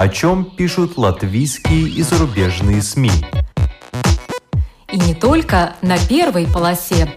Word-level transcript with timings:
О 0.00 0.08
чем 0.08 0.46
пишут 0.46 0.96
латвийские 0.96 1.86
и 1.90 2.00
зарубежные 2.00 2.80
СМИ. 2.80 3.10
И 4.90 4.98
не 4.98 5.14
только 5.14 5.74
на 5.82 5.98
первой 5.98 6.46
полосе. 6.46 7.12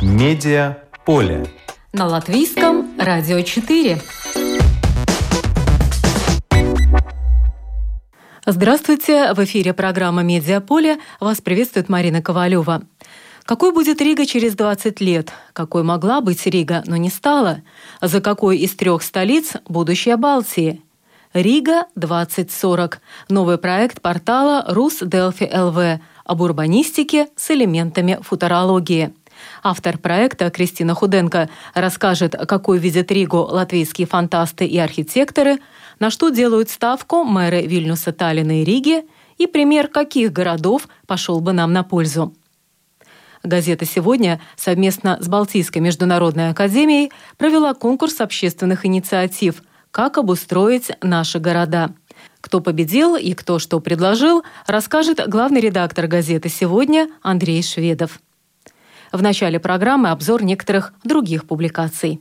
Медиа 0.00 0.76
поле. 1.04 1.48
На 1.92 2.06
латвийском 2.06 2.96
радио 3.00 3.40
4. 3.40 4.00
Здравствуйте! 8.48 9.34
В 9.34 9.42
эфире 9.42 9.74
программа 9.74 10.22
«Медиаполе». 10.22 10.98
Вас 11.18 11.40
приветствует 11.40 11.88
Марина 11.88 12.22
Ковалева. 12.22 12.84
Какой 13.46 13.72
будет 13.72 14.00
Рига 14.00 14.26
через 14.26 14.54
20 14.54 15.00
лет? 15.00 15.32
Какой 15.52 15.82
могла 15.82 16.20
быть 16.20 16.44
Рига, 16.46 16.82
но 16.86 16.96
не 16.96 17.10
стала? 17.10 17.62
За 18.02 18.20
какой 18.20 18.58
из 18.58 18.74
трех 18.74 19.02
столиц 19.02 19.52
будущее 19.68 20.16
Балтии? 20.16 20.82
Рига 21.32 21.86
2040. 21.94 23.00
Новый 23.28 23.58
проект 23.58 24.02
портала 24.02 24.64
Rus 24.68 24.98
Delfi 25.00 25.48
LV 25.52 26.00
об 26.24 26.40
урбанистике 26.40 27.28
с 27.36 27.50
элементами 27.50 28.18
футурологии. 28.20 29.14
Автор 29.62 29.98
проекта 29.98 30.50
Кристина 30.50 30.94
Худенко 30.94 31.48
расскажет, 31.74 32.34
какой 32.48 32.78
видят 32.78 33.10
Ригу 33.10 33.38
латвийские 33.38 34.06
фантасты 34.06 34.66
и 34.66 34.78
архитекторы– 34.78 35.60
на 35.98 36.10
что 36.10 36.28
делают 36.30 36.70
ставку 36.70 37.24
мэры 37.24 37.62
Вильнюса, 37.62 38.12
Таллина 38.12 38.62
и 38.62 38.64
Риги, 38.64 39.04
и 39.38 39.46
пример 39.46 39.88
каких 39.88 40.32
городов 40.32 40.88
пошел 41.06 41.40
бы 41.40 41.52
нам 41.52 41.72
на 41.72 41.82
пользу. 41.82 42.34
Газета 43.46 43.84
«Сегодня» 43.84 44.40
совместно 44.56 45.18
с 45.20 45.28
Балтийской 45.28 45.80
международной 45.80 46.50
академией 46.50 47.12
провела 47.38 47.74
конкурс 47.74 48.20
общественных 48.20 48.84
инициатив 48.84 49.62
«Как 49.92 50.18
обустроить 50.18 50.90
наши 51.00 51.38
города». 51.38 51.94
Кто 52.40 52.60
победил 52.60 53.14
и 53.14 53.34
кто 53.34 53.58
что 53.58 53.78
предложил, 53.78 54.42
расскажет 54.66 55.20
главный 55.28 55.60
редактор 55.60 56.08
газеты 56.08 56.48
«Сегодня» 56.48 57.08
Андрей 57.22 57.62
Шведов. 57.62 58.18
В 59.12 59.22
начале 59.22 59.60
программы 59.60 60.10
обзор 60.10 60.42
некоторых 60.42 60.92
других 61.04 61.46
публикаций. 61.46 62.20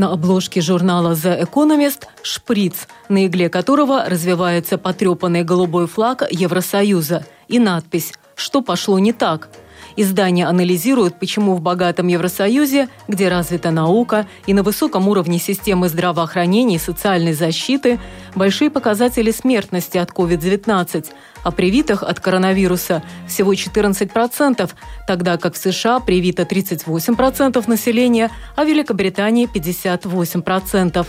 На 0.00 0.12
обложке 0.12 0.62
журнала 0.62 1.12
The 1.12 1.46
Economist 1.46 2.06
шприц, 2.22 2.88
на 3.10 3.26
игле 3.26 3.50
которого 3.50 4.06
развивается 4.08 4.78
потрепанный 4.78 5.44
голубой 5.44 5.86
флаг 5.86 6.22
Евросоюза 6.30 7.26
и 7.48 7.58
надпись 7.58 8.14
«Что 8.34 8.62
пошло 8.62 8.98
не 8.98 9.12
так?». 9.12 9.50
Издание 9.96 10.46
анализирует, 10.46 11.18
почему 11.18 11.54
в 11.54 11.60
богатом 11.60 12.06
Евросоюзе, 12.06 12.88
где 13.08 13.28
развита 13.28 13.70
наука 13.70 14.26
и 14.46 14.54
на 14.54 14.62
высоком 14.62 15.08
уровне 15.08 15.38
системы 15.38 15.88
здравоохранения 15.88 16.76
и 16.76 16.78
социальной 16.78 17.32
защиты, 17.32 17.98
большие 18.34 18.70
показатели 18.70 19.30
смертности 19.30 19.98
от 19.98 20.10
COVID-19, 20.10 21.06
а 21.42 21.50
привитых 21.50 22.02
от 22.02 22.20
коронавируса 22.20 23.02
всего 23.26 23.52
14%, 23.52 24.70
тогда 25.06 25.36
как 25.36 25.54
в 25.54 25.58
США 25.58 26.00
привито 26.00 26.42
38% 26.42 27.62
населения, 27.68 28.30
а 28.56 28.64
в 28.64 28.68
Великобритании 28.68 29.48
58%. 29.52 31.06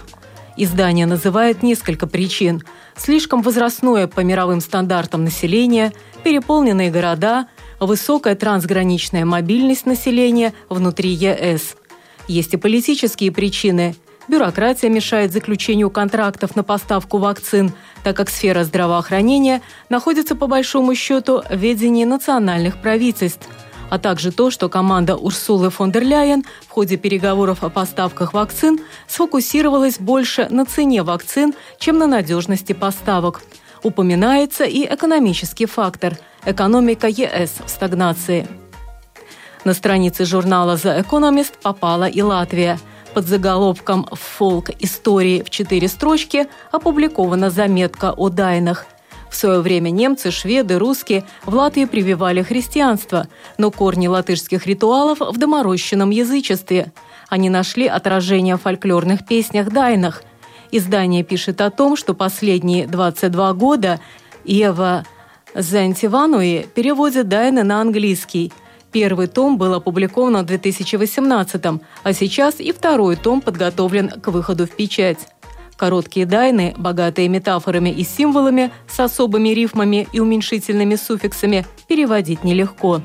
Издание 0.58 1.06
называет 1.06 1.64
несколько 1.64 2.08
причин. 2.08 2.62
Слишком 2.98 3.42
возрастное 3.42 4.08
по 4.08 4.20
мировым 4.20 4.60
стандартам 4.60 5.24
население, 5.24 5.94
переполненные 6.24 6.92
города, 6.92 7.48
высокая 7.82 8.36
трансграничная 8.36 9.26
мобильность 9.26 9.86
населения 9.86 10.54
внутри 10.70 11.10
ЕС. 11.10 11.76
Есть 12.28 12.54
и 12.54 12.58
политические 12.58 13.32
причины– 13.32 13.96
Бюрократия 14.28 14.88
мешает 14.88 15.34
заключению 15.34 15.90
контрактов 15.90 16.56
на 16.56 16.64
поставку 16.64 17.18
вакцин, 17.18 17.74
так 18.04 18.16
как 18.16 18.30
сфера 18.30 18.64
здравоохранения 18.64 19.62
находится 19.90 20.36
по 20.36 20.48
большому 20.48 20.96
счету 20.96 21.42
в 21.50 21.56
ведении 21.58 22.06
национальных 22.06 22.82
правительств 22.82 23.48
а 23.90 24.00
также 24.00 24.32
то, 24.32 24.52
что 24.52 24.70
команда 24.70 25.18
Урсулы 25.18 25.70
фон 25.70 25.92
дер 25.92 26.04
Ляйен 26.04 26.46
в 26.66 26.70
ходе 26.70 26.96
переговоров 26.96 27.62
о 27.62 27.70
поставках 27.70 28.34
вакцин 28.34 28.80
сфокусировалась 29.06 30.00
больше 30.00 30.48
на 30.50 30.66
цене 30.66 31.04
вакцин, 31.04 31.54
чем 31.78 31.98
на 31.98 32.08
надежности 32.08 32.72
поставок. 32.72 33.42
Упоминается 33.84 34.64
и 34.64 34.86
экономический 34.86 35.66
фактор– 35.66 36.18
экономика 36.46 37.08
ЕС 37.08 37.56
в 37.66 37.70
стагнации. 37.70 38.48
На 39.64 39.74
странице 39.74 40.26
журнала 40.26 40.76
The 40.76 41.06
Economist 41.06 41.54
попала 41.62 42.06
и 42.08 42.22
Латвия– 42.22 42.80
под 43.14 43.28
заголовком 43.28 44.08
«Фолк. 44.12 44.70
Истории 44.80 45.42
в 45.42 45.50
четыре 45.50 45.88
строчки» 45.88 46.48
опубликована 46.72 47.50
заметка 47.50 48.12
о 48.12 48.30
дайнах. 48.30 48.86
В 49.30 49.36
свое 49.36 49.62
время 49.62 49.90
немцы, 49.90 50.30
шведы, 50.32 50.78
русские 50.78 51.24
в 51.46 51.56
Латвии 51.56 51.86
прививали 51.86 52.42
христианство, 52.42 53.28
но 53.58 53.72
корни 53.72 54.08
латышских 54.08 54.66
ритуалов 54.66 55.20
в 55.20 55.38
доморощенном 55.38 56.10
язычестве. 56.10 56.92
Они 57.30 57.50
нашли 57.50 57.88
отражение 57.88 58.58
в 58.58 58.62
фольклорных 58.62 59.26
песнях 59.26 59.70
дайнах. 59.70 60.24
Издание 60.72 61.24
пишет 61.24 61.62
о 61.62 61.70
том, 61.70 61.96
что 61.96 62.14
последние 62.14 62.88
22 62.88 63.54
года 63.54 64.00
Ева 64.44 65.06
Зентивануи 65.56 66.68
переводит 66.74 67.28
дайны 67.28 67.64
на 67.64 67.82
английский– 67.82 68.52
Первый 68.92 69.28
том 69.28 69.58
был 69.58 69.74
опубликован 69.74 70.36
в 70.38 70.46
2018, 70.46 71.64
а 72.04 72.14
сейчас 72.14 72.60
и 72.60 72.74
второй 72.74 73.16
том 73.16 73.40
подготовлен 73.40 74.10
к 74.10 74.28
выходу 74.28 74.68
в 74.68 74.72
печать. 74.72 75.20
Короткие 75.78 76.26
дайны, 76.26 76.76
богатые 76.78 77.30
метафорами 77.30 77.90
и 77.90 78.04
символами, 78.04 78.70
с 78.90 79.00
особыми 79.00 79.50
рифмами 79.50 80.08
и 80.12 80.20
уменьшительными 80.20 80.96
суффиксами, 80.96 81.66
переводить 81.88 82.44
нелегко. 82.44 83.02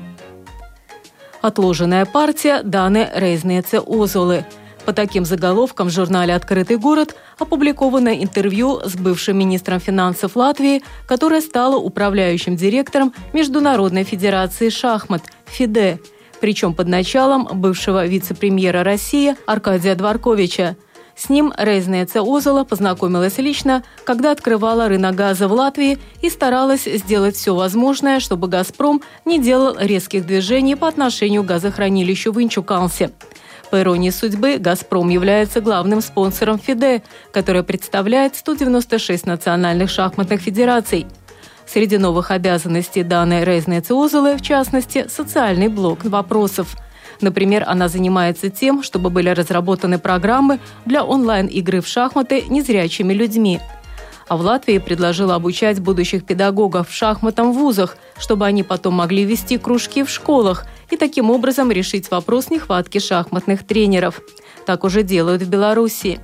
Отложенная 1.41 2.05
партия 2.05 2.61
Даны 2.63 3.09
Рейзнеце 3.15 3.79
Озолы– 3.79 4.45
по 4.87 4.93
таким 4.93 5.25
заголовкам 5.25 5.89
в 5.89 5.91
журнале 5.91 6.33
«Открытый 6.33 6.77
город» 6.77 7.13
опубликовано 7.37 8.23
интервью 8.23 8.79
с 8.85 8.95
бывшим 8.95 9.37
министром 9.37 9.81
финансов 9.81 10.37
Латвии, 10.37 10.81
которая 11.05 11.41
стала 11.41 11.75
управляющим 11.75 12.55
директором 12.55 13.13
Международной 13.33 14.05
федерации 14.05 14.69
шахмат 14.69 15.23
«ФИДЕ», 15.45 15.99
причем 16.39 16.73
под 16.73 16.87
началом 16.87 17.49
бывшего 17.51 18.05
вице-премьера 18.05 18.85
России 18.85 19.35
Аркадия 19.45 19.93
Дворковича. 19.93 20.77
С 21.17 21.27
ним 21.27 21.51
Рейзнеца 21.57 22.21
Озола 22.21 22.63
познакомилась 22.63 23.39
лично, 23.39 23.83
когда 24.05 24.31
открывала 24.31 24.87
рынок 24.87 25.15
газа 25.15 25.49
в 25.49 25.51
Латвии 25.51 25.97
и 26.21 26.29
старалась 26.29 26.85
сделать 26.85 27.35
все 27.35 27.53
возможное, 27.53 28.21
чтобы 28.21 28.47
«Газпром» 28.47 29.01
не 29.25 29.37
делал 29.37 29.75
резких 29.77 30.25
движений 30.25 30.75
по 30.75 30.87
отношению 30.87 31.43
к 31.43 31.47
газохранилищу 31.47 32.31
в 32.31 32.41
Инчукалсе. 32.41 33.11
По 33.69 33.81
иронии 33.81 34.11
судьбы, 34.11 34.57
«Газпром» 34.59 35.09
является 35.09 35.59
главным 35.59 36.01
спонсором 36.01 36.57
ФИДЕ, 36.57 37.03
который 37.33 37.63
представляет 37.63 38.35
196 38.35 39.25
национальных 39.25 39.89
шахматных 39.89 40.41
федераций. 40.41 41.05
Среди 41.65 41.97
новых 41.97 42.31
обязанностей 42.31 43.03
данной 43.03 43.43
Рейзны 43.43 43.81
Циозелы, 43.81 44.37
в 44.37 44.41
частности, 44.41 45.07
социальный 45.09 45.67
блок 45.67 46.05
вопросов. 46.05 46.77
Например, 47.19 47.65
она 47.67 47.89
занимается 47.89 48.49
тем, 48.49 48.83
чтобы 48.83 49.09
были 49.09 49.29
разработаны 49.29 49.99
программы 49.99 50.59
для 50.85 51.03
онлайн-игры 51.03 51.81
в 51.81 51.87
шахматы 51.87 52.43
незрячими 52.47 53.11
людьми– 53.13 53.59
а 54.27 54.37
в 54.37 54.41
Латвии 54.41 54.77
предложила 54.77 55.35
обучать 55.35 55.79
будущих 55.79 56.25
педагогов 56.25 56.91
шахматам 56.91 57.51
в 57.51 57.57
вузах, 57.57 57.97
чтобы 58.17 58.45
они 58.45 58.63
потом 58.63 58.95
могли 58.95 59.23
вести 59.23 59.57
кружки 59.57 60.03
в 60.03 60.09
школах 60.09 60.65
и 60.89 60.97
таким 60.97 61.29
образом 61.29 61.71
решить 61.71 62.11
вопрос 62.11 62.49
нехватки 62.49 62.99
шахматных 62.99 63.65
тренеров. 63.65 64.21
Так 64.65 64.83
уже 64.83 65.03
делают 65.03 65.41
в 65.41 65.49
Беларуси. 65.49 66.19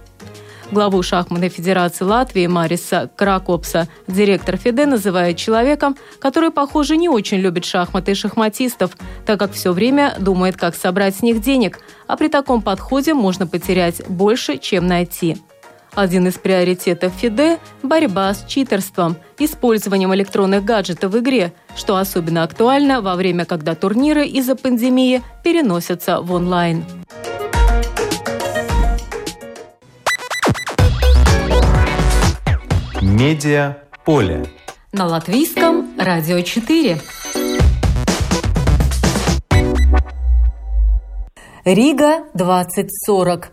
Главу 0.71 1.03
шахматной 1.03 1.49
федерации 1.49 2.03
Латвии 2.03 2.47
Мариса 2.47 3.09
Кракопса 3.15 3.87
директор 4.07 4.57
ФИДЕ 4.57 4.87
называет 4.87 5.37
человеком, 5.37 5.95
который, 6.19 6.49
похоже, 6.49 6.97
не 6.97 7.09
очень 7.09 7.37
любит 7.37 7.63
шахматы 7.63 8.11
и 8.11 8.15
шахматистов, 8.15 8.97
так 9.25 9.39
как 9.39 9.51
все 9.51 9.71
время 9.71 10.15
думает, 10.19 10.57
как 10.57 10.75
собрать 10.75 11.17
с 11.17 11.21
них 11.21 11.41
денег, 11.41 11.79
а 12.07 12.17
при 12.17 12.27
таком 12.27 12.61
подходе 12.61 13.13
можно 13.13 13.45
потерять 13.45 14.01
больше, 14.09 14.57
чем 14.57 14.87
найти. 14.87 15.37
Один 15.95 16.27
из 16.27 16.39
приоритетов 16.39 17.13
ФИДЕ– 17.13 17.59
борьба 17.83 18.33
с 18.33 18.45
читерством, 18.45 19.15
использованием 19.37 20.13
электронных 20.15 20.65
гаджетов 20.65 21.11
в 21.13 21.19
игре, 21.19 21.53
что 21.75 21.97
особенно 21.97 22.41
актуально 22.41 23.01
во 23.01 23.15
время, 23.15 23.45
когда 23.45 23.75
турниры 23.75 24.25
из-за 24.25 24.55
пандемии 24.55 25.21
переносятся 25.43 26.21
в 26.21 26.31
онлайн. 26.31 26.83
Медиа 33.01 33.77
поле. 34.03 34.45
На 34.91 35.05
латвийском 35.05 35.91
радио 35.99 36.41
4. 36.41 36.97
Рига 41.65 42.23
2040 42.33 43.51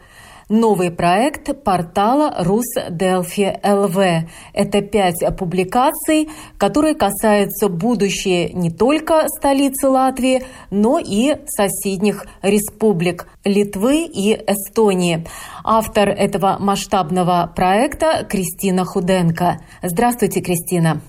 новый 0.50 0.90
проект 0.90 1.64
портала 1.64 2.34
Русделфи 2.44 3.58
ЛВ. 3.64 4.28
Это 4.52 4.82
пять 4.82 5.24
публикаций, 5.38 6.28
которые 6.58 6.94
касаются 6.94 7.68
будущее 7.68 8.52
не 8.52 8.70
только 8.70 9.26
столицы 9.28 9.88
Латвии, 9.88 10.42
но 10.70 10.98
и 10.98 11.36
соседних 11.46 12.26
республик 12.42 13.26
Литвы 13.44 14.04
и 14.04 14.34
Эстонии. 14.34 15.24
Автор 15.64 16.08
этого 16.10 16.56
масштабного 16.58 17.50
проекта 17.54 18.26
Кристина 18.28 18.84
Худенко. 18.84 19.60
Здравствуйте, 19.82 20.42
Кристина. 20.42 21.00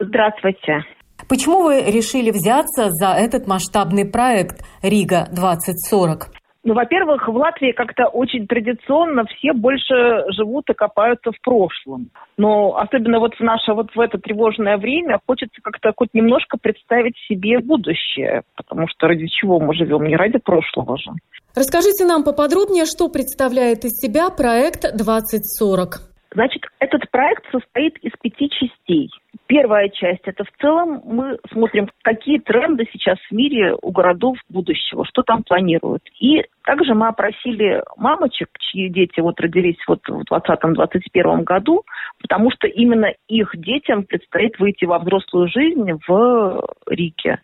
Здравствуйте. 0.00 0.82
Почему 1.28 1.62
вы 1.62 1.82
решили 1.82 2.30
взяться 2.30 2.90
за 2.90 3.12
этот 3.12 3.46
масштабный 3.46 4.04
проект 4.04 4.64
«Рига 4.82 5.28
2040»? 5.30 6.26
Ну, 6.64 6.74
во-первых, 6.74 7.26
в 7.26 7.34
Латвии 7.34 7.72
как-то 7.72 8.06
очень 8.06 8.46
традиционно 8.46 9.24
все 9.26 9.52
больше 9.52 10.24
живут 10.28 10.70
и 10.70 10.74
копаются 10.74 11.32
в 11.32 11.40
прошлом. 11.40 12.10
Но 12.36 12.76
особенно 12.76 13.18
вот 13.18 13.34
в 13.34 13.40
наше 13.40 13.72
вот 13.72 13.94
в 13.94 13.98
это 13.98 14.18
тревожное 14.18 14.76
время 14.76 15.18
хочется 15.26 15.60
как-то 15.60 15.92
хоть 15.96 16.14
немножко 16.14 16.58
представить 16.58 17.16
себе 17.28 17.58
будущее, 17.58 18.42
потому 18.56 18.86
что 18.88 19.08
ради 19.08 19.26
чего 19.26 19.58
мы 19.58 19.74
живем, 19.74 20.04
не 20.04 20.16
ради 20.16 20.38
прошлого 20.38 20.96
же. 20.98 21.10
Расскажите 21.56 22.04
нам 22.04 22.22
поподробнее, 22.22 22.86
что 22.86 23.08
представляет 23.08 23.84
из 23.84 23.98
себя 23.98 24.30
проект 24.30 24.82
2040. 24.96 26.11
Значит, 26.34 26.62
этот 26.78 27.10
проект 27.10 27.44
состоит 27.50 27.98
из 27.98 28.12
пяти 28.22 28.48
частей. 28.48 29.10
Первая 29.46 29.88
часть– 29.90 30.22
это 30.24 30.44
в 30.44 30.52
целом 30.60 31.02
мы 31.04 31.38
смотрим, 31.52 31.88
какие 32.02 32.38
тренды 32.38 32.86
сейчас 32.90 33.18
в 33.30 33.34
мире 33.34 33.74
у 33.80 33.90
городов 33.90 34.38
будущего, 34.48 35.04
что 35.04 35.22
там 35.22 35.42
планируют. 35.42 36.02
И 36.20 36.42
также 36.64 36.94
мы 36.94 37.08
опросили 37.08 37.82
мамочек, 37.96 38.48
чьи 38.58 38.88
дети 38.88 39.20
вот 39.20 39.40
родились 39.40 39.76
вот 39.86 40.00
в 40.06 40.22
2020-2021 40.32 41.42
году, 41.42 41.84
потому 42.20 42.50
что 42.50 42.66
именно 42.66 43.12
их 43.28 43.50
детям 43.54 44.04
предстоит 44.04 44.58
выйти 44.58 44.86
во 44.86 45.00
взрослую 45.00 45.48
жизнь 45.48 45.92
в 46.06 46.66
Рике 46.86 47.40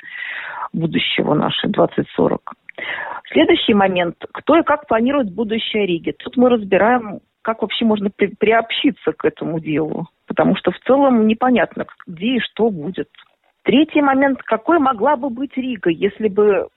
будущего 0.72 1.34
нашей 1.34 1.70
2040. 1.70 2.40
Следующий 3.32 3.74
момент. 3.74 4.16
Кто 4.32 4.56
и 4.56 4.62
как 4.62 4.86
планирует 4.86 5.30
будущее 5.30 5.86
Риги? 5.86 6.12
Тут 6.12 6.36
мы 6.36 6.48
разбираем 6.48 7.20
как 7.48 7.62
вообще 7.62 7.86
можно 7.86 8.10
при, 8.10 8.26
приобщиться 8.26 9.12
к 9.12 9.24
этому 9.24 9.58
делу, 9.58 10.08
потому 10.26 10.54
что 10.54 10.70
в 10.70 10.78
целом 10.80 11.26
непонятно, 11.26 11.86
где 12.06 12.36
и 12.36 12.40
что 12.40 12.68
будет. 12.68 13.08
Третий 13.62 14.02
момент, 14.02 14.42
какой 14.42 14.78
могла 14.78 15.16
бы 15.16 15.30
быть 15.30 15.56
Рига, 15.56 15.88
если 15.88 16.28
бы 16.28 16.68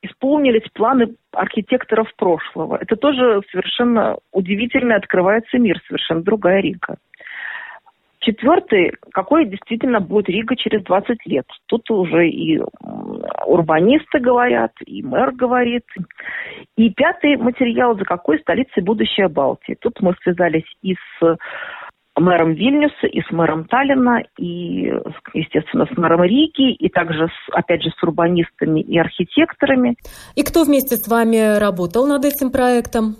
исполнились 0.00 0.66
планы 0.72 1.16
архитекторов 1.32 2.08
прошлого. 2.16 2.78
Это 2.80 2.96
тоже 2.96 3.42
совершенно 3.50 4.16
удивительно 4.32 4.96
открывается 4.96 5.58
мир, 5.58 5.82
совершенно 5.86 6.22
другая 6.22 6.62
Рига. 6.62 6.96
Четвертый, 8.26 8.92
какой 9.12 9.46
действительно 9.46 10.00
будет 10.00 10.28
Рига 10.28 10.56
через 10.56 10.82
20 10.82 11.26
лет. 11.26 11.46
Тут 11.66 11.88
уже 11.92 12.28
и 12.28 12.60
урбанисты 13.46 14.18
говорят, 14.18 14.72
и 14.84 15.00
мэр 15.04 15.30
говорит. 15.30 15.84
И 16.76 16.90
пятый 16.90 17.36
материал, 17.36 17.96
за 17.96 18.04
какой 18.04 18.40
столицей 18.40 18.82
будущее 18.82 19.28
Балтии. 19.28 19.76
Тут 19.80 20.00
мы 20.00 20.16
связались 20.24 20.66
и 20.82 20.94
с 20.94 21.36
мэром 22.16 22.54
Вильнюса, 22.54 23.06
и 23.06 23.22
с 23.22 23.30
мэром 23.30 23.66
Таллина, 23.66 24.24
и, 24.38 24.92
естественно, 25.32 25.86
с 25.86 25.96
мэром 25.96 26.24
Риги, 26.24 26.72
и 26.72 26.88
также, 26.88 27.28
с, 27.28 27.54
опять 27.54 27.84
же, 27.84 27.90
с 27.90 28.02
урбанистами 28.02 28.80
и 28.80 28.98
архитекторами. 28.98 29.94
И 30.34 30.42
кто 30.42 30.64
вместе 30.64 30.96
с 30.96 31.06
вами 31.06 31.60
работал 31.60 32.08
над 32.08 32.24
этим 32.24 32.50
проектом? 32.50 33.14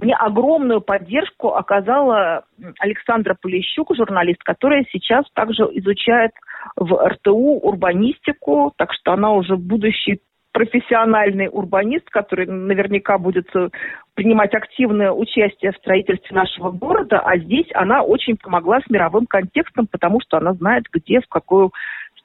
Мне 0.00 0.14
огромную 0.14 0.80
поддержку 0.80 1.48
оказала 1.48 2.44
Александра 2.78 3.36
Полищук, 3.40 3.94
журналист, 3.94 4.42
которая 4.42 4.84
сейчас 4.90 5.26
также 5.34 5.64
изучает 5.72 6.30
в 6.76 6.94
РТУ 6.94 7.60
урбанистику, 7.62 8.72
так 8.76 8.92
что 8.94 9.12
она 9.12 9.32
уже 9.32 9.56
будущий 9.56 10.20
профессиональный 10.52 11.48
урбанист, 11.50 12.08
который 12.10 12.46
наверняка 12.46 13.18
будет 13.18 13.46
э, 13.54 13.68
принимать 14.14 14.52
активное 14.54 15.12
участие 15.12 15.72
в 15.72 15.76
строительстве 15.76 16.34
нашего 16.36 16.70
города, 16.70 17.20
а 17.20 17.38
здесь 17.38 17.68
она 17.74 18.02
очень 18.02 18.36
помогла 18.36 18.80
с 18.80 18.90
мировым 18.90 19.26
контекстом, 19.26 19.86
потому 19.86 20.20
что 20.20 20.38
она 20.38 20.54
знает, 20.54 20.86
где, 20.92 21.20
в 21.20 21.28
какую 21.28 21.70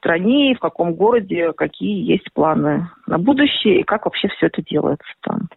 стране 0.05 0.51
и 0.51 0.55
в 0.55 0.59
каком 0.59 0.93
городе 0.93 1.51
какие 1.53 2.11
есть 2.11 2.31
планы 2.33 2.87
на 3.07 3.17
будущее 3.17 3.79
и 3.79 3.83
как 3.83 4.05
вообще 4.05 4.27
все 4.27 4.47
это 4.47 4.61
делается 4.61 5.11
там. 5.21 5.49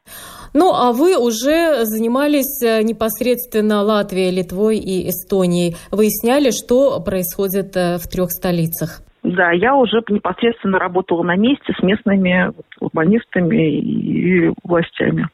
Ну, 0.54 0.72
а 0.72 0.92
вы 0.92 1.18
уже 1.18 1.84
занимались 1.84 2.62
э, 2.64 2.82
непосредственно 2.82 3.82
Латвией, 3.82 4.34
Литвой 4.34 4.78
и 4.78 5.08
Эстонией. 5.10 5.76
Выясняли, 5.92 6.50
что 6.50 7.00
происходит 7.04 7.76
э, 7.76 7.98
в 7.98 8.08
трех 8.08 8.30
столицах? 8.30 9.02
Да, 9.22 9.50
я 9.52 9.74
уже 9.76 10.02
непосредственно 10.08 10.78
работала 10.78 11.22
на 11.22 11.36
месте 11.36 11.74
с 11.78 11.82
местными 11.82 12.52
урбанистами 12.80 13.78
и 13.78 14.52
властями. 14.64 15.28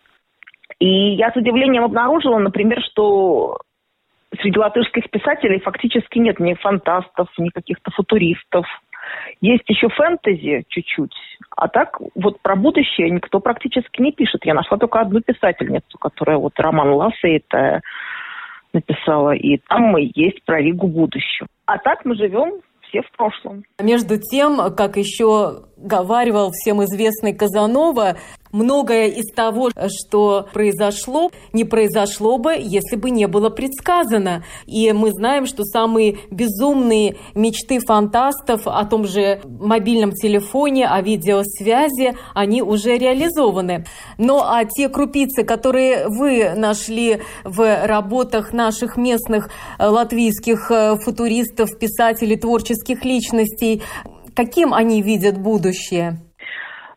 И 0.81 1.15
я 1.15 1.31
с 1.31 1.37
удивлением 1.37 1.85
обнаружила, 1.85 2.39
например, 2.39 2.81
что 2.91 3.59
среди 4.41 4.59
латышских 4.59 5.09
писателей 5.11 5.61
фактически 5.61 6.19
нет 6.19 6.41
ни 6.41 6.55
фантастов, 6.55 7.29
ни 7.39 7.51
каких-то 7.51 7.91
футуристов. 7.93 8.67
Есть 9.41 9.69
еще 9.69 9.89
фэнтези 9.89 10.65
чуть-чуть, 10.69 11.15
а 11.57 11.69
так 11.69 11.99
вот 12.15 12.41
про 12.41 12.57
будущее 12.57 13.11
никто 13.11 13.41
практически 13.41 14.01
не 14.01 14.13
пишет. 14.13 14.45
Я 14.45 14.55
нашла 14.55 14.79
только 14.79 15.01
одну 15.01 15.21
писательницу, 15.21 15.99
которая 15.99 16.39
вот 16.39 16.59
роман 16.59 16.91
Лассейта 16.91 17.83
написала, 18.73 19.35
и 19.35 19.59
там 19.69 19.97
есть 19.97 20.45
про 20.45 20.61
Ригу 20.61 20.89
будущего. 20.89 21.49
А 21.67 21.79
так 21.79 22.05
мы 22.05 22.17
живем 22.17 22.61
все 22.89 23.03
в 23.03 23.11
прошлом. 23.17 23.65
Между 23.81 24.19
тем, 24.19 24.59
как 24.77 24.97
еще 24.97 25.65
говаривал 25.85 26.51
всем 26.51 26.83
известный 26.85 27.35
Казанова, 27.35 28.17
многое 28.55 29.09
из 29.09 29.27
того, 29.35 29.71
что 29.89 30.47
произошло, 30.53 31.31
не 31.53 31.65
произошло 31.65 32.39
бы, 32.39 32.55
если 32.59 32.97
бы 32.97 33.11
не 33.11 33.27
было 33.27 33.51
предсказано. 33.51 34.45
И 34.67 34.93
мы 34.93 35.11
знаем, 35.11 35.47
что 35.47 35.65
самые 35.65 36.19
безумные 36.31 37.17
мечты 37.35 37.81
фантастов 37.81 38.63
о 38.67 38.85
том 38.85 39.07
же 39.07 39.41
мобильном 39.45 40.13
телефоне, 40.13 40.87
о 40.87 41.03
видеосвязи, 41.03 42.17
они 42.33 42.63
уже 42.63 42.97
реализованы. 42.97 43.85
Но 44.19 44.45
а 44.49 44.65
те 44.65 44.89
крупицы, 44.89 45.43
которые 45.43 46.09
вы 46.09 46.55
нашли 46.55 47.21
в 47.43 47.87
работах 47.87 48.53
наших 48.53 48.97
местных 48.97 49.51
латвийских 49.79 50.71
э, 50.71 50.97
футуристов, 50.97 51.77
писателей, 51.79 52.37
творческих 52.37 53.05
личностей, 53.05 53.83
каким 54.35 54.75
они 54.75 55.03
видят 55.03 55.41
будущее? 55.41 56.13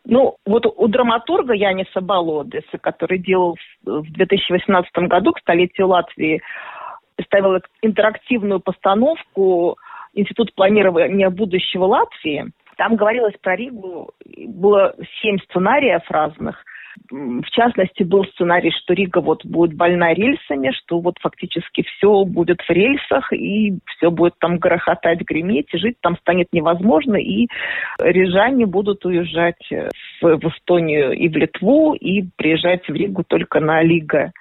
Ну, 0.04 0.36
вот 0.46 0.64
у 0.66 0.88
драматурга 0.88 1.52
Яниса 1.52 2.00
Балодеса, 2.00 2.78
который 2.80 3.18
делал 3.18 3.56
в 3.84 4.10
2018 4.12 4.90
году 5.08 5.32
к 5.32 5.40
столетию 5.40 5.88
Латвии, 5.88 6.40
ставил 7.24 7.60
интерактивную 7.82 8.60
постановку 8.60 9.76
Институт 10.14 10.54
планирования 10.54 11.28
будущего 11.30 11.84
Латвии. 11.84 12.50
Там 12.76 12.96
говорилось 12.96 13.34
про 13.42 13.56
Ригу, 13.56 14.12
было 14.46 14.94
семь 15.20 15.38
сценариев 15.48 16.02
разных– 16.10 16.64
в 17.10 17.50
частности, 17.50 18.02
был 18.02 18.24
сценарий, 18.26 18.70
что 18.70 18.94
Рига 18.94 19.20
вот 19.20 19.44
будет 19.44 19.74
больна 19.74 20.12
рельсами, 20.14 20.70
что 20.72 21.00
вот 21.00 21.16
фактически 21.20 21.82
все 21.82 22.24
будет 22.24 22.60
в 22.60 22.70
рельсах, 22.70 23.32
и 23.32 23.78
все 23.86 24.10
будет 24.10 24.34
там 24.38 24.58
грохотать, 24.58 25.20
греметь, 25.20 25.68
и 25.72 25.78
жить 25.78 25.96
там 26.00 26.16
станет 26.18 26.48
невозможно, 26.52 27.16
и 27.16 27.48
рижане 27.98 28.66
будут 28.66 29.04
уезжать 29.04 29.68
в, 30.20 30.48
Эстонию 30.48 31.12
и 31.12 31.28
в 31.28 31.36
Литву, 31.36 31.94
и 31.94 32.24
приезжать 32.36 32.88
в 32.88 32.94
Ригу 32.94 33.24
только 33.26 33.60
на 33.60 33.82
Лига, 33.82 34.32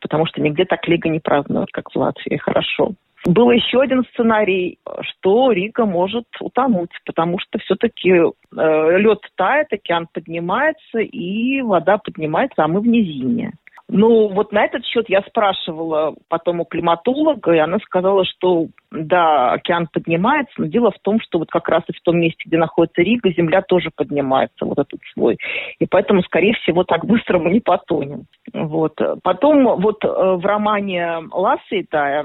потому 0.00 0.26
что 0.26 0.40
нигде 0.40 0.64
так 0.64 0.86
Лига 0.88 1.08
не 1.08 1.20
празднуют, 1.20 1.70
как 1.72 1.90
в 1.90 1.96
Латвии, 1.96 2.36
хорошо. 2.36 2.92
Был 3.24 3.50
еще 3.50 3.80
один 3.80 4.04
сценарий, 4.12 4.78
что 5.00 5.50
Рига 5.50 5.86
может 5.86 6.26
утонуть, 6.40 6.90
потому 7.06 7.38
что 7.38 7.58
все-таки 7.58 8.10
э, 8.10 8.98
лед 8.98 9.20
тает, 9.34 9.72
океан 9.72 10.08
поднимается, 10.12 10.98
и 10.98 11.62
вода 11.62 11.96
поднимается, 11.96 12.62
а 12.62 12.68
мы 12.68 12.80
в 12.80 12.86
низине. 12.86 13.52
Ну, 13.88 14.28
вот 14.28 14.52
на 14.52 14.64
этот 14.64 14.84
счет 14.86 15.08
я 15.08 15.20
спрашивала 15.22 16.14
потом 16.28 16.60
у 16.60 16.64
климатолога, 16.64 17.52
и 17.52 17.58
она 17.58 17.78
сказала, 17.80 18.24
что 18.24 18.68
да, 18.90 19.52
океан 19.52 19.88
поднимается, 19.92 20.54
но 20.56 20.66
дело 20.66 20.90
в 20.90 20.98
том, 21.00 21.20
что 21.20 21.38
вот 21.38 21.50
как 21.50 21.68
раз 21.68 21.82
и 21.88 21.92
в 21.92 22.00
том 22.00 22.18
месте, 22.18 22.44
где 22.46 22.56
находится 22.56 23.02
Рига, 23.02 23.30
земля 23.30 23.60
тоже 23.60 23.90
поднимается, 23.94 24.64
вот 24.64 24.78
этот 24.78 25.00
слой. 25.12 25.36
И 25.78 25.86
поэтому, 25.86 26.22
скорее 26.22 26.54
всего, 26.54 26.84
так 26.84 27.04
быстро 27.04 27.38
мы 27.38 27.50
не 27.50 27.60
потонем. 27.60 28.24
Вот. 28.54 28.98
Потом 29.22 29.80
вот 29.80 30.02
э, 30.02 30.08
в 30.08 30.44
романе 30.44 31.20
Лассейта 31.30 32.24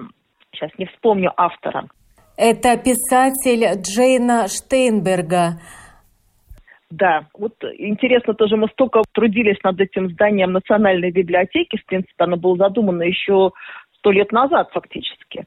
сейчас 0.51 0.72
не 0.77 0.86
вспомню 0.86 1.32
автора. 1.36 1.88
Это 2.38 2.77
писатель 2.77 3.82
Джейна 3.82 4.48
Штейнберга. 4.48 5.60
Да, 6.89 7.27
вот 7.38 7.53
интересно 7.77 8.34
тоже, 8.34 8.56
мы 8.56 8.68
столько 8.70 9.01
трудились 9.12 9.62
над 9.63 9.79
этим 9.79 10.10
зданием 10.10 10.53
Национальной 10.53 11.12
библиотеки, 11.12 11.77
в 11.77 11.86
принципе, 11.86 12.24
оно 12.24 12.36
было 12.36 12.58
задумано 12.58 13.03
еще 13.03 13.51
сто 13.98 14.12
лет 14.12 14.32
назад 14.32 14.70
фактически. 14.72 15.46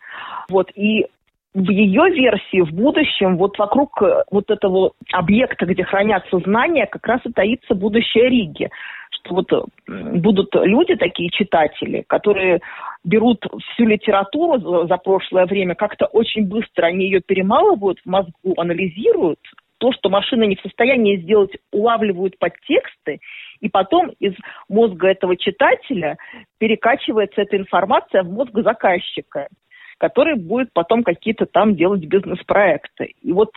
Вот, 0.48 0.70
и 0.76 1.06
в 1.54 1.70
ее 1.70 2.10
версии 2.10 2.60
в 2.60 2.72
будущем 2.72 3.36
вот 3.36 3.58
вокруг 3.58 4.02
э, 4.02 4.24
вот 4.30 4.50
этого 4.50 4.92
объекта, 5.12 5.66
где 5.66 5.84
хранятся 5.84 6.38
знания, 6.38 6.86
как 6.86 7.06
раз 7.06 7.20
и 7.24 7.32
таится 7.32 7.74
будущее 7.74 8.28
Риги. 8.30 8.70
Что 9.24 9.34
вот 9.36 9.48
будут 9.86 10.54
люди, 10.54 10.96
такие 10.96 11.30
читатели, 11.30 12.04
которые 12.06 12.60
берут 13.04 13.44
всю 13.72 13.86
литературу 13.86 14.58
за, 14.58 14.86
за 14.86 14.96
прошлое 14.96 15.46
время, 15.46 15.74
как-то 15.74 16.06
очень 16.06 16.46
быстро 16.46 16.86
они 16.86 17.04
ее 17.04 17.20
перемалывают 17.20 17.98
в 18.00 18.06
мозгу, 18.08 18.54
анализируют, 18.56 19.38
то, 19.78 19.92
что 19.92 20.10
машина 20.10 20.44
не 20.44 20.56
в 20.56 20.60
состоянии 20.60 21.16
сделать, 21.18 21.50
улавливают 21.72 22.38
подтексты, 22.38 23.18
и 23.60 23.68
потом 23.68 24.10
из 24.20 24.34
мозга 24.68 25.08
этого 25.08 25.36
читателя 25.36 26.16
перекачивается 26.58 27.42
эта 27.42 27.56
информация 27.56 28.22
в 28.22 28.30
мозг 28.30 28.52
заказчика 28.54 29.48
который 29.98 30.34
будет 30.34 30.72
потом 30.72 31.04
какие-то 31.04 31.46
там 31.46 31.76
делать 31.76 32.04
бизнес-проекты. 32.04 33.14
И 33.22 33.32
вот 33.32 33.52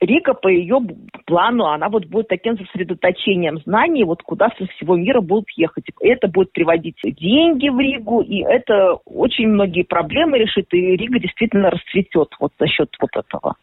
Рига 0.00 0.34
по 0.34 0.48
ее 0.48 0.78
плану, 1.26 1.66
она 1.66 1.88
вот 1.88 2.06
будет 2.06 2.28
таким 2.28 2.58
сосредоточением 2.58 3.58
знаний, 3.64 4.04
вот 4.04 4.22
куда 4.22 4.50
со 4.58 4.66
всего 4.66 4.96
мира 4.96 5.20
будут 5.20 5.46
ехать. 5.56 5.84
И 6.00 6.08
это 6.08 6.28
будет 6.28 6.52
приводить 6.52 6.96
деньги 7.02 7.68
в 7.68 7.78
Ригу, 7.78 8.20
и 8.20 8.42
это 8.42 8.98
очень 9.06 9.48
многие 9.48 9.82
проблемы 9.82 10.38
решит, 10.38 10.66
и 10.72 10.96
Рига 10.96 11.18
действительно 11.18 11.70
расцветет 11.70 12.28
вот 12.38 12.52
за 12.58 12.66
счет 12.66 12.90
вот 13.00 13.10
этого. 13.14 13.56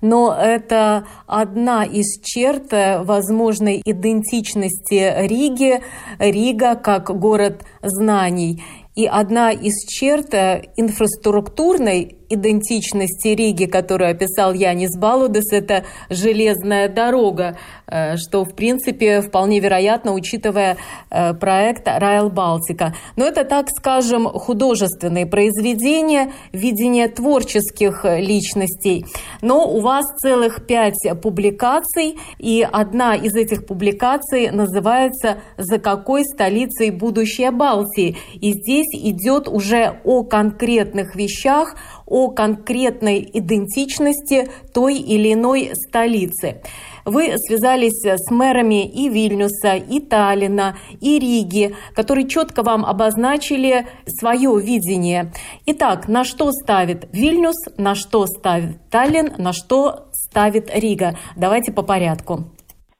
Но 0.00 0.34
это 0.36 1.06
одна 1.28 1.84
из 1.84 2.20
черт 2.24 2.72
возможной 2.72 3.80
идентичности 3.84 5.28
Риги, 5.28 5.80
Рига 6.18 6.74
как 6.74 7.16
город 7.16 7.62
знаний. 7.82 8.62
И 8.94 9.06
одна 9.06 9.52
из 9.52 9.86
черт 9.88 10.34
инфраструктурной 10.76 12.16
идентичности 12.34 13.28
Риги, 13.28 13.66
которую 13.66 14.10
описал 14.10 14.52
Янис 14.52 14.96
Балудес, 14.96 15.52
это 15.52 15.84
железная 16.10 16.88
дорога, 16.88 17.56
э, 17.86 18.16
что, 18.16 18.44
в 18.44 18.54
принципе, 18.54 19.20
вполне 19.20 19.60
вероятно, 19.60 20.12
учитывая 20.12 20.76
э, 21.10 21.34
проект 21.34 21.86
«Райл 21.86 22.30
Балтика». 22.30 22.94
Но 23.16 23.26
это, 23.26 23.44
так 23.44 23.68
скажем, 23.70 24.26
художественные 24.26 25.26
произведения, 25.26 26.32
видение 26.52 27.08
творческих 27.08 28.04
личностей. 28.04 29.06
Но 29.40 29.68
у 29.68 29.80
вас 29.80 30.04
целых 30.20 30.66
пять 30.66 30.98
публикаций, 31.22 32.18
и 32.38 32.66
одна 32.70 33.14
из 33.14 33.34
этих 33.34 33.66
публикаций 33.66 34.50
называется 34.50 35.38
«За 35.56 35.78
какой 35.78 36.24
столицей 36.24 36.90
будущее 36.90 37.50
Балтии?». 37.50 38.16
И 38.34 38.52
здесь 38.52 38.88
идет 38.92 39.48
уже 39.48 40.00
о 40.04 40.24
конкретных 40.24 41.14
вещах, 41.14 41.76
о 42.06 42.21
конкретной 42.30 43.28
идентичности 43.32 44.50
той 44.72 44.96
или 44.96 45.32
иной 45.32 45.72
столицы. 45.74 46.62
Вы 47.04 47.34
связались 47.36 48.04
с 48.04 48.30
мэрами 48.30 48.86
и 48.86 49.08
Вильнюса, 49.08 49.74
и 49.74 50.00
Таллина, 50.00 50.76
и 51.00 51.18
Риги, 51.18 51.74
которые 51.94 52.28
четко 52.28 52.62
вам 52.62 52.84
обозначили 52.84 53.86
свое 54.06 54.56
видение. 54.60 55.32
Итак, 55.66 56.06
на 56.08 56.24
что 56.24 56.52
ставит 56.52 57.08
Вильнюс, 57.12 57.56
на 57.76 57.94
что 57.94 58.26
ставит 58.26 58.88
Таллин, 58.90 59.32
на 59.36 59.52
что 59.52 60.06
ставит 60.12 60.70
Рига? 60.72 61.18
Давайте 61.36 61.72
по 61.72 61.82
порядку. 61.82 62.44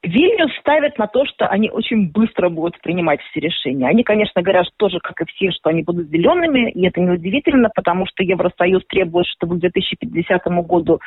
Вильнюс 0.02 0.50
ставит 0.59 0.99
на 0.99 1.06
то, 1.06 1.25
что 1.26 1.47
они 1.47 1.71
очень 1.71 2.11
быстро 2.11 2.49
будут 2.49 2.80
принимать 2.80 3.21
все 3.23 3.38
решения. 3.38 3.87
Они, 3.87 4.02
конечно, 4.02 4.42
говорят 4.42 4.66
тоже, 4.76 4.99
как 5.00 5.21
и 5.21 5.25
все, 5.26 5.52
что 5.52 5.71
они 5.71 5.82
будут 5.82 6.09
зелеными, 6.09 6.71
и 6.73 6.87
это 6.87 7.00
неудивительно, 7.00 7.71
потому 7.73 8.06
что 8.06 8.25
Евросоюз 8.25 8.85
требует, 8.88 9.26
чтобы 9.28 9.56
к 9.56 9.61
2050 9.61 10.44
году 10.66 11.00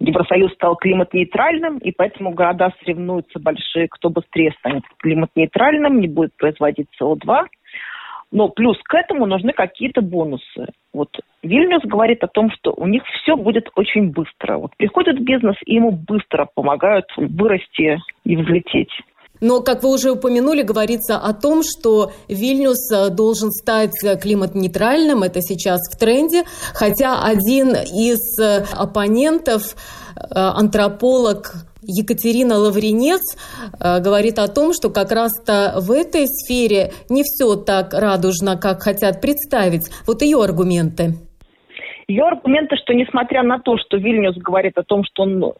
Евросоюз 0.00 0.52
стал 0.54 0.76
климат-нейтральным, 0.76 1.78
и 1.78 1.92
поэтому 1.92 2.30
города 2.30 2.72
соревнуются 2.80 3.38
большие, 3.38 3.88
кто 3.88 4.10
быстрее 4.10 4.52
станет 4.58 4.82
климат-нейтральным, 4.98 6.00
не 6.00 6.08
будет 6.08 6.36
производить 6.36 6.88
СО2. 7.00 7.46
Но 8.34 8.48
плюс 8.48 8.76
к 8.82 8.92
этому 8.94 9.26
нужны 9.26 9.52
какие-то 9.52 10.02
бонусы. 10.02 10.66
Вот 10.92 11.08
Вильнюс 11.44 11.82
говорит 11.84 12.24
о 12.24 12.26
том, 12.26 12.50
что 12.50 12.74
у 12.76 12.84
них 12.88 13.04
все 13.06 13.36
будет 13.36 13.68
очень 13.76 14.10
быстро. 14.10 14.58
Вот 14.58 14.76
приходит 14.76 15.22
бизнес, 15.22 15.54
и 15.64 15.76
ему 15.76 15.92
быстро 15.92 16.48
помогают 16.52 17.06
вырасти 17.16 17.96
и 18.24 18.36
взлететь. 18.36 18.90
Но, 19.40 19.60
как 19.60 19.84
вы 19.84 19.94
уже 19.94 20.10
упомянули, 20.10 20.62
говорится 20.62 21.16
о 21.16 21.32
том, 21.32 21.62
что 21.62 22.10
Вильнюс 22.28 22.90
э, 22.90 23.10
должен 23.10 23.52
стать 23.52 23.92
климат-нейтральным, 24.20 25.22
это 25.22 25.40
сейчас 25.40 25.80
в 25.92 25.96
тренде, 25.96 26.42
хотя 26.72 27.24
один 27.24 27.68
из 27.70 28.40
э, 28.40 28.64
оппонентов, 28.72 29.76
э, 30.16 30.20
антрополог 30.34 31.52
Екатерина 31.86 32.56
Лавренец 32.56 33.22
говорит 33.80 34.38
о 34.38 34.48
том, 34.48 34.72
что 34.72 34.90
как 34.90 35.12
раз-то 35.12 35.74
в 35.80 35.90
этой 35.90 36.26
сфере 36.26 36.92
не 37.08 37.22
все 37.22 37.56
так 37.56 37.92
радужно, 37.92 38.56
как 38.56 38.82
хотят 38.82 39.20
представить. 39.20 39.90
Вот 40.06 40.22
ее 40.22 40.42
аргументы. 40.42 41.14
Ее 42.06 42.24
аргументы, 42.24 42.76
что 42.76 42.92
несмотря 42.92 43.42
на 43.42 43.58
то, 43.58 43.76
что 43.78 43.96
Вильнюс 43.96 44.36
говорит 44.36 44.76
о 44.76 44.82
том, 44.82 45.04
что 45.04 45.22
он 45.22 45.54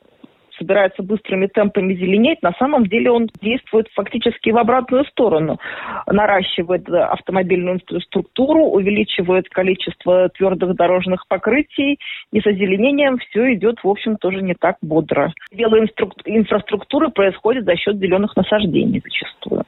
собирается 0.59 1.03
быстрыми 1.03 1.47
темпами 1.47 1.95
зеленеть, 1.95 2.43
на 2.43 2.53
самом 2.53 2.87
деле 2.87 3.11
он 3.11 3.29
действует 3.41 3.89
фактически 3.95 4.51
в 4.51 4.59
обратную 4.59 5.05
сторону. 5.07 5.59
Наращивает 6.07 6.89
автомобильную 6.89 7.77
инфраструктуру, 7.77 8.65
увеличивает 8.65 9.49
количество 9.49 10.29
твердых 10.31 10.75
дорожных 10.77 11.27
покрытий, 11.29 11.99
и 12.33 12.41
с 12.41 12.47
озеленением 12.47 13.19
все 13.19 13.55
идет, 13.55 13.83
в 13.83 13.89
общем, 13.89 14.17
тоже 14.17 14.43
не 14.43 14.55
так 14.55 14.77
бодро. 14.83 15.33
Дело 15.53 15.79
инфраструктуры 16.25 17.11
происходит 17.11 17.65
за 17.65 17.77
счет 17.77 17.97
зеленых 17.97 18.37
насаждений 18.37 19.03
зачастую. 19.05 19.65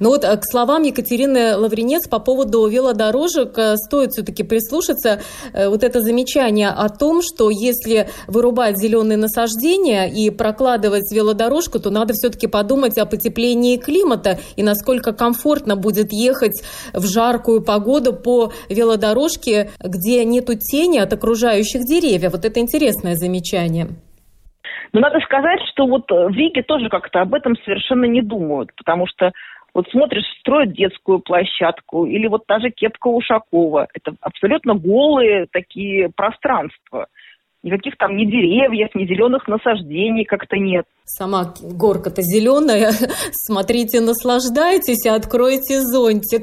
Ну 0.00 0.10
вот 0.10 0.24
э, 0.24 0.36
к 0.36 0.44
словам 0.44 0.82
Екатерины 0.82 1.56
Лавренец 1.56 2.08
по 2.08 2.18
поводу 2.18 2.66
велодорожек 2.66 3.56
э, 3.56 3.76
стоит 3.76 4.10
все-таки 4.10 4.42
прислушаться. 4.42 5.20
Э, 5.52 5.68
вот 5.68 5.82
это 5.82 6.00
замечание 6.00 6.68
о 6.68 6.88
том, 6.88 7.20
что 7.22 7.50
если 7.50 8.08
вырубать 8.26 8.76
зеленые 8.76 9.16
насаждения 9.16 10.06
и 10.06 10.30
прокладывать 10.30 11.10
велодорожку, 11.12 11.78
то 11.78 11.90
надо 11.90 12.12
все-таки 12.14 12.46
подумать 12.46 12.98
о 12.98 13.06
потеплении 13.06 13.76
климата 13.76 14.38
и 14.56 14.62
насколько 14.62 15.12
комфортно 15.12 15.76
будет 15.76 16.12
ехать 16.12 16.62
в 16.92 17.06
жаркую 17.06 17.62
погоду 17.64 18.12
по 18.12 18.52
велодорожке, 18.68 19.70
где 19.78 20.24
нету 20.24 20.54
тени 20.54 20.98
от 20.98 21.12
окружающих 21.12 21.82
деревьев. 21.84 22.32
Вот 22.32 22.44
это 22.44 22.60
интересное 22.60 23.14
замечание. 23.14 23.88
Но 24.92 25.00
надо 25.00 25.20
сказать, 25.20 25.60
что 25.72 25.86
вот 25.86 26.10
в 26.10 26.34
Риге 26.34 26.62
тоже 26.62 26.90
как-то 26.90 27.22
об 27.22 27.32
этом 27.32 27.56
совершенно 27.64 28.04
не 28.04 28.20
думают, 28.20 28.70
потому 28.76 29.06
что 29.06 29.32
вот 29.74 29.86
смотришь, 29.90 30.24
строят 30.40 30.74
детскую 30.74 31.20
площадку, 31.20 32.04
или 32.06 32.26
вот 32.26 32.46
та 32.46 32.60
же 32.60 32.70
кепка 32.70 33.08
Ушакова. 33.08 33.88
Это 33.94 34.14
абсолютно 34.20 34.74
голые 34.74 35.46
такие 35.50 36.10
пространства. 36.14 37.06
Никаких 37.62 37.96
там 37.96 38.16
ни 38.16 38.24
деревьев, 38.24 38.92
ни 38.94 39.06
зеленых 39.06 39.46
насаждений 39.46 40.24
как-то 40.24 40.56
нет. 40.56 40.84
Сама 41.04 41.54
горка-то 41.62 42.20
зеленая. 42.20 42.90
Смотрите, 43.32 44.00
наслаждайтесь 44.00 45.06
и 45.06 45.08
откройте 45.08 45.80
зонтик. 45.80 46.42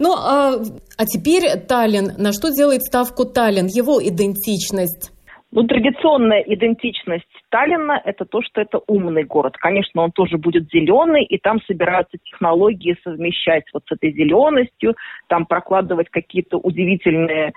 Ну, 0.00 0.14
а, 0.14 0.56
а 0.98 1.06
теперь 1.06 1.56
Таллин. 1.60 2.12
На 2.18 2.32
что 2.32 2.50
делает 2.50 2.82
ставку 2.82 3.24
Таллин? 3.26 3.66
Его 3.66 4.02
идентичность. 4.02 5.12
Ну, 5.52 5.64
традиционная 5.64 6.42
идентичность 6.42 7.26
Таллина– 7.48 8.00
это 8.04 8.24
то, 8.24 8.40
что 8.40 8.60
это 8.60 8.80
умный 8.86 9.24
город. 9.24 9.56
Конечно, 9.56 10.02
он 10.02 10.12
тоже 10.12 10.38
будет 10.38 10.70
зеленый, 10.70 11.24
и 11.24 11.38
там 11.38 11.60
собираются 11.62 12.18
технологии 12.22 12.96
совмещать 13.02 13.64
вот 13.72 13.82
с 13.88 13.92
этой 13.92 14.12
зеленостью, 14.12 14.94
там 15.26 15.46
прокладывать 15.46 16.08
какие-то 16.08 16.58
удивительные 16.58 17.52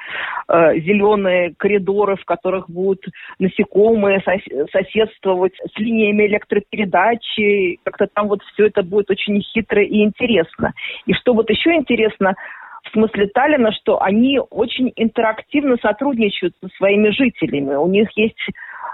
э, 0.48 0.80
зеленые 0.80 1.54
коридоры, 1.56 2.16
в 2.16 2.26
которых 2.26 2.68
будут 2.68 3.06
насекомые 3.38 4.24
сос- 4.26 4.68
соседствовать 4.72 5.54
с 5.56 5.78
линиями 5.78 6.26
электропередачи. 6.26 7.80
Как-то 7.84 8.08
там 8.08 8.28
вот 8.28 8.42
все 8.54 8.68
это 8.68 8.82
будет 8.82 9.12
очень 9.12 9.40
хитро 9.42 9.84
и 9.84 10.04
интересно. 10.04 10.74
И 11.06 11.14
что 11.14 11.36
вот 11.36 11.48
еще 11.52 11.76
интересно– 11.76 12.34
в 12.84 12.92
смысле 12.92 13.28
Таллина, 13.28 13.72
что 13.72 14.02
они 14.02 14.40
очень 14.50 14.92
интерактивно 14.96 15.78
сотрудничают 15.82 16.54
со 16.62 16.70
своими 16.78 17.10
жителями. 17.10 17.76
У 17.76 17.88
них 17.88 18.10
есть 18.16 18.38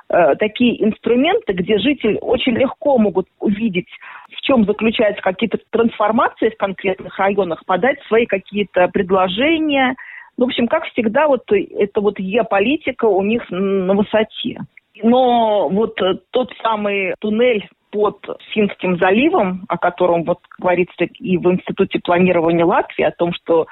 э, 0.09 0.35
такие 0.35 0.83
инструменты, 0.83 1.53
где 1.53 1.77
жители 1.79 2.17
очень 2.21 2.53
легко 2.53 2.97
могут 2.97 3.27
увидеть, 3.39 3.87
в 4.31 4.41
чем 4.41 4.65
заключаются 4.65 5.21
какие-то 5.21 5.59
трансформации 5.71 6.49
в 6.49 6.57
конкретных 6.57 7.17
районах, 7.17 7.65
подать 7.65 8.01
свои 8.07 8.25
какие-то 8.25 8.87
предложения. 8.89 9.95
Ну, 10.37 10.45
в 10.45 10.49
общем, 10.49 10.67
как 10.67 10.85
всегда, 10.85 11.27
вот 11.27 11.43
это 11.51 12.01
вот 12.01 12.19
Е-политика 12.19 13.05
у 13.05 13.23
них 13.23 13.43
на 13.49 13.93
высоте. 13.93 14.59
Но 15.03 15.69
вот 15.69 15.99
тот 16.31 16.51
самый 16.61 17.15
туннель 17.19 17.67
под 17.91 18.17
Финским 18.53 18.97
заливом, 18.97 19.65
о 19.67 19.77
котором 19.77 20.23
вот 20.23 20.39
говорится 20.59 21.05
и 21.05 21.37
в 21.37 21.51
Институте 21.51 21.99
планирования 21.99 22.65
Латвии, 22.65 23.03
о 23.03 23.11
том, 23.11 23.33
что 23.33 23.65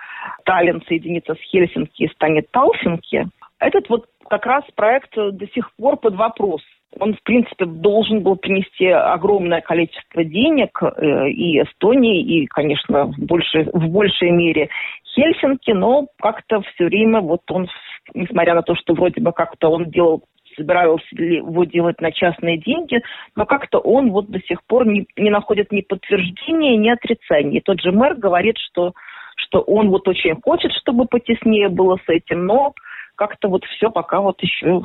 Таллин 0.45 0.81
соединится 0.87 1.35
с 1.35 1.39
Хельсинки 1.51 2.03
и 2.03 2.13
станет 2.13 2.49
Талсинки, 2.51 3.27
этот 3.59 3.89
вот 3.89 4.05
как 4.29 4.45
раз 4.45 4.63
проект 4.75 5.15
до 5.15 5.47
сих 5.53 5.71
пор 5.75 5.97
под 5.97 6.15
вопрос. 6.15 6.61
Он, 6.99 7.13
в 7.13 7.23
принципе, 7.23 7.65
должен 7.65 8.21
был 8.21 8.37
принести 8.37 8.87
огромное 8.87 9.61
количество 9.61 10.23
денег 10.23 10.81
э, 10.81 11.29
и 11.29 11.61
Эстонии, 11.61 12.21
и, 12.21 12.47
конечно, 12.47 13.05
в 13.05 13.19
большей, 13.19 13.65
в 13.65 13.89
большей 13.89 14.31
мере 14.31 14.69
Хельсинки, 15.13 15.71
но 15.71 16.07
как-то 16.19 16.61
все 16.61 16.85
время 16.85 17.19
вот 17.19 17.41
он, 17.51 17.67
несмотря 18.13 18.55
на 18.55 18.61
то, 18.61 18.75
что 18.75 18.93
вроде 18.93 19.21
бы 19.21 19.31
как-то 19.31 19.69
он 19.69 19.89
делал 19.91 20.23
собирался 20.57 21.05
ли 21.11 21.37
его 21.37 21.63
делать 21.63 22.01
на 22.01 22.11
частные 22.11 22.57
деньги, 22.57 23.01
но 23.35 23.45
как-то 23.45 23.79
он 23.79 24.11
вот 24.11 24.29
до 24.29 24.39
сих 24.41 24.63
пор 24.63 24.87
не, 24.87 25.07
не 25.15 25.29
находит 25.29 25.71
ни 25.71 25.81
подтверждения, 25.81 26.75
ни 26.75 26.89
отрицания. 26.89 27.59
И 27.59 27.61
тот 27.61 27.79
же 27.81 27.91
мэр 27.91 28.15
говорит, 28.15 28.57
что, 28.57 28.93
что 29.35 29.61
он 29.61 29.89
вот 29.89 30.07
очень 30.07 30.35
хочет, 30.41 30.71
чтобы 30.73 31.05
потеснее 31.05 31.69
было 31.69 31.97
с 31.97 32.09
этим, 32.09 32.45
но 32.45 32.73
как-то 33.15 33.47
вот 33.47 33.63
все 33.65 33.89
пока 33.89 34.19
вот 34.19 34.41
еще 34.41 34.81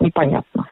непонятно. 0.00 0.68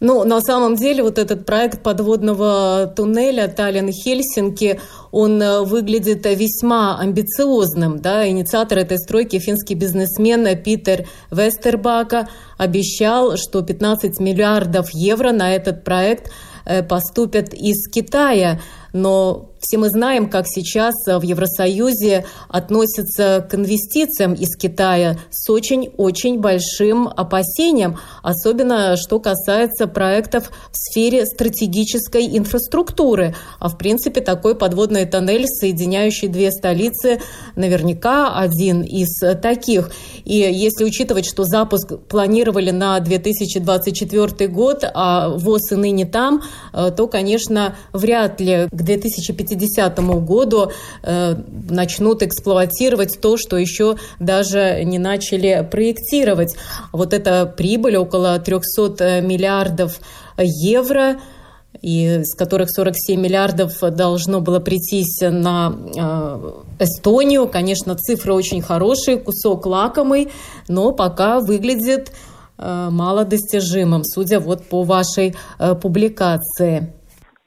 Ну, 0.00 0.22
на 0.24 0.40
самом 0.40 0.76
деле, 0.76 1.02
вот 1.02 1.18
этот 1.18 1.44
проект 1.44 1.82
подводного 1.82 2.92
туннеля 2.94 3.48
Таллин-Хельсинки, 3.48 4.80
он 5.10 5.42
э, 5.42 5.62
выглядит 5.62 6.24
весьма 6.24 6.98
амбициозным. 7.00 7.98
Да? 7.98 8.28
Инициатор 8.28 8.78
этой 8.78 8.98
стройки, 8.98 9.40
финский 9.40 9.74
бизнесмен 9.74 10.46
Питер 10.62 11.08
Вестербака, 11.32 12.28
обещал, 12.58 13.36
что 13.36 13.62
15 13.62 14.20
миллиардов 14.20 14.90
евро 14.90 15.32
на 15.32 15.52
этот 15.52 15.82
проект 15.82 16.30
э, 16.64 16.84
поступят 16.84 17.52
из 17.52 17.88
Китая. 17.90 18.60
Но 18.92 19.50
все 19.60 19.76
мы 19.76 19.88
знаем, 19.88 20.30
как 20.30 20.46
сейчас 20.46 20.94
в 21.06 21.22
Евросоюзе 21.22 22.24
относятся 22.48 23.46
к 23.48 23.54
инвестициям 23.54 24.34
из 24.34 24.56
Китая 24.56 25.18
с 25.30 25.50
очень-очень 25.50 26.38
большим 26.38 27.08
опасением, 27.08 27.98
особенно 28.22 28.96
что 28.96 29.18
касается 29.18 29.86
проектов 29.86 30.50
в 30.70 30.76
сфере 30.76 31.26
стратегической 31.26 32.38
инфраструктуры. 32.38 33.34
А 33.58 33.68
в 33.68 33.76
принципе 33.76 34.20
такой 34.20 34.54
подводный 34.54 35.06
тоннель, 35.06 35.46
соединяющий 35.46 36.28
две 36.28 36.52
столицы, 36.52 37.20
наверняка 37.56 38.38
один 38.38 38.82
из 38.82 39.18
таких. 39.42 39.90
И 40.24 40.36
если 40.36 40.84
учитывать, 40.84 41.26
что 41.26 41.44
запуск 41.44 41.98
планировали 42.08 42.70
на 42.70 42.98
2024 43.00 44.48
год, 44.48 44.84
а 44.94 45.30
ВОЗ 45.30 45.72
и 45.72 45.74
ныне 45.74 46.06
там, 46.06 46.42
э, 46.72 46.90
то, 46.96 47.08
конечно, 47.08 47.76
вряд 47.92 48.40
ли 48.40 48.68
к 48.78 48.82
2050 48.82 49.38
2050 49.38 49.98
году 50.24 50.70
э, 51.02 51.36
начнут 51.68 52.22
эксплуатировать 52.22 53.20
то, 53.20 53.36
что 53.36 53.56
еще 53.56 53.96
даже 54.18 54.82
не 54.84 54.98
начали 54.98 55.66
проектировать. 55.70 56.56
Вот 56.92 57.12
эта 57.12 57.46
прибыль 57.46 57.96
около 57.96 58.38
300 58.38 59.20
миллиардов 59.20 60.00
евро 60.36 61.16
и 61.82 62.22
с 62.24 62.34
которых 62.34 62.70
47 62.70 63.20
миллиардов 63.20 63.78
должно 63.80 64.40
было 64.40 64.58
прийтись 64.58 65.20
на 65.20 65.72
э, 65.96 66.52
Эстонию. 66.80 67.46
Конечно, 67.48 67.94
цифры 67.94 68.32
очень 68.32 68.62
хорошие, 68.62 69.18
кусок 69.18 69.66
лакомый, 69.66 70.28
но 70.66 70.92
пока 70.92 71.40
выглядит 71.40 72.10
э, 72.56 72.88
малодостижимым, 72.90 74.02
судя 74.04 74.40
вот 74.40 74.64
по 74.64 74.82
вашей 74.82 75.36
э, 75.58 75.74
публикации. 75.74 76.97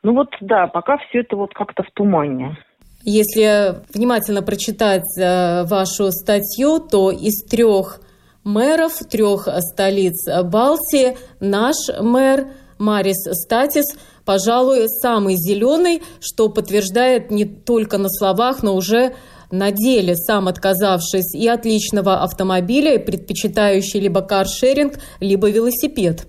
Ну 0.04 0.14
вот 0.14 0.30
да, 0.42 0.68
пока 0.68 0.98
все 0.98 1.20
это 1.20 1.36
вот 1.36 1.54
как-то 1.54 1.84
в 1.84 1.92
тумане. 1.94 2.58
Если 3.04 3.76
внимательно 3.94 4.42
прочитать 4.44 5.06
э, 5.18 5.64
вашу 5.66 6.12
статью, 6.12 6.80
то 6.80 7.12
из 7.12 7.44
трех 7.44 8.02
мэров, 8.44 8.94
трех 9.10 9.48
столиц 9.60 10.28
Балтии, 10.46 11.18
наш 11.40 11.76
мэр 12.00 12.48
Марис 12.80 13.24
Статис, 13.44 13.86
пожалуй, 14.26 14.88
самый 14.88 15.36
зеленый, 15.36 16.02
что 16.20 16.50
подтверждает 16.50 17.32
не 17.32 17.46
только 17.46 17.98
на 17.98 18.10
словах, 18.10 18.64
но 18.64 18.76
уже 18.76 19.14
на 19.52 19.72
деле, 19.72 20.16
сам 20.16 20.48
отказавшись 20.48 21.36
и 21.36 21.48
от 21.48 21.66
личного 21.66 22.24
автомобиля, 22.24 23.00
предпочитающий 23.00 24.00
либо 24.00 24.22
каршеринг, 24.22 24.94
либо 25.20 25.50
велосипед. 25.50 26.26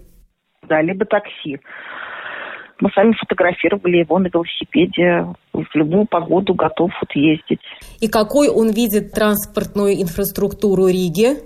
Да, 0.68 0.82
либо 0.82 1.04
такси. 1.04 1.58
Мы 2.82 2.90
сами 2.90 3.12
фотографировали 3.12 3.98
его 3.98 4.18
на 4.18 4.26
велосипеде. 4.26 5.28
В 5.52 5.64
любую 5.74 6.04
погоду 6.04 6.52
готов 6.52 6.90
вот 7.00 7.12
ездить. 7.14 7.60
И 8.00 8.08
какой 8.08 8.48
он 8.48 8.72
видит 8.72 9.12
транспортную 9.12 10.02
инфраструктуру 10.02 10.88
Риги? 10.88 11.36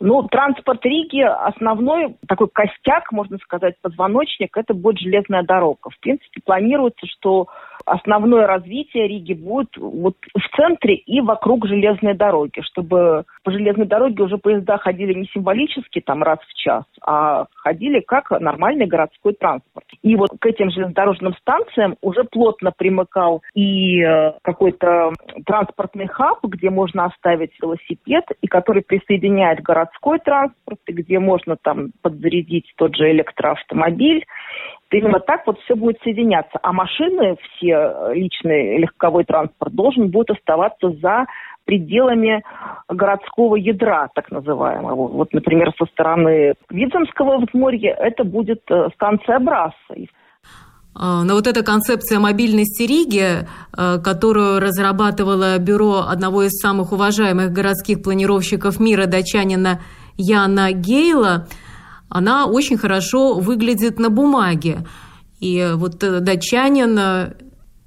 Ну, 0.00 0.24
транспорт 0.24 0.84
Риги, 0.84 1.20
основной 1.20 2.16
такой 2.26 2.48
костяк, 2.48 3.12
можно 3.12 3.38
сказать, 3.38 3.76
позвоночник, 3.82 4.56
это 4.56 4.74
будет 4.74 4.98
железная 4.98 5.44
дорога. 5.44 5.90
В 5.90 6.00
принципе, 6.00 6.40
планируется, 6.44 7.06
что 7.06 7.46
основное 7.86 8.46
развитие 8.46 9.08
Риги 9.08 9.34
будет 9.34 9.76
вот 9.76 10.16
в 10.34 10.56
центре 10.56 10.94
и 10.94 11.20
вокруг 11.20 11.66
железной 11.66 12.14
дороги, 12.14 12.60
чтобы 12.62 13.24
по 13.42 13.50
железной 13.50 13.86
дороге 13.86 14.22
уже 14.22 14.38
поезда 14.38 14.78
ходили 14.78 15.14
не 15.14 15.26
символически 15.26 16.00
там 16.00 16.22
раз 16.22 16.38
в 16.40 16.54
час, 16.54 16.84
а 17.04 17.46
ходили 17.54 18.00
как 18.00 18.30
нормальный 18.30 18.86
городской 18.86 19.34
транспорт. 19.34 19.86
И 20.02 20.16
вот 20.16 20.30
к 20.38 20.46
этим 20.46 20.70
железнодорожным 20.70 21.34
станциям 21.34 21.96
уже 22.00 22.24
плотно 22.24 22.72
примыкал 22.76 23.42
и 23.54 24.02
э, 24.02 24.32
какой-то 24.42 25.12
транспортный 25.46 26.08
хаб, 26.08 26.38
где 26.44 26.70
можно 26.70 27.06
оставить 27.06 27.52
велосипед, 27.60 28.24
и 28.40 28.46
который 28.46 28.82
присоединяет 28.82 29.60
городской 29.62 30.18
транспорт, 30.18 30.80
и 30.86 30.92
где 30.92 31.18
можно 31.18 31.56
там 31.56 31.90
подзарядить 32.02 32.72
тот 32.76 32.96
же 32.96 33.10
электроавтомобиль. 33.10 34.24
Именно 34.92 35.20
так 35.20 35.46
вот 35.46 35.58
все 35.60 35.74
будет 35.74 35.98
соединяться. 36.02 36.58
А 36.62 36.72
машины, 36.72 37.36
все 37.56 37.72
э, 37.72 38.14
личный 38.14 38.78
легковой 38.78 39.24
транспорт, 39.24 39.74
должен 39.74 40.10
будет 40.10 40.30
оставаться 40.30 40.90
за 41.00 41.26
пределами 41.64 42.42
городского 42.88 43.56
ядра, 43.56 44.08
так 44.14 44.30
называемого. 44.30 45.08
Вот, 45.08 45.32
например, 45.32 45.72
со 45.78 45.86
стороны 45.86 46.54
Видземского 46.70 47.38
взморья 47.38 47.94
это 47.98 48.24
будет 48.24 48.62
э, 48.70 48.88
станция 48.94 49.38
Брасса. 49.38 49.74
Но 50.94 51.32
вот 51.32 51.46
эта 51.46 51.64
концепция 51.64 52.18
мобильности 52.18 52.82
Риги, 52.82 53.22
э, 53.22 53.98
которую 54.02 54.60
разрабатывало 54.60 55.58
бюро 55.58 56.04
одного 56.08 56.42
из 56.42 56.50
самых 56.60 56.92
уважаемых 56.92 57.50
городских 57.50 58.02
планировщиков 58.02 58.78
мира, 58.78 59.06
датчанина 59.06 59.80
Яна 60.18 60.72
Гейла– 60.72 61.46
она 62.12 62.46
очень 62.46 62.76
хорошо 62.76 63.34
выглядит 63.34 63.98
на 63.98 64.10
бумаге. 64.10 64.86
И 65.40 65.72
вот 65.74 66.04
э, 66.04 66.20
датчанин, 66.20 66.98
э, 66.98 67.32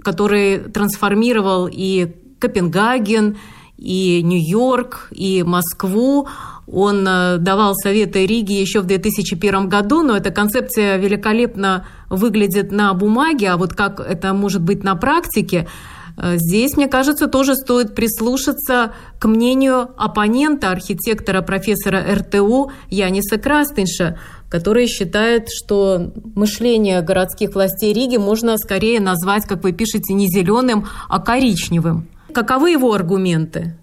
который 0.02 0.58
трансформировал 0.58 1.70
и 1.72 2.12
Копенгаген, 2.40 3.38
и 3.78 4.22
Нью-Йорк, 4.24 5.10
и 5.12 5.44
Москву, 5.44 6.28
он 6.68 7.08
э, 7.08 7.38
давал 7.38 7.76
советы 7.76 8.26
Риге 8.26 8.60
еще 8.60 8.82
в 8.82 8.86
2001 8.86 9.70
году, 9.70 10.02
но 10.02 10.18
эта 10.18 10.32
концепция 10.32 10.98
великолепно 10.98 11.86
выглядит 12.10 12.72
на 12.72 12.94
бумаге, 12.94 13.50
а 13.50 13.58
вот 13.58 13.74
как 13.74 14.00
это 14.00 14.34
может 14.34 14.64
быть 14.64 14.84
на 14.84 14.96
практике– 14.96 15.68
здесь, 16.18 16.78
мне 16.78 16.88
кажется, 16.88 17.28
тоже 17.28 17.56
стоит 17.56 17.96
прислушаться 17.96 18.94
к 19.20 19.28
мнению 19.28 19.90
оппонента, 19.98 20.72
архитектора, 20.72 21.42
профессора 21.42 22.04
РТУ 22.16 22.72
Яниса 22.90 23.38
Крастинша, 23.38 24.18
который 24.50 24.88
считает, 24.88 25.48
что 25.50 26.12
мышление 26.36 27.02
городских 27.02 27.56
властей 27.56 27.94
Риги 27.94 28.18
можно 28.18 28.58
скорее 28.58 29.00
назвать, 29.00 29.46
как 29.46 29.64
вы 29.64 29.74
пишете, 29.74 30.14
не 30.14 30.28
зеленым, 30.28 30.86
а 31.10 31.20
коричневым. 31.20 32.08
Каковы 32.34 32.72
его 32.72 32.94
аргументы? 32.94 33.78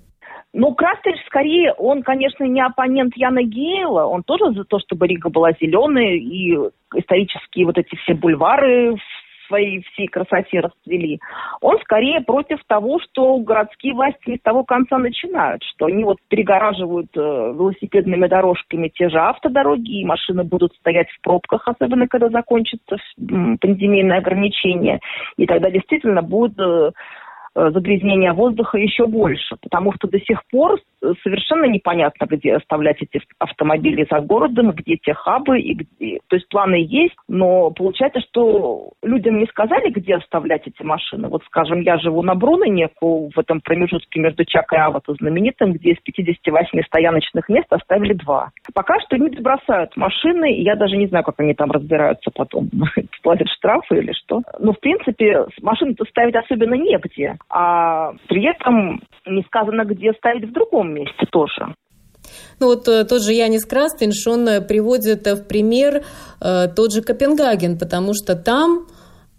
Ну, 0.55 0.75
Крастель 0.75 1.19
скорее, 1.27 1.73
он, 1.73 2.03
конечно, 2.03 2.45
не 2.45 2.61
оппонент 2.61 3.17
Яна 3.17 3.43
Гейла, 3.43 4.05
он 4.05 4.23
тоже 4.23 4.53
за 4.55 4.65
то, 4.65 4.79
чтобы 4.81 5.07
Рига 5.07 5.31
была 5.31 5.53
зеленой, 5.59 6.19
и 6.19 6.55
исторические 6.95 7.65
вот 7.65 7.79
эти 7.79 7.95
все 7.97 8.13
бульвары 8.13 8.97
своей 9.53 9.83
всей 9.93 10.07
красоте 10.09 10.61
расцвели. 10.61 11.21
Он 11.61 11.79
скорее 11.81 12.21
против 12.23 12.59
того, 12.67 12.99
что 13.01 13.37
городские 13.39 13.95
власти 13.95 14.23
не 14.27 14.37
с 14.37 14.41
того 14.41 14.65
конца 14.65 14.97
начинают, 14.99 15.63
что 15.63 15.87
они 15.87 16.05
вот 16.05 16.17
перегораживают 16.29 17.11
э, 17.15 17.21
велосипедными 17.21 18.27
дорожками 18.27 18.89
те 18.89 19.11
же 19.11 19.19
автодороги, 19.19 20.01
и 20.01 20.07
машины 20.07 20.45
будут 20.45 20.75
стоять 20.77 21.11
в 21.11 21.21
пробках, 21.21 21.69
особенно 21.69 22.09
когда 22.09 22.31
закончится 22.31 22.97
пандемийное 23.19 24.19
ограничение. 24.19 25.01
И 25.37 25.47
тогда 25.47 25.71
действительно 25.71 26.23
будет 26.23 26.59
э, 27.55 27.71
загрязнение 27.71 28.33
воздуха 28.33 28.79
еще 28.79 29.07
больше, 29.07 29.57
потому 29.61 29.93
что 29.95 30.09
до 30.09 30.19
сих 30.21 30.43
пор 30.51 30.81
совершенно 31.23 31.65
непонятно, 31.65 32.27
где 32.27 32.55
оставлять 32.55 33.03
эти 33.03 33.21
автомобили 33.39 34.07
за 34.11 34.21
городом, 34.21 34.73
где 34.73 34.97
те 34.97 35.15
хабы, 35.15 35.61
и 35.61 35.75
где... 35.75 36.21
то 36.29 36.37
есть 36.37 36.49
планы 36.49 36.85
есть, 36.89 37.17
но 37.29 37.71
получается, 37.71 38.21
что 38.21 38.93
людям 39.03 39.39
не 39.39 39.47
сказали, 39.47 39.91
где 39.91 40.17
оставлять 40.17 40.67
эти 40.67 40.83
машины. 40.83 41.29
Вот, 41.29 41.43
скажем, 41.45 41.81
я 41.81 41.99
живу 41.99 42.23
на 42.23 42.35
Бруненеку, 42.35 43.31
в 43.35 43.39
этом 43.39 43.61
промежутке 43.61 44.21
между 44.21 44.45
Чак 44.45 44.73
и 44.73 44.77
Авато 44.77 45.15
знаменитым, 45.15 45.73
где 45.73 45.93
из 45.93 46.01
58 46.01 46.83
стояночных 46.87 47.49
мест 47.49 47.67
оставили 47.71 48.15
два. 48.15 48.51
Пока 48.75 49.01
что 49.01 49.17
люди 49.17 49.41
бросают 49.41 49.97
машины, 49.97 50.55
и 50.55 50.63
я 50.63 50.77
даже 50.77 50.97
не 50.97 51.07
знаю, 51.07 51.25
как 51.25 51.41
они 51.41 51.55
там 51.55 51.71
разбираются 51.71 52.31
потом. 52.35 52.71
Платят 53.23 53.49
штрафы 53.49 53.99
или 53.99 54.13
что. 54.13 54.43
Но, 54.59 54.73
в 54.73 54.81
принципе, 54.81 55.47
машины-то 55.61 56.05
ставить 56.07 56.37
особенно 56.37 56.75
негде. 56.75 57.37
А 57.49 58.13
при 58.29 58.45
этом 58.45 59.01
не 59.27 59.43
сказано, 59.43 59.85
где 59.85 60.13
ставить 60.15 60.49
в 60.49 60.53
другом 60.53 60.95
месте 60.95 61.27
тоже. 61.31 61.75
Ну 62.61 62.67
вот 62.67 62.89
э, 62.89 63.05
тот 63.05 63.23
же 63.23 63.33
Янис 63.33 63.65
Крастинш, 63.65 64.27
он 64.27 64.49
э, 64.49 64.61
приводит 64.61 65.27
в 65.27 65.45
пример 65.45 66.05
э, 66.41 66.69
тот 66.75 66.93
же 66.93 67.03
Копенгаген, 67.03 67.79
потому 67.79 68.15
что 68.15 68.37
там 68.37 68.87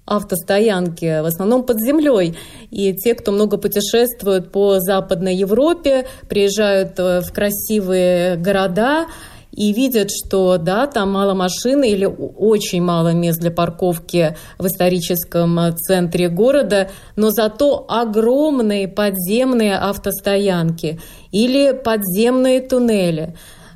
автостоянки, 0.05 1.21
в 1.21 1.25
основном 1.25 1.65
под 1.65 1.79
землей. 1.79 2.35
И 2.71 2.93
те, 2.93 3.15
кто 3.15 3.31
много 3.31 3.57
путешествует 3.57 4.51
по 4.51 4.79
Западной 4.79 5.35
Европе, 5.35 6.05
приезжают 6.27 6.97
в 6.97 7.31
красивые 7.33 8.35
города, 8.35 9.07
и 9.55 9.71
видят, 9.71 10.09
что 10.11 10.57
да, 10.57 10.87
там 10.87 11.11
мало 11.11 11.33
машин 11.35 11.83
или 11.83 12.05
очень 12.05 12.81
мало 12.81 13.13
мест 13.13 13.39
для 13.39 13.51
парковки 13.51 14.35
в 14.57 14.65
историческом 14.65 15.59
э, 15.59 15.71
центре 15.73 16.27
города, 16.27 16.89
но 17.15 17.29
зато 17.29 17.85
огромные 17.87 18.87
подземные 18.87 19.75
автостоянки 19.77 20.99
или 21.31 21.71
подземные 21.71 22.61
туннели 22.61 23.35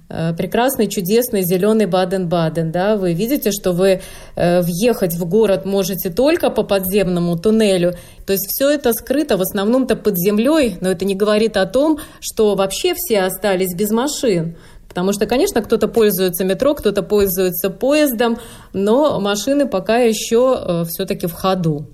э, 0.09 0.33
прекрасный, 0.33 0.87
чудесный 0.87 1.43
зеленый 1.43 1.85
Баден-Баден. 1.85 2.71
Да? 2.71 2.95
Вы 2.95 3.13
видите, 3.13 3.51
что 3.51 3.71
вы 3.71 4.01
э, 4.35 4.61
въехать 4.61 5.13
в 5.13 5.29
город 5.29 5.65
можете 5.65 6.09
только 6.09 6.49
по 6.49 6.63
подземному 6.63 7.37
туннелю. 7.37 7.93
То 8.25 8.33
есть 8.33 8.47
все 8.49 8.71
это 8.71 8.93
скрыто 8.93 9.37
в 9.37 9.41
основном-то 9.41 9.95
под 9.95 10.17
землей, 10.17 10.77
но 10.81 10.89
это 10.89 11.05
не 11.05 11.13
говорит 11.13 11.55
о 11.55 11.67
том, 11.67 11.99
что 12.19 12.55
вообще 12.55 12.95
все 12.95 13.21
остались 13.21 13.75
без 13.75 13.91
машин. 13.91 14.57
Потому 14.87 15.13
что, 15.13 15.27
конечно, 15.27 15.61
кто-то 15.61 15.87
пользуется 15.87 16.45
метро, 16.45 16.73
кто-то 16.73 17.03
пользуется 17.03 17.69
поездом, 17.69 18.37
но 18.73 19.19
машины 19.19 19.67
пока 19.67 19.97
еще 19.97 20.55
э, 20.57 20.83
все-таки 20.85 21.27
в 21.27 21.33
ходу. 21.33 21.87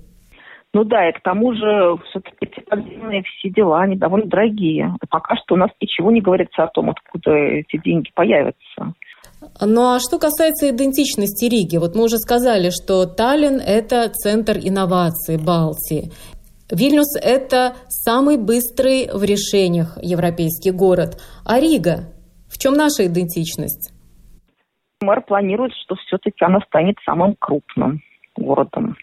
Ну 0.74 0.82
да, 0.82 1.08
и 1.08 1.12
к 1.12 1.22
тому 1.22 1.54
же 1.54 1.96
все-таки 2.08 2.36
эти 2.40 2.60
подземные 2.60 3.22
все 3.22 3.48
дела, 3.50 3.82
они 3.82 3.96
довольно 3.96 4.28
дорогие. 4.28 4.92
И 5.00 5.06
пока 5.08 5.36
что 5.36 5.54
у 5.54 5.56
нас 5.56 5.70
ничего 5.80 6.10
не 6.10 6.20
говорится 6.20 6.64
о 6.64 6.66
том, 6.66 6.90
откуда 6.90 7.30
эти 7.30 7.80
деньги 7.82 8.10
появятся. 8.12 8.94
Ну 9.60 9.94
а 9.94 10.00
что 10.00 10.18
касается 10.18 10.70
идентичности 10.70 11.44
Риги, 11.44 11.76
вот 11.76 11.94
мы 11.94 12.04
уже 12.04 12.18
сказали, 12.18 12.70
что 12.70 13.06
Таллин– 13.06 13.60
это 13.66 14.08
центр 14.08 14.56
инноваций 14.56 15.36
Балтии. 15.36 16.10
Вильнюс– 16.70 17.14
это 17.22 17.74
самый 17.88 18.36
быстрый 18.36 19.08
в 19.12 19.22
решениях 19.22 19.96
европейский 20.02 20.72
город. 20.72 21.20
А 21.44 21.60
Рига 21.60 22.08
в 22.54 22.58
чем 22.58 22.74
наша 22.74 23.06
идентичность? 23.06 23.92
Мэр 25.00 25.22
планирует, 25.22 25.72
что 25.74 25.96
все-таки 25.96 26.44
она 26.44 26.60
станет 26.60 26.96
самым 27.04 27.34
крупным 27.38 28.00
городом. 28.36 28.96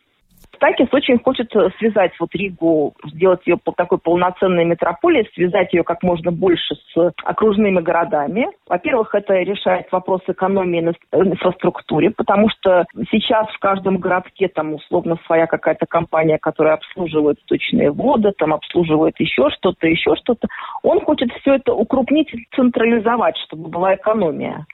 Такис 0.62 0.90
очень 0.92 1.18
хочет 1.18 1.52
связать 1.80 2.12
вот 2.20 2.36
Ригу, 2.36 2.94
сделать 3.06 3.42
ее 3.48 3.58
такой 3.76 3.98
полноценной 3.98 4.64
метрополией, 4.64 5.28
связать 5.34 5.74
ее 5.74 5.84
как 5.84 6.04
можно 6.04 6.32
больше 6.32 6.76
с 6.94 7.14
окружными 7.24 7.82
городами. 7.82 8.48
Во-первых, 8.68 9.16
это 9.16 9.34
решает 9.40 9.92
вопрос 9.92 10.22
экономии 10.28 10.82
на 10.82 10.94
инфраструктуре, 11.14 12.12
потому 12.12 12.48
что 12.50 12.86
сейчас 13.10 13.48
в 13.48 13.58
каждом 13.58 13.98
городке 13.98 14.50
там 14.50 14.76
условно 14.76 15.18
своя 15.26 15.48
какая-то 15.48 15.88
компания, 15.88 16.38
которая 16.38 16.76
обслуживает 16.76 17.40
сточные 17.40 17.90
воды, 17.90 18.32
там 18.38 18.54
обслуживает 18.54 19.20
еще 19.20 19.50
что-то, 19.50 19.88
еще 19.88 20.16
что-то. 20.16 20.48
Он 20.84 21.02
хочет 21.02 21.32
все 21.42 21.56
это 21.56 21.74
укрупнить 21.74 22.30
централизовать, 22.56 23.36
чтобы 23.48 23.70
была 23.70 23.96
экономия. 23.96 24.68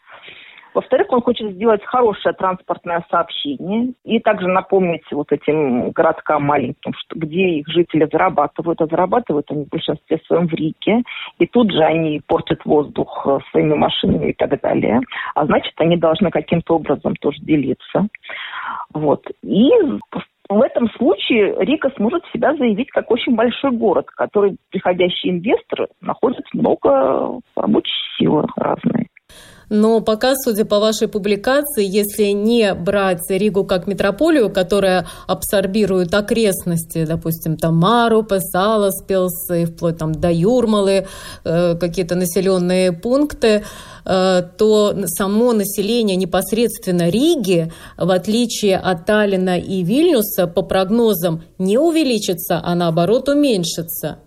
Во-вторых, 0.73 1.07
он 1.11 1.21
хочет 1.21 1.51
сделать 1.53 1.83
хорошее 1.85 2.35
транспортное 2.35 3.05
сообщение 3.09 3.93
и 4.03 4.19
также 4.19 4.47
напомнить 4.47 5.03
вот 5.11 5.31
этим 5.31 5.91
городкам 5.91 6.43
маленьким, 6.43 6.93
что, 6.93 7.17
где 7.17 7.59
их 7.59 7.67
жители 7.67 8.07
зарабатывают, 8.11 8.81
а 8.81 8.87
зарабатывают 8.87 9.49
они 9.51 9.65
в 9.65 9.69
большинстве 9.69 10.19
своем 10.25 10.47
в 10.47 10.53
Риге, 10.53 11.03
и 11.39 11.47
тут 11.47 11.71
же 11.71 11.83
они 11.83 12.21
портят 12.25 12.63
воздух 12.65 13.25
э, 13.27 13.39
своими 13.51 13.73
машинами 13.73 14.29
и 14.29 14.33
так 14.33 14.59
далее. 14.61 15.01
А 15.35 15.45
значит, 15.45 15.73
они 15.77 15.97
должны 15.97 16.29
каким-то 16.29 16.75
образом 16.75 17.15
тоже 17.15 17.39
делиться. 17.41 18.07
Вот. 18.93 19.25
И 19.43 19.69
в 20.49 20.61
этом 20.61 20.89
случае 20.91 21.55
Рига 21.59 21.91
сможет 21.97 22.23
себя 22.33 22.55
заявить 22.55 22.89
как 22.91 23.11
очень 23.11 23.35
большой 23.35 23.71
город, 23.71 24.07
который 24.11 24.57
приходящие 24.69 25.33
инвесторы 25.33 25.87
находят 26.01 26.45
много 26.53 27.39
рабочей 27.55 27.93
силы 28.17 28.45
разной. 28.55 29.07
Но 29.69 29.99
пока, 29.99 30.35
судя 30.35 30.63
по 30.63 30.79
вашей 30.79 31.07
публикации, 31.07 31.85
если 31.85 32.27
не 32.27 32.73
брать 32.73 33.29
Ригу 33.29 33.65
как 33.65 33.85
метрополию, 33.85 34.49
которая 34.49 35.07
абсорбирует 35.27 36.13
окрестности, 36.13 37.05
допустим, 37.05 37.57
там 37.57 37.75
Марупе, 37.75 38.39
Саласпилс 38.39 39.49
и 39.51 39.65
вплоть 39.65 39.97
там 39.97 40.13
до 40.13 40.31
Юрмалы, 40.31 41.07
э, 41.43 41.75
какие-то 41.75 42.15
населенные 42.15 42.93
пункты, 42.93 43.65
э, 44.05 44.43
то 44.57 44.95
само 45.07 45.51
население 45.51 46.15
непосредственно 46.15 47.09
Риги, 47.09 47.71
в 47.97 48.09
отличие 48.09 48.77
от 48.77 49.05
Таллина 49.05 49.59
и 49.59 49.83
Вильнюса, 49.83 50.47
по 50.47 50.61
прогнозам 50.61 51.43
не 51.57 51.77
увеличится, 51.77 52.61
а 52.63 52.73
наоборот 52.73 53.27
уменьшится. 53.27 54.19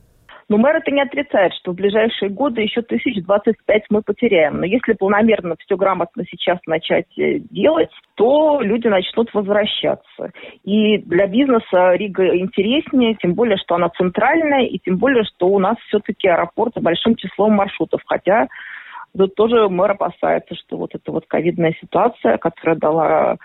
Но 0.50 0.58
мэр 0.58 0.76
это 0.78 0.90
не 0.90 1.00
отрицает, 1.00 1.54
что 1.54 1.70
в 1.70 1.76
ближайшие 1.76 2.28
годы 2.28 2.60
еще 2.60 2.82
тысяч 2.82 3.22
двадцать 3.22 3.54
пять 3.66 3.84
мы 3.88 4.02
потеряем. 4.02 4.58
Но 4.58 4.66
если 4.66 4.94
полномерно 4.94 5.54
все 5.64 5.76
грамотно 5.76 6.24
сейчас 6.28 6.58
начать 6.66 7.06
э, 7.16 7.38
делать, 7.50 7.90
то 8.16 8.60
люди 8.60 8.88
начнут 8.88 9.32
возвращаться. 9.32 10.32
И 10.64 10.98
для 10.98 11.28
бизнеса 11.28 11.94
Рига 11.94 12.36
интереснее, 12.36 13.14
тем 13.14 13.34
более, 13.34 13.58
что 13.58 13.76
она 13.76 13.90
центральная, 13.90 14.66
и 14.66 14.78
тем 14.78 14.96
более, 14.96 15.22
что 15.22 15.46
у 15.46 15.60
нас 15.60 15.76
все-таки 15.86 16.26
аэропорт 16.26 16.74
с 16.74 16.82
большим 16.82 17.14
числом 17.14 17.52
маршрутов. 17.52 18.00
Хотя 18.04 18.48
тут 19.16 19.36
тоже 19.36 19.68
мэр 19.68 19.92
опасается, 19.92 20.56
что 20.56 20.78
вот 20.78 20.96
эта 20.96 21.12
вот 21.12 21.26
ковидная 21.28 21.76
ситуация, 21.80 22.38
которая 22.38 22.74
дала 22.74 23.36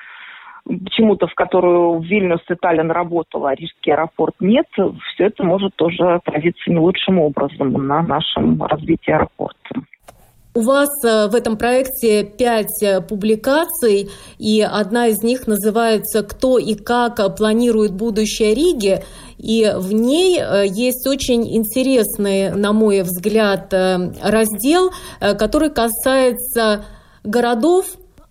почему-то, 0.65 1.27
в 1.27 1.35
которую 1.35 1.99
Вильнюс 2.01 2.41
и 2.49 2.55
Таллин 2.55 2.91
работала, 2.91 3.51
а 3.51 3.55
Рижский 3.55 3.93
аэропорт 3.93 4.35
нет, 4.39 4.65
все 4.73 5.25
это 5.25 5.43
может 5.43 5.75
тоже 5.75 6.15
отразиться 6.15 6.69
не 6.69 6.77
лучшим 6.77 7.19
образом 7.19 7.71
на 7.73 8.01
нашем 8.01 8.61
развитии 8.63 9.11
аэропорта. 9.11 9.81
У 10.57 10.61
вас 10.61 10.87
э, 11.03 11.27
в 11.27 11.35
этом 11.35 11.57
проекте 11.57 12.23
пять 12.23 12.81
э, 12.81 13.01
публикаций, 13.01 14.09
и 14.37 14.61
одна 14.61 15.07
из 15.07 15.21
них 15.21 15.47
называется 15.47 16.23
«Кто 16.23 16.57
и 16.57 16.75
как 16.75 17.35
планирует 17.35 17.91
будущее 17.91 18.53
Риги», 18.53 19.03
и 19.37 19.69
в 19.75 19.91
ней 19.91 20.39
э, 20.39 20.63
есть 20.65 21.05
очень 21.07 21.57
интересный, 21.57 22.51
на 22.51 22.71
мой 22.71 23.01
взгляд, 23.01 23.73
раздел, 23.73 24.91
который 25.19 25.71
касается 25.71 26.85
городов, 27.25 27.87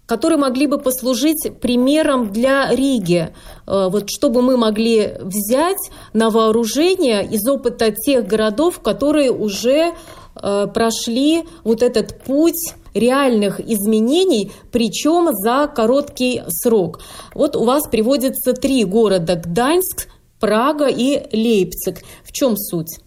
которые 0.07 0.38
могли 0.38 0.67
бы 0.67 0.79
послужить 0.79 1.49
примером 1.61 2.31
для 2.33 2.71
Риги. 2.71 3.35
Э, 3.67 3.88
вот 3.90 4.11
чтобы 4.11 4.43
мы 4.43 4.57
могли 4.57 5.14
взять 5.21 5.90
на 6.12 6.31
вооружение 6.31 7.25
из 7.25 7.47
опыта 7.49 7.90
тех 7.90 8.27
городов, 8.27 8.81
которые 8.81 9.33
уже 9.33 9.95
э, 10.37 10.67
прошли 10.73 11.45
вот 11.64 11.83
этот 11.83 12.23
путь 12.23 12.75
реальных 12.95 13.61
изменений, 13.61 14.53
причем 14.71 15.31
за 15.33 15.67
короткий 15.75 16.43
срок. 16.49 17.01
Вот 17.35 17.57
у 17.57 17.64
вас 17.64 17.88
приводится 17.88 18.53
три 18.53 18.85
города– 18.85 19.35
Гданьск, 19.45 20.09
Прага 20.38 20.87
и 20.87 21.23
Лейпциг. 21.35 22.03
В 22.23 22.33
чем 22.33 22.57
суть? 22.57 23.01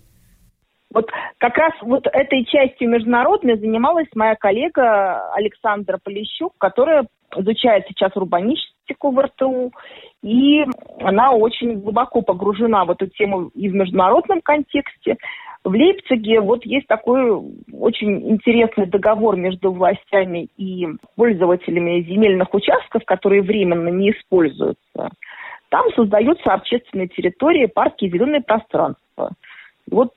Вот 0.98 1.12
как 1.38 1.56
раз 1.60 1.74
вот 1.82 2.08
этой 2.12 2.44
частью 2.46 2.90
международной 2.90 3.56
занималась 3.60 4.08
моя 4.16 4.34
коллега 4.34 5.32
Александра 5.34 6.00
Полищук, 6.04 6.54
которая 6.58 7.06
изучает 7.36 7.86
сейчас 7.88 8.16
урбанистику 8.16 9.12
в 9.12 9.20
РТУ, 9.20 9.72
и 10.24 10.66
она 11.02 11.34
очень 11.34 11.82
глубоко 11.82 12.24
погружена 12.24 12.84
в 12.84 12.90
эту 12.90 13.06
тему 13.06 13.52
и 13.54 13.70
в 13.70 13.76
международном 13.76 14.42
контексте. 14.42 15.18
В 15.64 15.70
Лейпциге 15.70 16.40
вот 16.40 16.66
есть 16.66 16.88
такой 16.88 17.30
очень 17.74 18.32
интересный 18.32 18.88
договор 18.88 19.36
между 19.36 19.72
властями 19.72 20.48
и 20.58 20.88
пользователями 21.16 22.02
земельных 22.02 22.52
участков, 22.56 23.06
которые 23.06 23.44
временно 23.44 23.90
не 23.90 24.14
используются. 24.14 25.12
Там 25.70 25.86
создаются 25.96 26.54
общественные 26.54 27.10
территории, 27.10 27.68
парки 27.68 28.06
и 28.06 28.10
зеленые 28.10 28.42
пространства. 28.42 29.34
Вот 29.92 30.14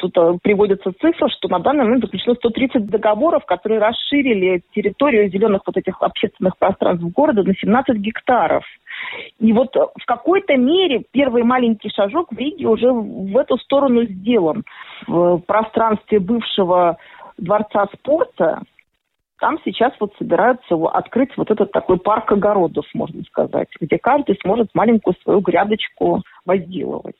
Тут 0.00 0.16
э, 0.16 0.38
приводится 0.42 0.92
цифра, 0.98 1.28
что 1.28 1.48
на 1.48 1.58
данный 1.58 1.84
момент 1.84 2.04
заключено 2.04 2.34
130 2.34 2.86
договоров, 2.86 3.44
которые 3.44 3.80
расширили 3.80 4.62
территорию 4.74 5.30
зеленых 5.30 5.60
вот 5.66 5.76
этих 5.76 6.00
общественных 6.00 6.56
пространств 6.56 7.04
города 7.12 7.42
на 7.42 7.54
17 7.54 7.96
гектаров. 7.98 8.64
И 9.38 9.52
вот 9.52 9.74
в 9.76 10.06
какой-то 10.06 10.56
мере 10.56 11.04
первый 11.10 11.42
маленький 11.42 11.90
шажок 11.90 12.32
в 12.32 12.38
Риге 12.38 12.66
уже 12.66 12.90
в 12.90 13.36
эту 13.36 13.58
сторону 13.58 14.04
сделан. 14.04 14.64
В 15.06 15.38
пространстве 15.46 16.18
бывшего 16.18 16.96
дворца 17.36 17.86
спорта 17.94 18.62
там 19.40 19.58
сейчас 19.64 19.92
вот 19.98 20.12
собираются 20.18 20.74
открыть 20.92 21.30
вот 21.36 21.50
этот 21.50 21.72
такой 21.72 21.98
парк 21.98 22.30
огородов, 22.30 22.84
можно 22.94 23.22
сказать, 23.24 23.68
где 23.80 23.98
каждый 23.98 24.38
сможет 24.42 24.68
маленькую 24.74 25.16
свою 25.22 25.40
грядочку 25.40 26.22
возделывать. 26.44 27.16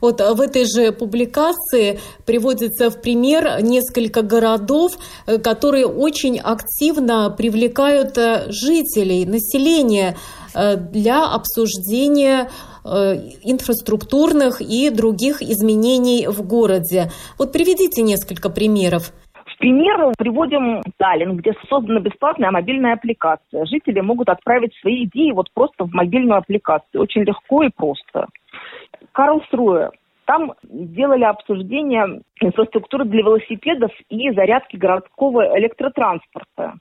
Вот 0.00 0.20
в 0.20 0.40
этой 0.40 0.64
же 0.64 0.92
публикации 0.92 1.98
приводится 2.26 2.90
в 2.90 3.00
пример 3.00 3.62
несколько 3.62 4.22
городов, 4.22 4.92
э, 5.26 5.38
которые 5.38 5.86
очень 5.86 6.38
активно 6.38 7.30
привлекают 7.30 8.16
э, 8.18 8.44
жителей, 8.50 9.24
население 9.24 10.16
э, 10.54 10.76
для 10.76 11.24
обсуждения 11.24 12.50
инфраструктурных 12.86 14.60
и 14.60 14.90
других 14.90 15.40
изменений 15.40 16.26
в 16.28 16.46
городе. 16.46 17.10
Вот 17.38 17.50
приведите 17.50 18.02
несколько 18.02 18.50
примеров. 18.50 19.10
В 19.54 19.58
пример 19.58 20.12
приводим 20.18 20.82
Таллин, 20.98 21.36
где 21.36 21.52
создана 21.68 22.00
бесплатная 22.00 22.50
мобильная 22.50 22.94
аппликация. 22.94 23.64
Жители 23.66 24.00
могут 24.00 24.28
отправить 24.28 24.74
свои 24.80 25.04
идеи 25.04 25.30
вот 25.30 25.48
просто 25.54 25.84
в 25.84 25.92
мобильную 25.92 26.38
аппликацию. 26.38 27.02
Очень 27.02 27.22
легко 27.22 27.62
и 27.62 27.70
просто. 27.74 28.26
Карлсруэ. 29.12 29.90
Там 30.26 30.54
сделали 30.62 31.24
обсуждение 31.24 32.22
инфраструктуры 32.40 33.04
для 33.04 33.20
велосипедов 33.20 33.92
и 34.08 34.30
зарядки 34.32 34.76
городского 34.76 35.56
электротранспорта. 35.58 36.74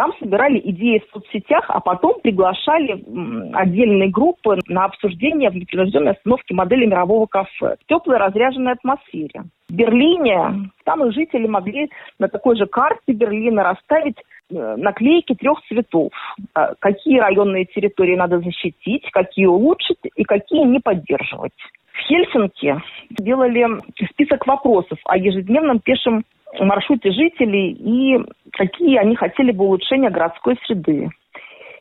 Там 0.00 0.14
собирали 0.18 0.58
идеи 0.64 1.02
в 1.06 1.12
соцсетях, 1.12 1.66
а 1.68 1.78
потом 1.78 2.20
приглашали 2.22 3.04
отдельные 3.52 4.08
группы 4.08 4.58
на 4.66 4.86
обсуждение 4.86 5.50
в 5.50 5.56
непринужденной 5.56 6.12
остановке 6.12 6.54
модели 6.54 6.86
мирового 6.86 7.26
кафе 7.26 7.76
в 7.78 7.86
теплой 7.86 8.16
разряженной 8.16 8.72
атмосфере. 8.72 9.42
В 9.68 9.74
Берлине 9.74 10.70
там 10.86 11.04
и 11.04 11.12
жители 11.12 11.46
могли 11.46 11.90
на 12.18 12.28
такой 12.28 12.56
же 12.56 12.64
карте 12.64 13.12
Берлина 13.12 13.62
расставить 13.62 14.16
э, 14.50 14.76
наклейки 14.78 15.34
трех 15.34 15.60
цветов. 15.68 16.12
А 16.54 16.72
какие 16.78 17.18
районные 17.18 17.66
территории 17.66 18.16
надо 18.16 18.40
защитить, 18.40 19.04
какие 19.12 19.44
улучшить 19.44 19.98
и 20.16 20.24
какие 20.24 20.62
не 20.62 20.80
поддерживать. 20.80 21.52
В 21.92 21.98
Хельсинки 22.08 22.80
делали 23.10 23.66
список 24.12 24.46
вопросов 24.46 24.98
о 25.04 25.18
ежедневном 25.18 25.80
пешем 25.80 26.24
маршруте 26.58 27.12
жителей 27.12 27.72
и 27.72 28.18
какие 28.52 28.96
они 28.98 29.16
хотели 29.16 29.52
бы 29.52 29.64
улучшения 29.64 30.10
городской 30.10 30.56
среды. 30.66 31.10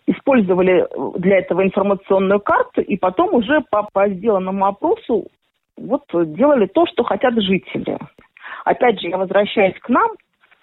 Использовали 0.05 0.87
для 1.19 1.37
этого 1.37 1.63
информационную 1.63 2.39
карту 2.39 2.81
и 2.81 2.97
потом 2.97 3.33
уже 3.35 3.61
по, 3.69 3.87
по 3.93 4.09
сделанному 4.09 4.65
опросу 4.65 5.27
вот 5.77 6.03
делали 6.11 6.65
то, 6.65 6.85
что 6.87 7.03
хотят 7.03 7.33
жители. 7.35 7.97
Опять 8.65 8.99
же, 8.99 9.07
я 9.07 9.17
возвращаюсь 9.17 9.77
к 9.79 9.89
нам. 9.89 10.11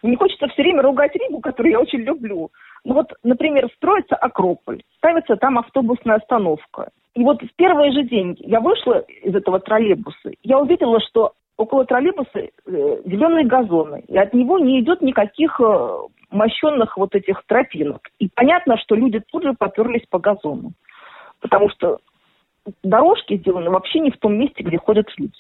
Не 0.03 0.17
хочется 0.17 0.49
все 0.49 0.63
время 0.63 0.83
ругать 0.83 1.15
Ригу, 1.15 1.41
которую 1.41 1.73
я 1.73 1.81
очень 1.81 2.01
люблю. 2.01 2.51
Ну 2.85 2.95
вот, 2.95 3.13
например, 3.25 3.69
строится 3.77 4.15
Акрополь, 4.15 4.83
ставится 4.99 5.37
там 5.37 5.59
автобусная 5.59 6.17
остановка. 6.17 6.91
И 7.15 7.23
вот 7.23 7.43
в 7.43 7.49
первый 7.57 7.93
же 7.93 8.03
день 8.05 8.37
я 8.41 8.61
вышла 8.61 8.99
из 9.23 9.35
этого 9.35 9.59
троллейбуса, 9.59 10.33
я 10.43 10.59
увидела, 10.59 11.01
что 11.01 11.33
около 11.57 11.85
троллейбуса 11.87 12.39
э, 12.39 12.51
зеленые 13.05 13.47
газоны, 13.47 14.05
и 14.09 14.17
от 14.17 14.35
него 14.35 14.59
не 14.59 14.81
идет 14.81 15.01
никаких 15.01 15.61
э, 15.61 15.99
мощенных 16.31 16.97
вот 16.97 17.15
этих 17.15 17.43
тропинок. 17.47 18.09
И 18.19 18.29
понятно, 18.35 18.77
что 18.79 18.95
люди 18.95 19.21
тут 19.31 19.43
же 19.43 19.55
поперлись 19.55 20.07
по 20.11 20.19
газону, 20.19 20.73
потому 21.41 21.71
что 21.71 21.99
дорожки 22.83 23.37
сделаны 23.39 23.71
вообще 23.71 24.01
не 24.01 24.11
в 24.11 24.19
том 24.19 24.35
месте, 24.35 24.63
где 24.63 24.79
ходят 24.79 25.07
люди. 25.17 25.37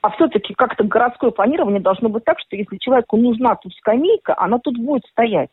А 0.00 0.10
все-таки 0.10 0.52
как-то 0.54 0.82
городское 0.82 1.30
планирование 1.30 1.80
должно 1.80 2.08
быть 2.08 2.24
так, 2.24 2.40
что 2.40 2.56
если 2.56 2.76
человеку 2.78 3.16
нужна 3.16 3.54
тут 3.54 3.72
скамейка, 3.74 4.34
она 4.36 4.58
тут 4.58 4.76
будет 4.76 5.04
стоять. 5.06 5.50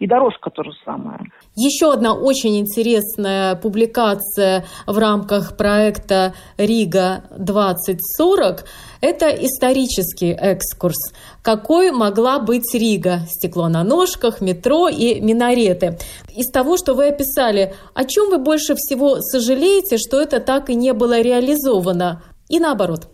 И 0.00 0.06
дорожка 0.06 0.50
тоже 0.50 0.72
самое. 0.84 1.18
Еще 1.54 1.92
одна 1.92 2.14
очень 2.14 2.58
интересная 2.58 3.54
публикация 3.54 4.64
в 4.86 4.98
рамках 4.98 5.56
проекта 5.56 6.34
Рига 6.58 7.24
2040– 7.38 8.64
это 9.00 9.28
исторический 9.28 10.32
экскурс. 10.32 11.14
Какой 11.42 11.92
могла 11.92 12.40
быть 12.40 12.74
Рига? 12.74 13.20
Стекло 13.28 13.68
на 13.68 13.84
ножках, 13.84 14.40
метро 14.40 14.88
и 14.88 15.20
минареты. 15.20 15.98
Из 16.34 16.50
того, 16.50 16.76
что 16.76 16.94
вы 16.94 17.08
описали, 17.08 17.74
о 17.94 18.04
чем 18.04 18.30
вы 18.30 18.38
больше 18.38 18.74
всего 18.74 19.20
сожалеете, 19.20 19.96
что 19.98 20.20
это 20.20 20.40
так 20.40 20.70
и 20.70 20.74
не 20.74 20.92
было 20.92 21.20
реализовано? 21.20 22.22
И 22.48 22.58
наоборот. 22.58 23.08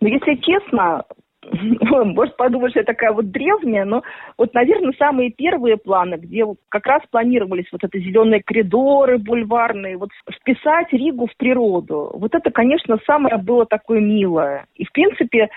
Ну, 0.00 0.08
если 0.08 0.34
честно, 0.42 1.04
может 2.04 2.36
подумать, 2.36 2.74
я 2.74 2.82
такая 2.84 3.12
вот 3.12 3.30
древняя, 3.30 3.84
но 3.84 4.02
вот, 4.38 4.54
наверное, 4.54 4.92
самые 4.98 5.30
первые 5.30 5.76
планы, 5.76 6.16
где 6.16 6.44
как 6.68 6.86
раз 6.86 7.02
планировались 7.10 7.66
вот 7.72 7.84
это 7.84 7.98
зеленые 7.98 8.42
коридоры 8.42 9.18
бульварные, 9.18 9.96
вот 9.96 10.10
вписать 10.32 10.92
Ригу 10.92 11.26
в 11.26 11.36
природу. 11.36 12.10
Вот 12.14 12.34
это, 12.34 12.50
конечно, 12.50 12.98
самое 13.06 13.36
было 13.38 13.66
такое 13.66 14.00
милое. 14.00 14.66
И, 14.74 14.84
в 14.84 14.92
принципе, 14.92 15.48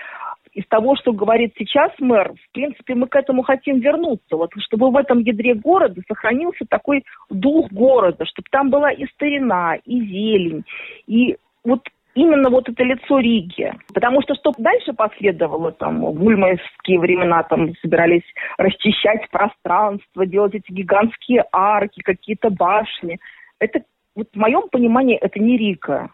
из 0.52 0.66
того, 0.66 0.96
что 0.96 1.12
говорит 1.12 1.54
сейчас 1.56 1.92
мэр, 1.98 2.32
в 2.32 2.52
принципе, 2.52 2.94
мы 2.94 3.06
к 3.06 3.16
этому 3.16 3.42
хотим 3.42 3.78
вернуться. 3.78 4.36
Вот 4.36 4.50
чтобы 4.58 4.90
в 4.90 4.96
этом 4.96 5.20
ядре 5.20 5.54
города 5.54 6.00
сохранился 6.08 6.64
такой 6.68 7.04
дух 7.30 7.70
города, 7.70 8.24
чтобы 8.24 8.48
там 8.50 8.70
была 8.70 8.90
и 8.90 9.06
старина, 9.14 9.76
и 9.76 10.00
зелень, 10.00 10.64
и 11.06 11.36
вот 11.64 11.82
именно 12.18 12.50
вот 12.50 12.68
это 12.68 12.82
лицо 12.82 13.18
Риги. 13.18 13.72
Потому 13.94 14.20
что 14.22 14.34
что 14.34 14.52
дальше 14.58 14.92
последовало, 14.92 15.72
там, 15.72 16.00
в 16.00 16.24
ульмайские 16.24 16.98
времена 16.98 17.42
там 17.44 17.74
собирались 17.80 18.26
расчищать 18.58 19.30
пространство, 19.30 20.26
делать 20.26 20.54
эти 20.54 20.72
гигантские 20.72 21.44
арки, 21.52 22.00
какие-то 22.00 22.50
башни. 22.50 23.18
Это, 23.60 23.80
вот 24.16 24.28
в 24.32 24.36
моем 24.36 24.68
понимании, 24.70 25.16
это 25.16 25.38
не 25.38 25.56
Рига. 25.56 26.10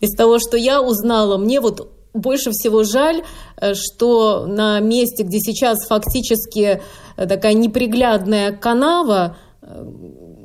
Из 0.00 0.14
того, 0.16 0.38
что 0.38 0.56
я 0.56 0.82
узнала, 0.82 1.38
мне 1.38 1.60
вот 1.60 1.80
больше 2.12 2.50
всего 2.50 2.82
жаль, 2.84 3.22
э, 3.60 3.74
что 3.74 4.46
на 4.46 4.80
месте, 4.80 5.22
где 5.22 5.38
сейчас 5.38 5.86
фактически 5.88 6.80
э, 7.16 7.26
такая 7.26 7.54
неприглядная 7.54 8.52
канава, 8.52 9.36
э, 9.62 9.84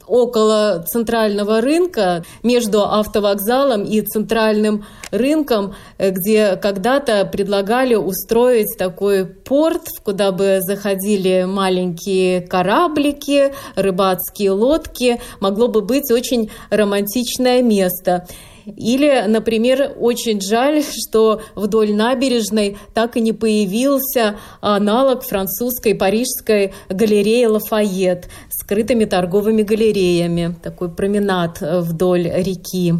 около 0.07 0.83
центрального 0.87 1.61
рынка, 1.61 2.23
между 2.43 2.83
автовокзалом 2.83 3.83
и 3.83 4.01
центральным 4.01 4.85
рынком, 5.11 5.75
э, 5.97 6.11
где 6.11 6.55
когда-то 6.55 7.25
предлагали 7.25 7.95
устроить 7.95 8.77
такой 8.77 9.25
порт, 9.25 9.87
куда 10.03 10.31
бы 10.31 10.59
заходили 10.61 11.45
маленькие 11.47 12.41
кораблики, 12.41 13.53
рыбацкие 13.75 14.51
лодки. 14.51 15.21
Могло 15.39 15.67
бы 15.67 15.81
быть 15.81 16.11
очень 16.11 16.51
романтичное 16.69 17.61
место. 17.61 18.27
Или, 18.65 19.23
например, 19.28 19.91
очень 19.97 20.41
жаль, 20.41 20.82
что 20.82 21.41
вдоль 21.56 21.93
набережной 21.93 22.78
так 22.93 23.15
и 23.17 23.21
не 23.21 23.34
появился 23.34 24.38
аналог 24.62 25.23
французской 25.23 25.95
парижской 25.95 26.73
галереи 26.89 27.45
Лафайет 27.45 28.25
с 28.49 28.63
скрытыми 28.63 29.06
торговыми 29.06 29.62
галереями. 29.62 30.56
Такой 30.63 30.89
променад 30.89 31.62
вдоль 31.62 32.23
реки. 32.23 32.93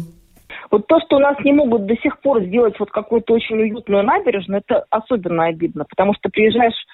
Вот 0.70 0.86
то, 0.86 0.98
что 1.00 1.16
у 1.16 1.20
нас 1.20 1.36
не 1.44 1.52
могут 1.52 1.86
до 1.86 1.96
сих 1.96 2.20
пор 2.20 2.42
сделать 2.44 2.74
вот 2.78 2.90
какую-то 2.90 3.34
очень 3.34 3.56
уютную 3.56 4.02
набережную, 4.04 4.62
это 4.66 4.84
особенно 4.90 5.46
обидно, 5.46 5.84
потому 5.88 6.14
что 6.14 6.28
приезжаешь 6.28 6.86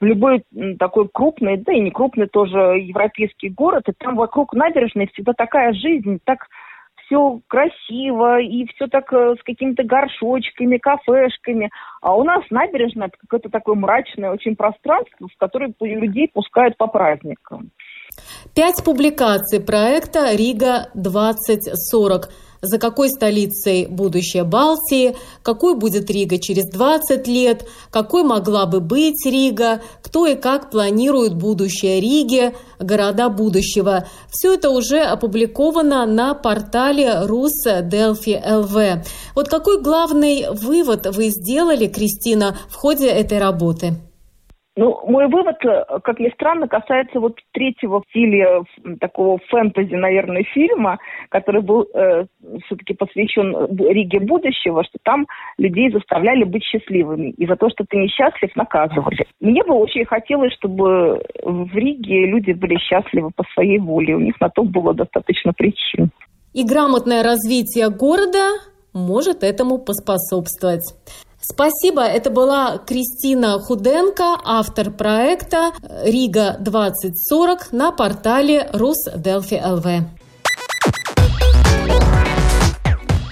в 0.00 0.04
любой 0.04 0.44
такой 0.78 1.08
крупный, 1.12 1.56
да 1.56 1.72
и 1.72 1.80
не 1.80 1.90
крупный 1.90 2.26
тоже 2.26 2.58
европейский 2.58 3.48
город, 3.48 3.84
и 3.88 3.92
там 3.92 4.16
вокруг 4.16 4.52
набережной 4.52 5.08
всегда 5.12 5.32
такая 5.32 5.72
жизнь, 5.72 6.18
так 6.24 6.46
все 7.04 7.40
красиво, 7.48 8.40
и 8.40 8.66
все 8.74 8.86
так 8.86 9.12
э, 9.12 9.34
с 9.38 9.42
какими-то 9.42 9.84
горшочками, 9.84 10.78
кафешками. 10.78 11.70
А 12.00 12.14
у 12.16 12.24
нас 12.24 12.42
набережная– 12.50 13.06
это 13.08 13.16
какое-то 13.18 13.48
такое 13.50 13.74
мрачное 13.74 14.30
очень 14.30 14.56
пространство, 14.56 15.28
в 15.28 15.36
которое 15.38 15.72
людей 15.80 16.30
пускают 16.32 16.76
по 16.76 16.86
праздникам. 16.86 17.70
Пять 18.54 18.84
публикаций 18.84 19.60
проекта 19.64 20.34
«Рига-2040» 20.34 22.30
за 22.64 22.78
какой 22.78 23.10
столицей 23.10 23.86
будущее 23.86 24.44
Балтии, 24.44 25.16
какой 25.42 25.74
будет 25.74 26.10
Рига 26.10 26.38
через 26.38 26.66
20 26.66 27.26
лет, 27.28 27.66
какой 27.90 28.22
могла 28.22 28.66
бы 28.66 28.80
быть 28.80 29.24
Рига, 29.26 29.80
кто 30.02 30.26
и 30.26 30.34
как 30.34 30.70
планирует 30.70 31.34
будущее 31.34 32.00
Риги, 32.00 32.54
города 32.78 33.28
будущего. 33.28 34.06
Все 34.30 34.54
это 34.54 34.70
уже 34.70 35.00
опубликовано 35.00 36.06
на 36.06 36.34
портале 36.34 37.24
Rus 37.24 37.64
Delfi 37.64 38.42
LV. 38.44 39.06
Вот 39.34 39.48
какой 39.48 39.80
главный 39.80 40.46
вывод 40.50 41.06
вы 41.14 41.28
сделали, 41.28 41.86
Кристина, 41.86 42.56
в 42.68 42.74
ходе 42.74 43.08
этой 43.08 43.38
работы? 43.38 43.94
Ну, 44.76 45.00
мой 45.06 45.28
вывод, 45.28 45.56
э, 45.64 45.84
как 46.02 46.18
ни 46.18 46.28
странно, 46.30 46.66
касается 46.66 47.20
вот 47.20 47.38
третьего 47.52 48.00
в 48.00 48.08
стиле 48.10 48.62
такого 49.00 49.38
фэнтези, 49.48 49.94
наверное, 49.94 50.42
фильма, 50.42 50.98
который 51.28 51.62
был 51.62 51.86
э, 51.94 52.26
все-таки 52.66 52.94
посвящен 52.94 53.54
Риге 53.78 54.18
будущего, 54.18 54.82
что 54.82 54.98
там 55.04 55.26
людей 55.58 55.92
заставляли 55.92 56.42
быть 56.42 56.64
счастливыми. 56.64 57.30
И 57.30 57.46
за 57.46 57.54
то, 57.54 57.70
что 57.70 57.84
ты 57.88 57.98
несчастлив, 57.98 58.50
наказывали. 58.56 59.26
Мне 59.40 59.62
бы 59.62 59.74
очень 59.74 60.04
хотелось, 60.06 60.52
чтобы 60.54 61.22
в 61.42 61.74
Риге 61.76 62.26
люди 62.26 62.50
были 62.50 62.76
счастливы 62.78 63.30
по 63.30 63.44
своей 63.54 63.78
воле. 63.78 64.16
У 64.16 64.20
них 64.20 64.40
на 64.40 64.48
то 64.48 64.64
было 64.64 64.92
достаточно 64.92 65.52
причин. 65.52 66.10
И 66.52 66.64
грамотное 66.64 67.22
развитие 67.22 67.90
города 67.90 68.58
может 68.92 69.44
этому 69.44 69.78
поспособствовать. 69.78 70.94
Спасибо. 71.46 72.02
Это 72.02 72.30
была 72.30 72.78
Кристина 72.78 73.58
Худенко, 73.58 74.40
автор 74.44 74.90
проекта 74.90 75.72
«Рига 76.02 76.56
2040» 76.58 77.68
на 77.72 77.92
портале 77.92 78.70
Русделфи 78.72 79.60
ЛВ. 79.62 79.86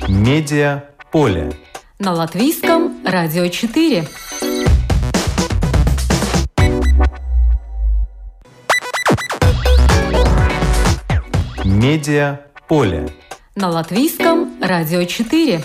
Медиа 0.09 0.85
поле. 1.11 1.53
На 1.99 2.13
латвийском 2.13 3.03
радио 3.05 3.49
4. 3.49 4.07
Медиа 11.65 12.41
поле. 12.69 13.09
На 13.55 13.69
латвийском 13.71 14.61
радио 14.61 15.05
4. 15.05 15.65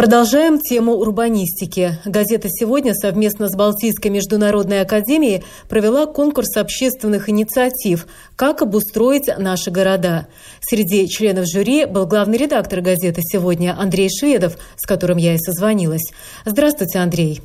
Продолжаем 0.00 0.58
тему 0.58 0.94
урбанистики. 0.94 1.98
Газета 2.06 2.48
«Сегодня» 2.48 2.94
совместно 2.94 3.50
с 3.50 3.54
Балтийской 3.54 4.10
международной 4.10 4.80
академией 4.80 5.44
провела 5.68 6.06
конкурс 6.06 6.56
общественных 6.56 7.28
инициатив 7.28 8.06
«Как 8.34 8.62
обустроить 8.62 9.26
наши 9.36 9.70
города». 9.70 10.28
Среди 10.62 11.06
членов 11.06 11.44
жюри 11.46 11.84
был 11.84 12.06
главный 12.06 12.38
редактор 12.38 12.80
газеты 12.80 13.20
«Сегодня» 13.20 13.76
Андрей 13.78 14.08
Шведов, 14.08 14.56
с 14.76 14.86
которым 14.86 15.18
я 15.18 15.34
и 15.34 15.36
созвонилась. 15.36 16.14
Здравствуйте, 16.46 16.98
Андрей. 16.98 17.42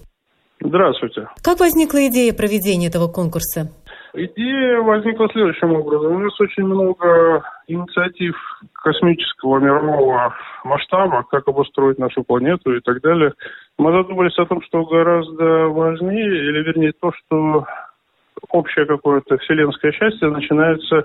Здравствуйте. 0.64 1.28
Как 1.42 1.60
возникла 1.60 2.08
идея 2.08 2.32
проведения 2.32 2.88
этого 2.88 3.10
конкурса? 3.10 3.70
Идея 4.18 4.80
возникла 4.80 5.28
следующим 5.30 5.74
образом. 5.74 6.16
У 6.16 6.20
нас 6.20 6.40
очень 6.40 6.64
много 6.64 7.44
инициатив 7.68 8.36
космического 8.74 9.60
мирового 9.60 10.34
масштаба, 10.64 11.26
как 11.30 11.48
обустроить 11.48 12.00
нашу 12.00 12.24
планету 12.24 12.76
и 12.76 12.80
так 12.80 13.02
далее. 13.02 13.34
Мы 13.78 13.92
задумались 13.92 14.38
о 14.38 14.46
том, 14.46 14.62
что 14.62 14.86
гораздо 14.86 15.68
важнее, 15.68 16.28
или 16.28 16.64
вернее 16.64 16.94
то, 16.94 17.12
что 17.12 17.66
общее 18.52 18.86
какое-то 18.86 19.38
вселенское 19.38 19.92
счастье 19.92 20.30
начинается 20.30 21.04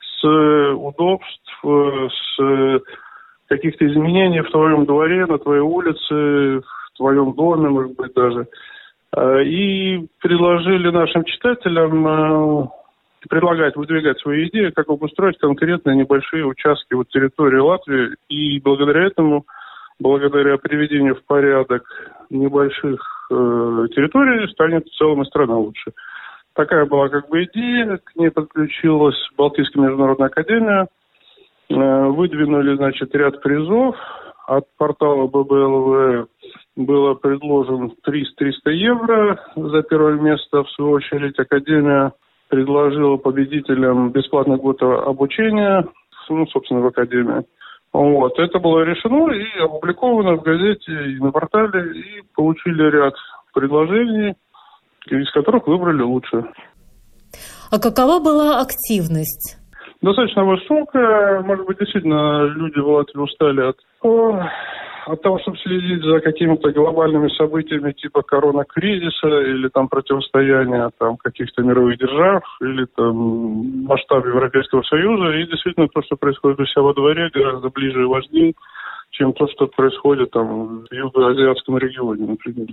с 0.00 0.74
удобств, 0.74 1.64
с 1.64 2.80
каких-то 3.48 3.84
изменений 3.86 4.42
в 4.42 4.50
твоем 4.50 4.84
дворе, 4.84 5.26
на 5.26 5.38
твоей 5.38 5.60
улице, 5.62 6.60
в 6.60 6.96
твоем 6.96 7.32
доме, 7.32 7.68
может 7.68 7.96
быть, 7.96 8.14
даже– 8.14 8.46
и 9.42 10.06
предложили 10.20 10.90
нашим 10.90 11.24
читателям 11.24 12.06
э, 12.06 12.66
предлагать, 13.28 13.76
выдвигать 13.76 14.18
свои 14.18 14.48
идеи, 14.48 14.70
как 14.70 14.88
обустроить 14.88 15.38
конкретные 15.38 15.96
небольшие 15.96 16.44
участки 16.44 16.94
вот 16.94 17.08
территории 17.08 17.58
Латвии. 17.58 18.16
И 18.28 18.60
благодаря 18.60 19.06
этому, 19.06 19.44
благодаря 20.00 20.56
приведению 20.58 21.16
в 21.16 21.24
порядок 21.24 21.84
небольших 22.30 23.00
э, 23.30 23.34
территорий, 23.94 24.48
станет 24.48 24.86
в 24.86 24.96
целом 24.96 25.22
и 25.22 25.26
страна 25.26 25.56
лучше. 25.56 25.92
Такая 26.54 26.86
была 26.86 27.08
как 27.08 27.28
бы 27.28 27.44
идея, 27.44 27.98
к 27.98 28.16
ней 28.16 28.30
подключилась 28.30 29.16
Балтийская 29.36 29.84
международная 29.84 30.28
академия. 30.28 30.88
Э, 31.70 32.06
выдвинули, 32.08 32.76
значит, 32.76 33.14
ряд 33.14 33.40
призов 33.42 33.96
от 34.46 34.64
портала 34.76 35.26
ББЛВ 35.26 36.28
было 36.76 37.14
предложен 37.14 37.92
300 38.02 38.70
евро 38.70 39.40
за 39.56 39.82
первое 39.82 40.14
место. 40.14 40.64
В 40.64 40.70
свою 40.70 40.92
очередь, 40.92 41.38
Академия 41.38 42.12
предложила 42.48 43.16
победителям 43.16 44.10
бесплатный 44.10 44.56
год 44.56 44.82
обучения, 44.82 45.84
ну, 46.28 46.46
собственно, 46.46 46.80
в 46.80 46.86
Академии. 46.86 47.44
Вот. 47.92 48.38
Это 48.38 48.58
было 48.58 48.82
решено 48.82 49.32
и 49.32 49.58
опубликовано 49.60 50.36
в 50.36 50.42
газете 50.42 51.12
и 51.12 51.18
на 51.20 51.30
портале, 51.30 52.00
и 52.00 52.22
получили 52.34 52.90
ряд 52.90 53.14
предложений, 53.54 54.34
из 55.06 55.30
которых 55.30 55.66
выбрали 55.66 56.02
лучше. 56.02 56.44
А 57.70 57.78
какова 57.78 58.20
была 58.22 58.60
активность? 58.60 59.58
Достаточно 60.04 60.44
высокая. 60.44 61.40
Может 61.40 61.64
быть, 61.64 61.78
действительно, 61.78 62.44
люди 62.44 62.78
в 62.78 62.88
Латвии 62.88 63.20
устали 63.20 63.62
от 63.62 63.76
от 65.06 65.20
того, 65.20 65.38
чтобы 65.40 65.58
следить 65.58 66.02
за 66.02 66.20
какими-то 66.20 66.72
глобальными 66.72 67.28
событиями 67.36 67.92
типа 67.92 68.22
коронакризиса 68.22 69.28
или 69.28 69.68
там 69.68 69.88
противостояния 69.88 70.90
там 70.98 71.18
каких-то 71.18 71.62
мировых 71.62 71.98
держав 71.98 72.42
или 72.62 72.86
там 72.96 73.84
масштаб 73.84 74.24
Европейского 74.24 74.82
Союза. 74.82 75.36
И 75.36 75.46
действительно 75.46 75.88
то, 75.88 76.00
что 76.02 76.16
происходит 76.16 76.60
у 76.60 76.66
себя 76.66 76.82
во 76.82 76.94
дворе, 76.94 77.30
гораздо 77.34 77.68
ближе 77.68 78.02
и 78.02 78.06
важнее, 78.06 78.54
чем 79.10 79.34
то, 79.34 79.46
что 79.48 79.66
происходит 79.66 80.30
там 80.30 80.86
в 80.86 80.92
юго-азиатском 80.92 81.76
регионе, 81.76 82.26
например. 82.26 82.68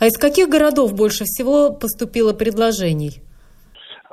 А 0.00 0.06
из 0.06 0.18
каких 0.18 0.48
городов 0.48 0.94
больше 0.94 1.24
всего 1.24 1.72
поступило 1.72 2.32
предложений? 2.32 3.31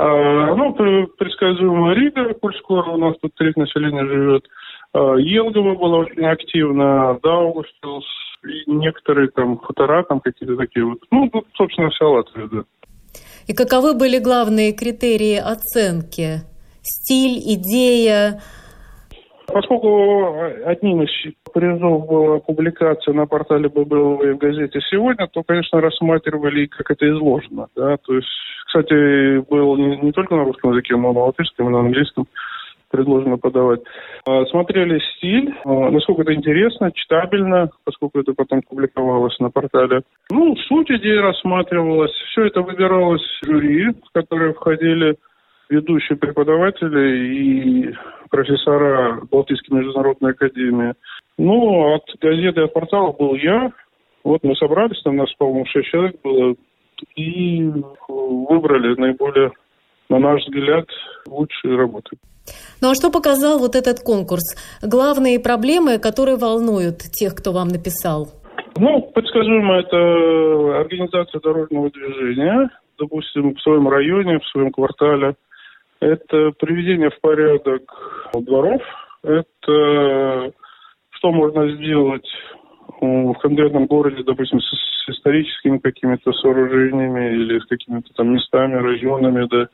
А, 0.02 0.56
ну, 0.56 0.74
предсказуемо 0.74 1.94
Рига, 1.94 2.34
коль 2.34 2.56
скоро 2.56 2.92
у 2.92 2.98
нас 2.98 3.16
тут 3.22 3.34
треть 3.36 3.58
населения 3.58 4.06
живет– 4.06 4.46
Э, 4.94 5.16
Елгова 5.20 5.76
была 5.76 6.00
очень 6.00 6.26
активна, 6.26 7.20
Даугавпилс 7.22 8.06
и 8.44 8.72
некоторые 8.72 9.30
там 9.30 9.58
хутора, 9.58 10.04
там 10.04 10.20
какие-то 10.20 10.56
такие 10.56 10.86
вот. 10.86 11.00
Ну, 11.12 11.30
тут, 11.30 11.46
собственно, 11.56 11.90
вся 11.90 12.08
Латвия, 12.08 12.48
да. 12.52 12.64
И 13.48 13.54
каковы 13.54 13.96
были 13.96 14.20
главные 14.20 14.74
критерии 14.74 15.38
оценки? 15.38 16.42
Стиль, 16.82 17.40
идея? 17.56 18.42
Поскольку 19.48 20.34
одним 20.66 21.04
из 21.04 21.10
призов 21.54 22.08
была 22.08 22.40
публикация 22.40 23.14
на 23.14 23.26
портале 23.26 23.70
ББЛВ 23.70 24.22
в 24.22 24.38
газете 24.38 24.80
«Сегодня», 24.90 25.28
то, 25.28 25.44
конечно, 25.44 25.82
рассматривали, 25.82 26.68
как 26.68 26.92
это 26.92 27.10
изложено. 27.10 27.68
Да? 27.76 27.98
То 27.98 28.16
есть, 28.16 28.28
кстати, 28.66 29.40
был 29.50 29.76
не, 29.78 29.98
не 29.98 30.12
только 30.12 30.36
на 30.36 30.44
русском 30.46 30.72
языке, 30.72 30.96
но 30.96 31.12
и 31.12 31.14
на 31.14 31.26
латышском 31.26 31.68
и 31.68 31.72
на 31.72 31.80
английском 31.80 32.28
предложено 32.90 33.38
подавать. 33.38 33.82
А, 34.28 34.46
смотрели 34.46 35.00
стиль, 35.16 35.54
а, 35.64 35.92
насколько 35.92 36.24
это 36.24 36.34
интересно, 36.34 36.92
читабельно, 36.92 37.70
поскольку 37.84 38.20
это 38.20 38.34
потом 38.34 38.62
публиковалось 38.62 39.38
на 39.40 39.50
портале. 39.50 40.02
Ну, 40.32 40.56
суть 40.68 40.90
идеи 40.92 41.18
рассматривалась. 41.18 42.12
Все 42.32 42.46
это 42.46 42.62
выбиралось 42.62 43.24
жюри, 43.44 43.90
в 43.90 44.12
которое 44.14 44.54
входили 44.54 45.18
ведущие 45.70 46.18
преподаватели 46.18 47.28
и 47.28 47.96
профессора 48.30 49.22
Балтийской 49.30 49.78
международной 49.78 50.32
академии. 50.32 50.94
Ну, 51.40 51.96
от 51.96 52.04
газеты, 52.20 52.64
от 52.64 52.74
портала 52.74 53.14
был 53.14 53.34
я. 53.36 53.72
Вот 54.26 54.44
мы 54.44 54.56
собрались, 54.58 55.02
там 55.04 55.16
нас, 55.16 55.34
по-моему, 55.38 55.66
шесть 55.68 55.88
человек 55.88 56.18
было, 56.22 56.54
и 57.16 57.64
выбрали 58.10 59.00
наиболее, 59.00 59.52
на 60.10 60.20
наш 60.20 60.42
взгляд, 60.44 60.86
лучшие 61.26 61.78
работы. 61.78 62.18
Ну 62.82 62.92
а 62.92 62.94
что 62.94 63.10
показал 63.10 63.58
вот 63.58 63.76
этот 63.76 64.02
конкурс? 64.02 64.44
Главные 64.84 65.40
проблемы, 65.40 65.98
которые 65.98 66.36
волнуют 66.36 66.98
тех, 66.98 67.36
кто 67.36 67.54
вам 67.54 67.70
написал? 67.70 68.28
Ну, 68.78 69.02
предсказуемо 69.16 69.80
это 69.80 70.82
организация 70.82 71.40
дорожного 71.40 71.90
движения, 71.90 72.70
допустим, 72.98 73.56
в 73.56 73.62
своем 73.62 73.88
районе, 73.88 74.40
в 74.40 74.48
своем 74.48 74.74
квартале. 74.74 75.36
Это 76.02 76.52
приведение 76.60 77.12
в 77.12 77.20
порядок 77.22 77.84
дворов. 78.34 78.82
Это 79.24 80.52
что 81.20 81.32
можно 81.32 81.70
сделать 81.76 82.28
в 83.02 83.34
конкретном 83.36 83.86
городе, 83.86 84.24
допустим, 84.24 84.60
с 84.60 84.90
с 85.10 85.18
историческими 85.18 85.78
какими-то 85.78 86.32
сооружениями 86.34 87.34
или 87.34 87.60
с 87.60 87.66
какими-то 87.66 88.10
там 88.16 88.34
местами, 88.34 88.76
районами, 88.76 89.48
да. 89.50 89.68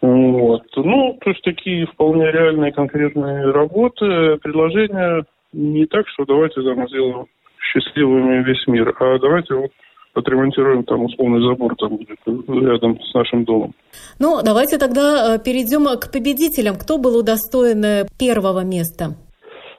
Вот. 0.00 0.64
Ну, 0.76 1.18
то 1.20 1.30
есть 1.30 1.42
такие 1.42 1.86
вполне 1.86 2.30
реальные 2.30 2.72
конкретные 2.72 3.50
работы, 3.50 4.36
предложения 4.42 5.24
не 5.52 5.86
так, 5.86 6.06
что 6.08 6.24
давайте 6.26 6.62
там 6.62 6.86
сделаем 6.88 7.26
счастливыми 7.58 8.42
весь 8.44 8.66
мир, 8.66 8.94
а 9.00 9.18
давайте 9.18 9.54
вот 9.54 9.70
отремонтируем 10.12 10.84
там 10.84 11.04
условный 11.04 11.42
забор 11.42 11.74
там 11.76 11.96
будет 11.96 12.18
рядом 12.26 13.00
с 13.00 13.14
нашим 13.14 13.44
домом. 13.44 13.72
Ну, 14.18 14.42
давайте 14.44 14.78
тогда 14.78 15.34
э, 15.34 15.38
перейдем 15.42 15.86
к 15.98 16.12
победителям. 16.12 16.76
Кто 16.76 16.98
был 16.98 17.18
удостоен 17.18 17.84
э, 17.84 18.06
первого 18.18 18.62
места? 18.62 19.16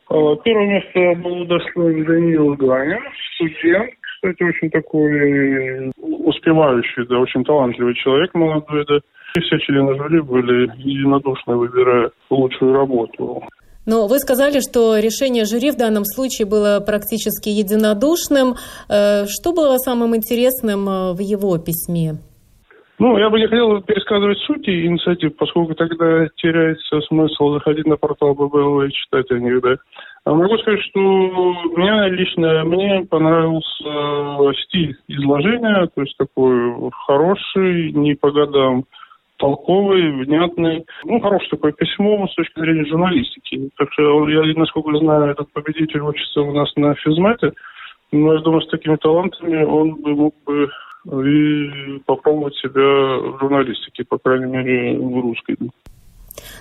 А, 0.09 0.35
первое 0.37 0.67
место 0.67 1.21
был 1.21 1.41
удостоен 1.41 2.05
Даниил 2.05 2.53
Ганин, 2.55 2.99
студент, 3.35 3.91
кстати, 4.01 4.43
очень 4.43 4.69
такой 4.69 5.91
успевающий, 5.97 7.07
да, 7.07 7.19
очень 7.19 7.43
талантливый 7.43 7.95
человек 7.95 8.33
молодой, 8.33 8.85
да. 8.87 8.99
И 9.35 9.39
все 9.41 9.57
члены 9.59 9.95
жюри 9.95 10.21
были 10.21 10.71
единодушно 10.77 11.57
выбирая 11.57 12.11
лучшую 12.29 12.73
работу. 12.73 13.43
Но 13.85 14.07
вы 14.07 14.19
сказали, 14.19 14.61
что 14.61 14.97
решение 14.97 15.45
жюри 15.45 15.71
в 15.71 15.77
данном 15.77 16.05
случае 16.05 16.47
было 16.47 16.79
практически 16.79 17.49
единодушным. 17.49 18.55
Э, 18.89 19.25
что 19.27 19.53
было 19.53 19.77
самым 19.77 20.15
интересным 20.15 20.89
э, 20.89 21.13
в 21.13 21.19
его 21.19 21.57
письме? 21.59 22.15
Ну, 22.97 23.17
я 23.17 23.29
бы 23.29 23.39
не 23.39 23.47
хотел 23.47 23.81
пересказывать 23.81 24.37
сути 24.39 24.85
инициатив, 24.85 25.35
поскольку 25.35 25.75
тогда 25.75 26.27
теряется 26.37 27.01
смысл 27.01 27.53
заходить 27.53 27.85
на 27.85 27.97
портал 27.97 28.33
ББЛ 28.33 28.83
и 28.83 28.91
читать 28.91 29.29
о 29.31 29.39
них, 29.39 29.61
да. 29.61 29.75
А 30.23 30.33
могу 30.33 30.57
сказать, 30.59 30.81
что 30.81 30.99
мне 30.99 32.09
лично, 32.09 32.63
мне 32.63 33.05
понравился 33.09 34.53
стиль 34.63 34.95
изложения, 35.09 35.89
то 35.93 36.01
есть 36.01 36.15
такой 36.17 36.89
хороший, 37.05 37.91
не 37.91 38.15
по 38.15 38.31
годам, 38.31 38.85
толковый, 39.37 40.23
внятный. 40.23 40.85
Ну, 41.03 41.19
хорошее 41.19 41.49
такое 41.49 41.73
письмо 41.73 42.27
с 42.27 42.35
точки 42.35 42.59
зрения 42.59 42.85
журналистики. 42.85 43.69
Так 43.77 43.91
что 43.91 44.29
я, 44.29 44.41
насколько 44.55 44.97
знаю, 44.99 45.31
этот 45.31 45.51
победитель 45.51 45.99
учится 45.99 46.41
у 46.41 46.53
нас 46.53 46.71
на 46.77 46.95
физмате. 46.95 47.51
Но 48.11 48.33
я 48.33 48.39
думаю, 48.39 48.61
с 48.61 48.69
такими 48.69 48.95
талантами 48.95 49.63
он 49.63 49.95
бы 49.95 50.15
мог 50.15 50.33
бы 50.45 50.69
и 51.05 51.99
попробовать 52.05 52.55
себя 52.55 53.19
в 53.19 53.39
журналистике, 53.39 54.03
по 54.03 54.17
крайней 54.17 54.45
мере, 54.45 54.97
в 54.97 55.21
русской. 55.21 55.57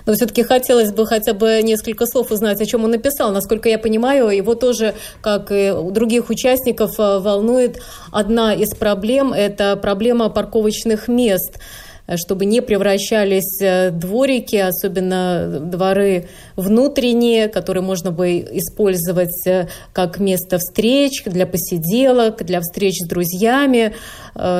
Но 0.05 0.13
все-таки 0.13 0.43
хотелось 0.43 0.93
бы 0.93 1.05
хотя 1.05 1.33
бы 1.33 1.61
несколько 1.63 2.05
слов 2.05 2.31
узнать, 2.31 2.61
о 2.61 2.65
чем 2.65 2.83
он 2.83 2.91
написал. 2.91 3.31
Насколько 3.31 3.69
я 3.69 3.79
понимаю, 3.79 4.29
его 4.29 4.55
тоже, 4.55 4.93
как 5.21 5.51
и 5.51 5.71
у 5.71 5.91
других 5.91 6.29
участников, 6.29 6.97
волнует 6.97 7.81
одна 8.11 8.53
из 8.53 8.75
проблем– 8.75 9.33
это 9.35 9.75
проблема 9.75 10.29
парковочных 10.29 11.07
мест. 11.07 11.59
Э, 12.07 12.17
чтобы 12.17 12.45
не 12.45 12.61
превращались 12.61 13.61
э, 13.61 13.91
дворики, 13.91 14.55
особенно 14.55 15.59
дворы 15.59 16.25
внутренние, 16.55 17.47
которые 17.47 17.83
можно 17.83 18.11
бы 18.11 18.39
использовать 18.39 19.47
э, 19.47 19.67
как 19.93 20.19
место 20.19 20.57
встреч, 20.57 21.23
для 21.25 21.47
посиделок, 21.47 22.43
для 22.43 22.59
встреч 22.59 22.95
с 22.99 23.07
друзьями, 23.07 23.93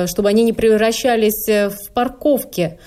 чтобы 0.06 0.28
они 0.28 0.42
не 0.42 0.52
превращались 0.52 1.48
в 1.48 1.92
парковки. 1.94 2.78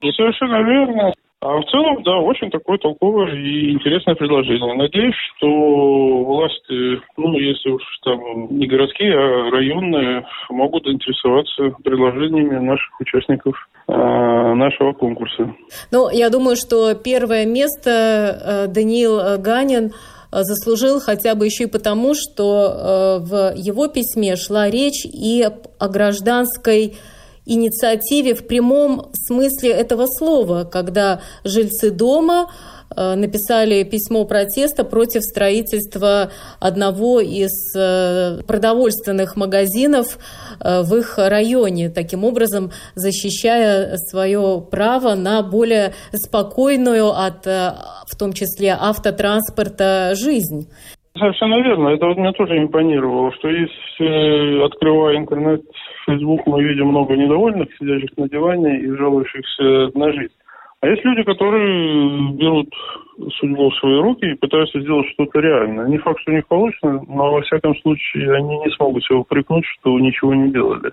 Совершенно 0.00 0.62
верно. 0.62 1.12
А 1.44 1.60
в 1.60 1.64
целом, 1.66 2.02
да, 2.04 2.16
очень 2.20 2.50
такое 2.50 2.78
толковое 2.78 3.34
и 3.34 3.70
интересное 3.70 4.14
предложение. 4.14 4.74
Надеюсь, 4.76 5.14
что 5.36 6.24
власти, 6.24 7.02
ну, 7.18 7.38
если 7.38 7.68
уж 7.68 7.82
там 8.02 8.48
не 8.48 8.66
городские, 8.66 9.12
а 9.12 9.50
районные, 9.50 10.26
могут 10.48 10.86
интересоваться 10.86 11.76
предложениями 11.84 12.64
наших 12.64 12.98
участников 12.98 13.54
э, 13.88 13.92
нашего 13.92 14.94
конкурса. 14.94 15.54
Ну, 15.92 16.08
я 16.08 16.30
думаю, 16.30 16.56
что 16.56 16.94
первое 16.94 17.44
место 17.44 17.90
э, 17.90 18.66
Даниил 18.68 19.38
Ганин 19.38 19.92
заслужил 20.32 20.98
хотя 20.98 21.34
бы 21.34 21.44
еще 21.44 21.64
и 21.64 21.70
потому, 21.70 22.14
что 22.14 23.18
э, 23.20 23.22
в 23.22 23.52
его 23.54 23.88
письме 23.88 24.36
шла 24.36 24.70
речь 24.70 25.04
и 25.04 25.46
о 25.78 25.88
гражданской 25.88 26.94
инициативе 27.46 28.34
в 28.34 28.46
прямом 28.46 29.10
смысле 29.14 29.70
этого 29.70 30.06
слова, 30.06 30.64
когда 30.64 31.20
жильцы 31.44 31.90
дома 31.90 32.50
э, 32.96 33.14
написали 33.14 33.82
письмо 33.84 34.24
протеста 34.24 34.84
против 34.84 35.22
строительства 35.22 36.30
одного 36.60 37.20
из 37.20 37.52
э, 37.76 38.42
продовольственных 38.46 39.36
магазинов 39.36 40.18
э, 40.60 40.82
в 40.82 40.94
их 40.96 41.18
районе, 41.18 41.90
таким 41.90 42.24
образом 42.24 42.70
защищая 42.94 43.96
свое 43.96 44.64
право 44.70 45.14
на 45.14 45.42
более 45.42 45.92
спокойную 46.12 47.08
от, 47.08 47.44
в 47.46 48.18
том 48.18 48.32
числе, 48.32 48.76
автотранспорта 48.78 50.14
жизнь. 50.14 50.68
Совершенно 51.16 51.62
верно. 51.62 51.90
Это 51.90 52.06
вот 52.06 52.16
мне 52.16 52.32
тоже 52.32 52.58
импонировало, 52.58 53.30
что 53.34 53.48
если, 53.48 54.64
открывая 54.64 55.16
интернет, 55.16 55.62
Facebook, 56.06 56.46
мы 56.46 56.62
видим 56.62 56.88
много 56.88 57.16
недовольных, 57.16 57.68
сидящих 57.78 58.10
на 58.16 58.28
диване 58.28 58.80
и 58.80 58.90
жалующихся 58.90 59.90
на 59.98 60.12
жизнь. 60.12 60.32
А 60.80 60.88
есть 60.88 61.04
люди, 61.04 61.22
которые 61.22 62.32
берут 62.34 62.68
судьбу 63.38 63.70
в 63.70 63.76
свои 63.76 63.96
руки 64.00 64.26
и 64.26 64.34
пытаются 64.34 64.80
сделать 64.80 65.06
что-то 65.14 65.40
реальное. 65.40 65.88
Не 65.88 65.96
факт, 65.96 66.20
что 66.20 66.32
у 66.32 66.34
них 66.34 66.46
получится, 66.46 67.00
но 67.08 67.32
во 67.32 67.40
всяком 67.40 67.74
случае 67.76 68.34
они 68.34 68.58
не 68.58 68.70
смогут 68.72 69.02
себя 69.04 69.18
упрекнуть, 69.18 69.64
что 69.64 69.98
ничего 69.98 70.34
не 70.34 70.52
делали. 70.52 70.92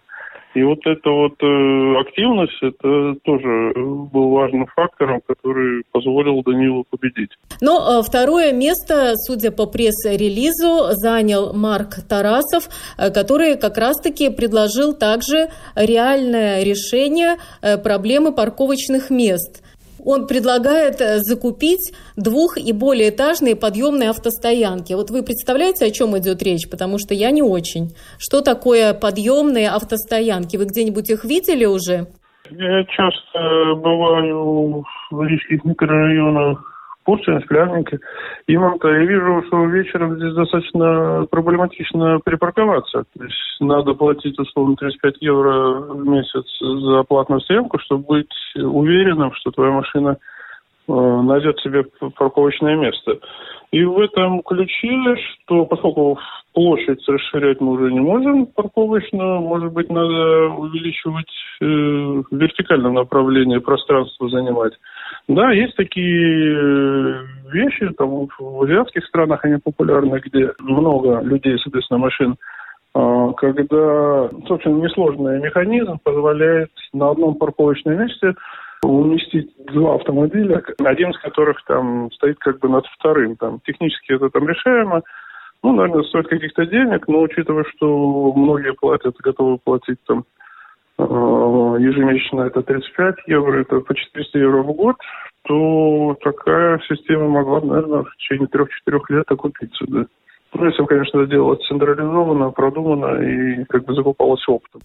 И 0.54 0.64
вот 0.64 0.80
эта 0.86 1.10
вот 1.10 1.42
э, 1.42 2.00
активность, 2.02 2.62
это 2.62 3.16
тоже 3.24 3.74
был 3.76 4.32
важным 4.32 4.68
фактором, 4.68 5.22
который 5.26 5.84
позволил 5.92 6.44
Данилу 6.44 6.86
победить. 6.90 7.30
Но 7.62 8.00
э, 8.00 8.04
второе 8.04 8.52
место, 8.52 9.14
судя 9.16 9.52
по 9.52 9.66
пресс-релизу, 9.66 10.94
занял 10.94 11.54
Марк 11.54 12.02
Тарасов, 12.08 12.70
э, 12.98 13.12
который 13.12 13.58
как 13.58 13.78
раз-таки 13.78 14.30
предложил 14.30 14.94
также 14.94 15.50
реальное 15.76 16.64
решение 16.64 17.38
э, 17.62 17.78
проблемы 17.78 18.34
парковочных 18.34 19.10
мест– 19.10 19.64
он 20.06 20.28
предлагает 20.28 21.02
э, 21.02 21.20
закупить 21.20 21.94
двух- 22.16 22.58
и 22.58 22.74
более 22.74 23.10
этажные 23.10 23.56
подъемные 23.56 24.10
автостоянки. 24.10 24.94
Вот 24.94 25.10
вы 25.10 25.24
представляете, 25.24 25.86
о 25.86 25.92
чем 25.92 26.18
идет 26.18 26.42
речь? 26.44 26.70
Потому 26.70 26.98
что 26.98 27.14
я 27.14 27.32
не 27.32 27.42
очень. 27.42 27.92
Что 28.18 28.42
такое 28.42 28.94
подъемные 28.94 29.70
автостоянки? 29.70 30.58
Вы 30.58 30.66
где-нибудь 30.66 31.10
их 31.10 31.24
видели 31.24 31.66
уже? 31.66 32.08
Я 32.50 32.84
часто 32.86 33.76
бываю 33.76 34.84
в 35.12 35.24
рижских 35.24 35.64
микрорайонах 35.64 36.71
Пушкин, 37.04 37.42
Склярники. 37.42 38.00
И 38.48 38.58
вам-то 38.58 38.88
я 38.90 39.06
вижу, 39.06 39.44
что 39.48 39.66
вечером 39.66 40.18
здесь 40.18 40.34
достаточно 40.34 41.26
проблематично 41.30 42.20
припарковаться. 42.24 43.04
То 43.18 43.24
есть 43.24 43.36
надо 43.60 43.94
платить 43.94 44.38
условно 44.40 44.76
35 44.76 45.16
евро 45.20 45.82
в 45.94 46.08
месяц 46.08 46.46
за 46.60 47.04
платную 47.04 47.42
стоянку, 47.42 47.80
чтобы 47.80 48.04
быть 48.06 48.34
уверенным, 48.56 49.34
что 49.34 49.52
твоя 49.52 49.72
машина 49.72 50.18
э, 50.88 50.92
найдет 50.92 51.60
себе 51.60 51.86
парковочное 52.16 52.76
место. 52.76 53.20
И 53.72 53.84
в 53.86 54.00
этом 54.00 54.42
ключе, 54.44 55.16
что 55.16 55.66
поскольку 55.66 56.20
площадь 56.54 57.08
расширять 57.08 57.62
мы 57.62 57.72
уже 57.72 57.92
не 57.92 58.02
можем 58.02 58.46
парковочную, 58.46 59.40
может 59.40 59.72
быть, 59.72 59.90
надо 59.90 60.50
увеличивать 60.50 61.32
э, 61.62 61.66
в 61.66 62.26
вертикальном 62.32 62.96
направлении 62.96 63.60
пространство 63.60 64.30
занимать. 64.30 64.74
Да, 65.28 65.52
есть 65.52 65.76
такие 65.76 66.54
э, 66.54 67.26
вещи, 67.52 67.90
там 67.98 68.28
в 68.28 68.64
азиатских 68.64 69.06
странах 69.06 69.46
они 69.46 69.58
популярны, 69.58 70.22
где 70.26 70.52
много 70.60 71.22
людей, 71.22 71.58
соответственно, 71.60 72.00
машин, 72.00 72.36
а, 72.94 73.32
когда, 73.34 74.30
собственно, 74.48 74.82
несложный 74.82 75.40
механизм 75.40 76.00
позволяет 76.04 76.72
на 76.94 77.12
одном 77.12 77.36
парковочном 77.36 77.98
месте 77.98 78.34
уместить 78.84 79.52
два 79.72 79.96
автомобиля, 79.96 80.62
один 80.80 81.12
из 81.12 81.20
которых 81.20 81.64
там 81.66 82.12
стоит 82.14 82.40
как 82.40 82.60
бы 82.60 82.68
над 82.68 82.86
вторым. 82.88 83.36
Там 83.38 83.60
технически 83.66 84.14
это 84.14 84.30
там 84.30 84.48
решаемо. 84.48 85.04
Ну, 85.64 85.74
наверное, 85.74 86.04
стоит 86.04 86.28
каких-то 86.28 86.66
денег, 86.66 87.08
но 87.08 87.22
учитывая, 87.22 87.64
что 87.76 88.34
многие 88.34 88.74
платят, 88.74 89.16
готовы 89.18 89.60
платить 89.64 90.00
там 90.08 90.26
ежемесячно 91.80 92.42
это 92.42 92.62
35 92.62 93.16
евро, 93.28 93.62
это 93.62 93.80
по 93.80 93.94
400 93.96 94.40
евро 94.40 94.64
в 94.64 94.74
год, 94.74 94.96
то 95.44 96.16
такая 96.24 96.80
система 96.88 97.28
могла, 97.28 97.62
наверное, 97.62 98.04
в 98.04 98.16
течение 98.18 98.48
3-4 98.48 99.00
лет 99.10 99.26
окупиться, 99.30 99.86
да. 99.88 100.06
Ну, 100.54 100.66
если, 100.66 100.84
конечно, 100.84 101.20
это 101.20 101.32
делалось 101.32 101.66
централизованно, 101.68 102.52
продуманно 102.52 103.22
и 103.22 103.64
как 103.66 103.86
бы 103.86 103.94
закупалось 103.96 104.46
опытом. 104.48 104.82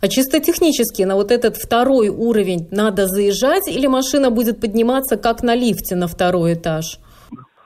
А 0.00 0.08
чисто 0.08 0.40
технически 0.40 1.02
на 1.02 1.16
вот 1.16 1.30
этот 1.30 1.56
второй 1.56 2.08
уровень 2.08 2.68
надо 2.70 3.06
заезжать 3.06 3.66
или 3.66 3.86
машина 3.86 4.30
будет 4.30 4.60
подниматься 4.60 5.16
как 5.16 5.42
на 5.42 5.54
лифте 5.54 5.96
на 5.96 6.06
второй 6.06 6.54
этаж? 6.54 6.98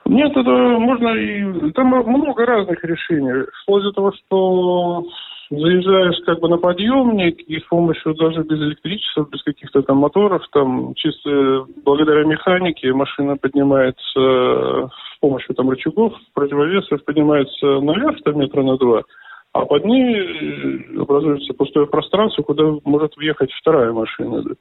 Нет, 0.05 0.31
это 0.31 0.51
можно 0.79 1.09
и... 1.09 1.71
Там 1.71 1.87
много 1.87 2.45
разных 2.45 2.83
решений. 2.83 3.45
Вплоть 3.63 3.83
до 3.83 3.91
того, 3.91 4.11
что 4.13 5.05
заезжаешь 5.51 6.23
как 6.25 6.39
бы 6.39 6.47
на 6.47 6.57
подъемник 6.57 7.41
и 7.41 7.59
с 7.59 7.63
помощью 7.63 8.15
даже 8.15 8.43
без 8.43 8.57
электричества, 8.59 9.27
без 9.29 9.43
каких-то 9.43 9.81
там 9.81 9.97
моторов, 9.97 10.43
там 10.51 10.93
чисто 10.95 11.65
благодаря 11.83 12.23
механике 12.23 12.93
машина 12.93 13.35
поднимается 13.35 14.89
с 14.89 15.19
помощью 15.19 15.53
там 15.55 15.69
рычагов, 15.69 16.13
противовесов 16.33 17.03
поднимается 17.03 17.65
наверх 17.81 18.21
там 18.23 18.39
метра 18.39 18.63
на 18.63 18.77
два, 18.77 19.03
а 19.53 19.65
под 19.65 19.83
ней 19.83 20.15
э, 20.15 21.01
образуется 21.01 21.53
пустое 21.53 21.85
пространство, 21.85 22.43
куда 22.43 22.63
может 22.85 23.17
въехать 23.17 23.51
вторая 23.51 23.91
машина. 23.91 24.41
Да. 24.43 24.51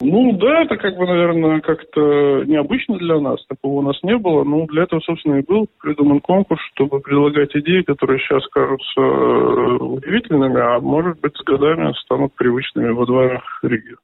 Ну 0.00 0.32
да, 0.32 0.62
это 0.62 0.76
как 0.76 0.96
бы, 0.96 1.06
наверное, 1.06 1.60
как-то 1.60 2.44
необычно 2.44 2.98
для 2.98 3.18
нас. 3.18 3.44
Такого 3.46 3.80
у 3.80 3.82
нас 3.82 3.96
не 4.02 4.16
было. 4.18 4.44
Ну, 4.44 4.66
для 4.66 4.82
этого, 4.82 5.00
собственно, 5.00 5.36
и 5.36 5.46
был 5.46 5.68
придуман 5.80 6.20
конкурс, 6.20 6.60
чтобы 6.74 7.00
предлагать 7.00 7.56
идеи, 7.56 7.80
которые 7.80 8.18
сейчас 8.18 8.46
кажутся 8.48 9.00
э, 9.00 9.76
удивительными, 9.80 10.60
а 10.60 10.80
может 10.80 11.18
быть, 11.20 11.34
с 11.36 11.42
годами 11.44 11.94
станут 12.04 12.34
привычными 12.34 12.90
во 12.90 13.06
дворах 13.06 13.42
Риги. 13.62 13.94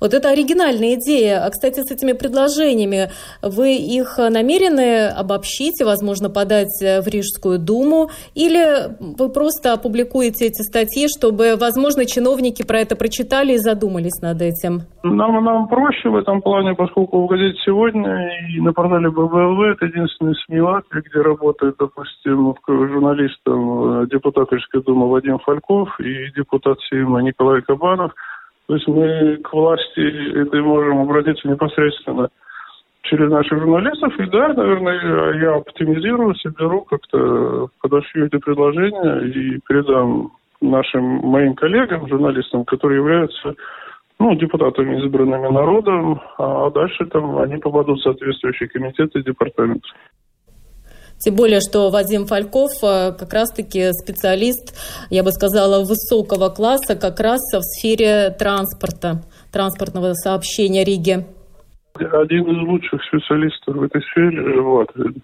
Вот 0.00 0.14
это 0.14 0.30
оригинальная 0.30 0.94
идея. 0.94 1.44
А, 1.44 1.50
кстати, 1.50 1.80
с 1.80 1.90
этими 1.90 2.12
предложениями 2.12 3.10
вы 3.42 3.76
их 3.76 4.18
намерены 4.18 5.08
обобщить 5.08 5.80
и, 5.80 5.84
возможно, 5.84 6.30
подать 6.30 6.80
в 6.80 7.06
Рижскую 7.06 7.58
думу? 7.58 8.10
Или 8.34 8.96
вы 9.00 9.28
просто 9.28 9.74
опубликуете 9.74 10.46
эти 10.46 10.62
статьи, 10.62 11.06
чтобы, 11.08 11.56
возможно, 11.60 12.06
чиновники 12.06 12.62
про 12.66 12.80
это 12.80 12.96
прочитали 12.96 13.52
и 13.52 13.58
задумались 13.58 14.20
над 14.22 14.40
этим? 14.40 14.80
Нам, 15.02 15.44
нам 15.44 15.68
проще 15.68 16.08
в 16.08 16.16
этом 16.16 16.40
плане, 16.40 16.74
поскольку 16.74 17.24
в 17.24 17.26
газете 17.26 17.58
«Сегодня» 17.64 18.30
и 18.54 18.60
на 18.60 18.72
портале 18.72 19.10
ББЛВ 19.10 19.60
это 19.76 19.86
единственный 19.86 20.34
СМИ 20.46 20.60
Латвии, 20.60 21.02
где 21.08 21.20
работает, 21.20 21.76
допустим, 21.78 22.54
журналистом 22.66 24.02
э, 24.02 24.06
депутат 24.10 24.52
Рижской 24.52 24.82
думы 24.82 25.08
Вадим 25.10 25.38
Фальков 25.40 25.88
и 26.00 26.32
депутат 26.36 26.78
Сейма 26.88 27.20
Николай 27.22 27.60
Кабанов– 27.62 28.12
то 28.70 28.76
есть 28.76 28.86
мы 28.86 29.36
к 29.38 29.52
власти 29.52 30.42
этой 30.42 30.62
можем 30.62 31.00
обратиться 31.00 31.48
непосредственно 31.48 32.28
через 33.02 33.28
наших 33.28 33.58
журналистов. 33.58 34.16
И 34.20 34.26
да, 34.26 34.54
наверное, 34.54 35.42
я 35.42 35.56
оптимизирую, 35.56 36.36
соберу 36.36 36.82
как-то, 36.82 37.66
подошью 37.82 38.26
эти 38.26 38.36
предложения 38.36 39.26
и 39.26 39.58
передам 39.66 40.30
нашим 40.60 41.02
моим 41.02 41.56
коллегам, 41.56 42.06
журналистам, 42.06 42.64
которые 42.64 42.98
являются 43.00 43.54
ну, 44.20 44.36
депутатами, 44.36 45.04
избранными 45.04 45.48
народом, 45.52 46.20
а 46.38 46.70
дальше 46.70 47.06
там 47.06 47.38
они 47.38 47.56
попадут 47.56 47.98
в 47.98 48.02
соответствующие 48.04 48.68
комитеты 48.68 49.18
и 49.18 49.24
департаменты. 49.24 49.88
Тем 51.20 51.34
более, 51.36 51.60
что 51.60 51.90
Вадим 51.90 52.26
Фальков 52.26 52.70
э, 52.82 53.12
как 53.12 53.32
раз-таки 53.32 53.92
специалист, 53.92 54.74
я 55.10 55.22
бы 55.22 55.32
сказала, 55.32 55.84
высокого 55.84 56.48
класса 56.48 56.96
как 56.96 57.20
раз 57.20 57.40
в 57.52 57.60
сфере 57.62 58.30
транспорта, 58.30 59.22
транспортного 59.52 60.14
сообщения 60.14 60.82
Риги. 60.82 61.26
Один 61.94 62.44
из 62.44 62.68
лучших 62.68 63.00
специалистов 63.04 63.76
в 63.76 63.82
этой 63.82 64.02
сфере 64.02 64.62
в 64.62 64.72
Латвии. 64.72 65.22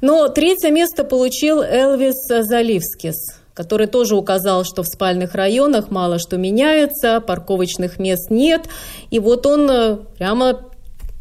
Но 0.00 0.28
третье 0.28 0.70
место 0.70 1.04
получил 1.04 1.60
Элвис 1.60 2.16
Заливскис 2.28 3.38
который 3.58 3.88
тоже 3.88 4.14
указал, 4.14 4.62
что 4.62 4.84
в 4.84 4.86
спальных 4.86 5.34
районах 5.34 5.90
мало 5.90 6.20
что 6.20 6.36
меняется, 6.36 7.20
парковочных 7.20 7.98
мест 7.98 8.30
нет. 8.30 8.68
И 9.10 9.18
вот 9.18 9.46
он 9.46 9.68
э, 9.68 9.96
прямо 10.16 10.60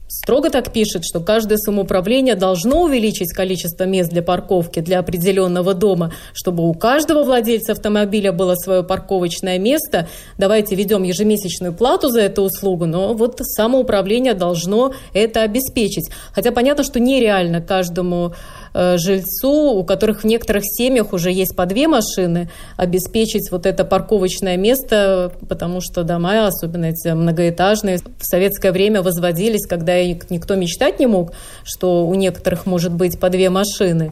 строго 0.08 0.50
так 0.50 0.72
пишет, 0.72 1.04
что 1.06 1.20
каждое 1.20 1.58
самоуправление 1.58 2.36
должно 2.36 2.84
увеличить 2.84 3.34
количество 3.34 3.84
мест 3.84 4.10
для 4.10 4.22
парковки 4.22 4.80
для 4.80 5.00
определенного 5.00 5.74
дома, 5.74 6.14
чтобы 6.34 6.68
у 6.68 6.74
каждого 6.74 7.24
владельца 7.24 7.74
автомобиля 7.74 8.32
было 8.32 8.56
свое 8.56 8.84
парковочное 8.84 9.60
место. 9.60 10.08
Давайте 10.38 10.76
ведем 10.76 11.04
ежемесячную 11.04 11.74
плату 11.74 12.10
за 12.10 12.22
эту 12.22 12.44
услугу, 12.44 12.86
но 12.86 13.14
вот 13.14 13.40
самоуправление 13.42 14.34
должно 14.34 14.94
это 15.14 15.42
обеспечить. 15.42 16.10
Хотя 16.34 16.52
понятно, 16.52 16.84
что 16.84 17.00
нереально 17.00 17.62
каждому 17.62 18.34
Э, 18.80 18.98
жильцу, 19.00 19.72
у 19.74 19.84
которых 19.84 20.22
в 20.22 20.28
некоторых 20.28 20.64
семьях 20.64 21.12
уже 21.12 21.32
есть 21.32 21.56
по 21.56 21.66
две 21.66 21.88
машины, 21.88 22.50
обеспечить 22.76 23.50
вот 23.50 23.66
это 23.66 23.84
парковочное 23.86 24.56
место, 24.56 25.32
потому 25.50 25.82
что 25.82 26.04
дома, 26.04 26.46
особенно 26.46 26.86
эти 26.86 27.08
многоэтажные, 27.08 27.98
в 27.98 28.24
советское 28.24 28.72
время 28.72 29.02
возводились, 29.02 29.66
когда 29.66 29.97
никто 30.30 30.56
мечтать 30.56 31.00
не 31.00 31.08
мог, 31.08 31.32
что 31.64 32.06
у 32.06 32.16
некоторых 32.16 32.66
может 32.66 32.96
быть 32.96 33.20
по 33.20 33.30
две 33.30 33.50
машины. 33.50 34.12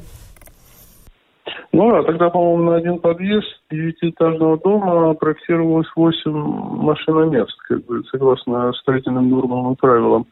Ну 1.78 1.92
да, 1.92 2.04
тогда, 2.04 2.30
по-моему, 2.30 2.72
на 2.72 2.78
один 2.78 3.00
подъезд 3.00 3.48
девятиэтажного 3.70 4.58
дома 4.60 5.14
проектировалось 5.16 5.88
8 5.94 6.32
машиномест, 6.32 7.58
как 7.68 7.84
бы, 7.86 8.02
согласно 8.10 8.72
строительным 8.72 9.30
нормам 9.30 9.74
и 9.74 9.76
правилам. 9.76 10.26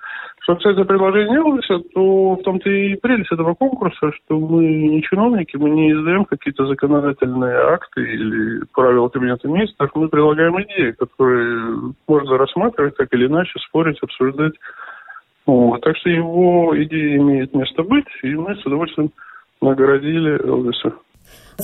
Что 0.44 0.56
касается 0.56 0.86
предложения 0.86 1.36
Элвиса, 1.36 1.80
то 1.94 2.36
в 2.36 2.44
том-то 2.44 2.70
и 2.70 2.96
прелесть 2.96 3.32
этого 3.34 3.56
конкурса, 3.56 4.14
что 4.14 4.40
мы 4.40 4.64
не 4.64 5.04
чиновники, 5.04 5.58
мы 5.58 5.70
не 5.70 5.92
издаем 5.92 6.24
какие-то 6.24 6.66
законодательные 6.66 7.58
акты 7.58 8.02
или 8.02 8.64
правила 8.74 9.10
кабинета 9.10 9.46
министров, 9.50 9.92
мы 9.96 10.08
предлагаем 10.08 10.62
идеи, 10.64 10.92
которые 10.92 11.94
можно 12.08 12.38
рассматривать 12.38 12.96
так 12.96 13.10
или 13.14 13.28
иначе, 13.28 13.60
спорить, 13.68 14.02
обсуждать. 14.02 14.54
Вот. 15.46 15.82
Так 15.82 15.98
что 15.98 16.10
его 16.10 16.74
идея 16.84 17.18
имеет 17.18 17.54
место 17.54 17.84
быть, 17.84 18.06
и 18.24 18.34
мы 18.36 18.56
с 18.56 18.66
удовольствием 18.66 19.12
наградили 19.62 20.42
Элвиса. 20.46 20.94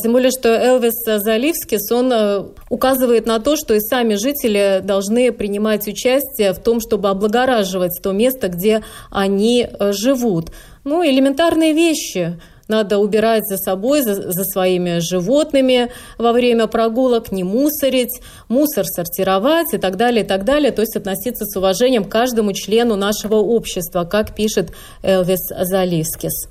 Тем 0.02 0.14
более, 0.14 0.30
что 0.32 0.50
Элвис 0.50 0.94
Заливскис, 1.06 1.92
он 1.92 2.12
э, 2.12 2.44
указывает 2.70 3.26
на 3.26 3.40
то, 3.40 3.56
что 3.56 3.74
и 3.74 3.80
сами 3.80 4.16
жители 4.16 4.82
должны 4.84 5.32
принимать 5.32 5.88
участие 5.88 6.54
в 6.54 6.60
том, 6.60 6.80
чтобы 6.80 7.10
облагораживать 7.10 8.00
то 8.04 8.12
место, 8.12 8.50
где 8.50 8.84
они 9.10 9.68
э, 9.68 9.92
живут. 9.94 10.52
Ну, 10.84 11.04
элементарные 11.04 11.74
вещи. 11.74 12.40
Надо 12.70 13.00
убирать 13.00 13.46
за 13.48 13.58
собой, 13.58 14.02
за, 14.02 14.14
за 14.14 14.44
своими 14.44 15.00
животными 15.00 15.92
во 16.20 16.32
время 16.32 16.68
прогулок, 16.68 17.32
не 17.32 17.44
мусорить, 17.44 18.22
мусор 18.48 18.86
сортировать 18.86 19.74
и 19.74 19.80
так 19.80 19.98
далее, 19.98 20.24
и 20.24 20.28
так 20.28 20.46
далее. 20.46 20.72
То 20.72 20.82
есть 20.82 20.96
относиться 20.96 21.46
с 21.46 21.58
уважением 21.58 22.06
к 22.06 22.10
каждому 22.10 22.54
члену 22.54 22.96
нашего 22.96 23.38
общества, 23.38 24.04
как 24.04 24.36
пишет 24.36 24.72
Элвис 25.02 25.50
Заливскис. 25.50 26.48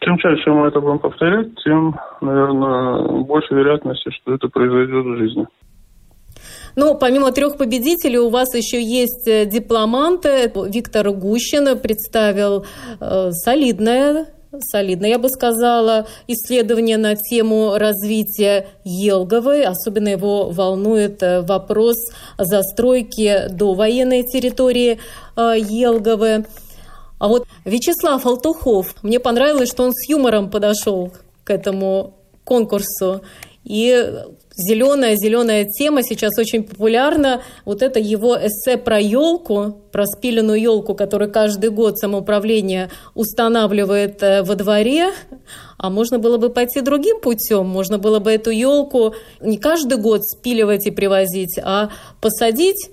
Чем 0.00 0.18
чаще 0.18 0.50
мы 0.50 0.66
это 0.66 0.80
будем 0.80 0.98
повторять, 0.98 1.48
тем, 1.62 1.94
наверное, 2.20 3.22
больше 3.22 3.54
вероятности, 3.54 4.10
что 4.10 4.34
это 4.34 4.48
произойдет 4.48 5.04
в 5.04 5.16
жизни. 5.18 5.46
Ну, 6.74 6.96
помимо 6.98 7.32
трех 7.32 7.58
победителей, 7.58 8.18
у 8.18 8.30
вас 8.30 8.54
еще 8.54 8.82
есть 8.82 9.28
э, 9.28 9.44
дипломанты. 9.44 10.50
Виктор 10.72 11.10
Гущин 11.10 11.78
представил 11.78 12.64
э, 13.00 13.30
солидное 13.32 14.26
солидно, 14.58 15.06
я 15.06 15.18
бы 15.18 15.28
сказала, 15.28 16.06
исследование 16.26 16.96
на 16.96 17.14
тему 17.14 17.74
развития 17.76 18.66
Елговой. 18.84 19.64
Особенно 19.64 20.08
его 20.08 20.50
волнует 20.50 21.22
э, 21.22 21.42
вопрос 21.42 21.96
застройки 22.38 23.48
до 23.50 23.74
военной 23.74 24.24
территории 24.24 24.98
э, 25.36 25.54
Елговы. 25.58 26.46
А 27.18 27.28
вот 27.28 27.46
Вячеслав 27.64 28.24
Алтухов, 28.26 28.94
мне 29.02 29.20
понравилось, 29.20 29.70
что 29.70 29.84
он 29.84 29.92
с 29.92 30.08
юмором 30.08 30.50
подошел 30.50 31.12
к 31.44 31.50
этому 31.50 32.14
конкурсу. 32.44 33.20
И 33.64 34.10
зеленая, 34.56 35.16
зеленая 35.16 35.64
тема 35.64 36.02
сейчас 36.02 36.38
очень 36.38 36.64
популярна. 36.64 37.42
Вот 37.64 37.82
это 37.82 37.98
его 37.98 38.36
эссе 38.36 38.76
про 38.78 38.98
елку, 38.98 39.82
про 39.92 40.06
спиленную 40.06 40.60
елку, 40.60 40.94
которую 40.94 41.30
каждый 41.30 41.70
год 41.70 41.98
самоуправление 41.98 42.90
устанавливает 43.14 44.22
э, 44.22 44.42
во 44.42 44.54
дворе. 44.54 45.10
А 45.76 45.90
можно 45.90 46.18
было 46.18 46.36
бы 46.36 46.50
пойти 46.50 46.80
другим 46.80 47.20
путем. 47.20 47.66
Можно 47.66 47.98
было 47.98 48.18
бы 48.18 48.32
эту 48.32 48.50
елку 48.50 49.14
не 49.40 49.58
каждый 49.58 49.98
год 49.98 50.24
спиливать 50.24 50.86
и 50.86 50.90
привозить, 50.90 51.58
а 51.62 51.90
посадить 52.20 52.90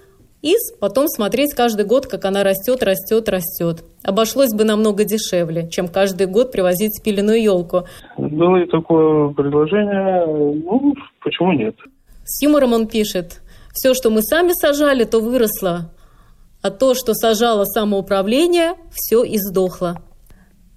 и 0.47 0.55
потом 0.79 1.07
смотреть 1.07 1.53
каждый 1.53 1.85
год, 1.85 2.07
как 2.07 2.23
она 2.25 2.43
растет, 2.43 2.81
растет, 2.83 3.27
растет. 3.27 3.83
Обошлось 4.03 4.53
бы 4.53 4.63
намного 4.63 5.03
дешевле, 5.03 5.67
чем 5.69 5.87
каждый 5.87 6.27
год 6.27 6.51
привозить 6.51 6.95
спиленную 6.97 7.41
елку. 7.41 7.83
Было 8.17 8.57
и 8.57 8.65
такое 8.67 9.33
предложение, 9.33 10.25
ну, 10.25 10.93
почему 11.21 11.51
нет? 11.51 11.75
С 12.23 12.41
юмором 12.41 12.73
он 12.73 12.87
пишет, 12.87 13.41
все, 13.73 13.93
что 13.93 14.09
мы 14.09 14.21
сами 14.21 14.53
сажали, 14.53 15.03
то 15.03 15.19
выросло, 15.19 15.91
а 16.61 16.71
то, 16.71 16.93
что 16.93 17.13
сажало 17.13 17.65
самоуправление, 17.65 18.73
все 18.91 19.23
и 19.23 19.37
сдохло. 19.37 20.01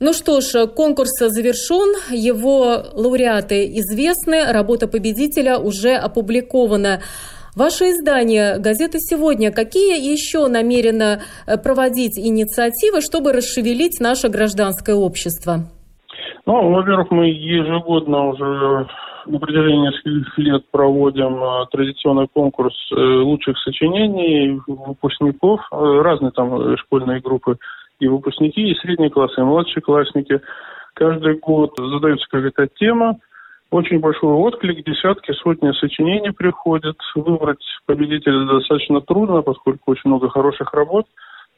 Ну 0.01 0.15
что 0.15 0.41
ж, 0.41 0.67
конкурс 0.67 1.11
завершен, 1.19 1.95
его 2.11 2.83
лауреаты 2.95 3.67
известны, 3.79 4.51
работа 4.51 4.89
победителя 4.89 5.59
уже 5.59 5.95
опубликована. 5.95 7.03
Ваше 7.61 7.93
издание 7.93 8.59
«Газета 8.59 8.97
сегодня» 8.97 9.53
какие 9.53 10.01
еще 10.01 10.49
намерено 10.49 11.21
э, 11.47 11.59
проводить 11.59 12.17
инициативы, 12.19 13.03
чтобы 13.03 13.35
расшевелить 13.35 14.01
наше 14.01 14.31
гражданское 14.31 14.97
общество? 14.97 15.69
Ну, 16.47 16.73
во-первых, 16.73 17.11
мы 17.11 17.27
ежегодно 17.29 18.29
уже 18.29 18.89
на 19.27 19.39
протяжении 19.39 19.89
нескольких 19.89 20.39
лет 20.39 20.63
проводим 20.71 21.37
э, 21.37 21.67
традиционный 21.71 22.29
конкурс 22.33 22.73
э, 22.93 22.95
лучших 22.99 23.59
сочинений 23.59 24.59
выпускников, 24.67 25.61
разные 25.71 26.31
там 26.31 26.79
школьные 26.79 27.21
группы, 27.21 27.59
и 27.99 28.09
выпускники, 28.09 28.71
и 28.71 28.75
средние 28.77 29.11
классы, 29.11 29.39
и 29.39 29.45
младшие 29.45 29.83
классники. 29.83 30.41
Каждый 30.95 31.39
год 31.39 31.75
задается 31.77 32.27
какая-то 32.31 32.69
тема, 32.79 33.19
очень 33.71 34.01
большой 34.01 34.33
отклик, 34.33 34.85
десятки, 34.85 35.33
сотни 35.33 35.73
сочинений 35.73 36.33
приходят. 36.33 36.97
Выбрать 37.15 37.65
победителя 37.87 38.45
достаточно 38.47 39.01
трудно, 39.01 39.43
поскольку 39.43 39.93
очень 39.93 40.11
много 40.11 40.29
хороших 40.29 40.73
работ. 40.73 41.07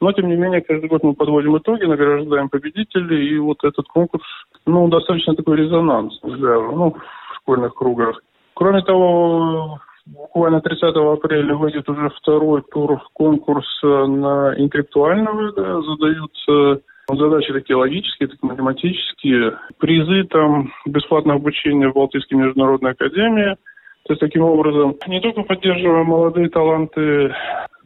Но, 0.00 0.12
тем 0.12 0.28
не 0.28 0.36
менее, 0.36 0.62
каждый 0.62 0.88
год 0.88 1.02
мы 1.04 1.14
подводим 1.14 1.56
итоги, 1.56 1.84
награждаем 1.84 2.48
победителей, 2.48 3.28
и 3.28 3.38
вот 3.38 3.62
этот 3.62 3.86
конкурс, 3.86 4.24
ну, 4.66 4.88
достаточно 4.88 5.34
такой 5.34 5.58
резонанс 5.58 6.18
для, 6.22 6.58
ну, 6.58 6.90
в 6.90 7.36
школьных 7.36 7.74
кругах. 7.74 8.20
Кроме 8.54 8.82
того, 8.82 9.78
буквально 10.06 10.60
30 10.60 10.96
апреля 10.96 11.54
выйдет 11.54 11.88
уже 11.88 12.10
второй 12.10 12.62
тур 12.72 13.00
конкурса 13.12 14.06
на 14.06 14.54
интеллектуального, 14.58 15.52
да, 15.52 15.80
задаются 15.82 16.82
Задачи 17.14 17.52
такие 17.52 17.76
логические, 17.76 18.28
так 18.28 18.42
математические. 18.42 19.58
Призы 19.78 20.24
там, 20.24 20.72
бесплатное 20.86 21.36
обучение 21.36 21.90
в 21.90 21.94
Балтийской 21.94 22.38
международной 22.38 22.92
академии. 22.92 23.56
То 24.04 24.14
есть 24.14 24.20
таким 24.20 24.42
образом 24.42 24.96
не 25.06 25.20
только 25.20 25.42
поддерживаем 25.42 26.06
молодые 26.06 26.48
таланты, 26.48 27.34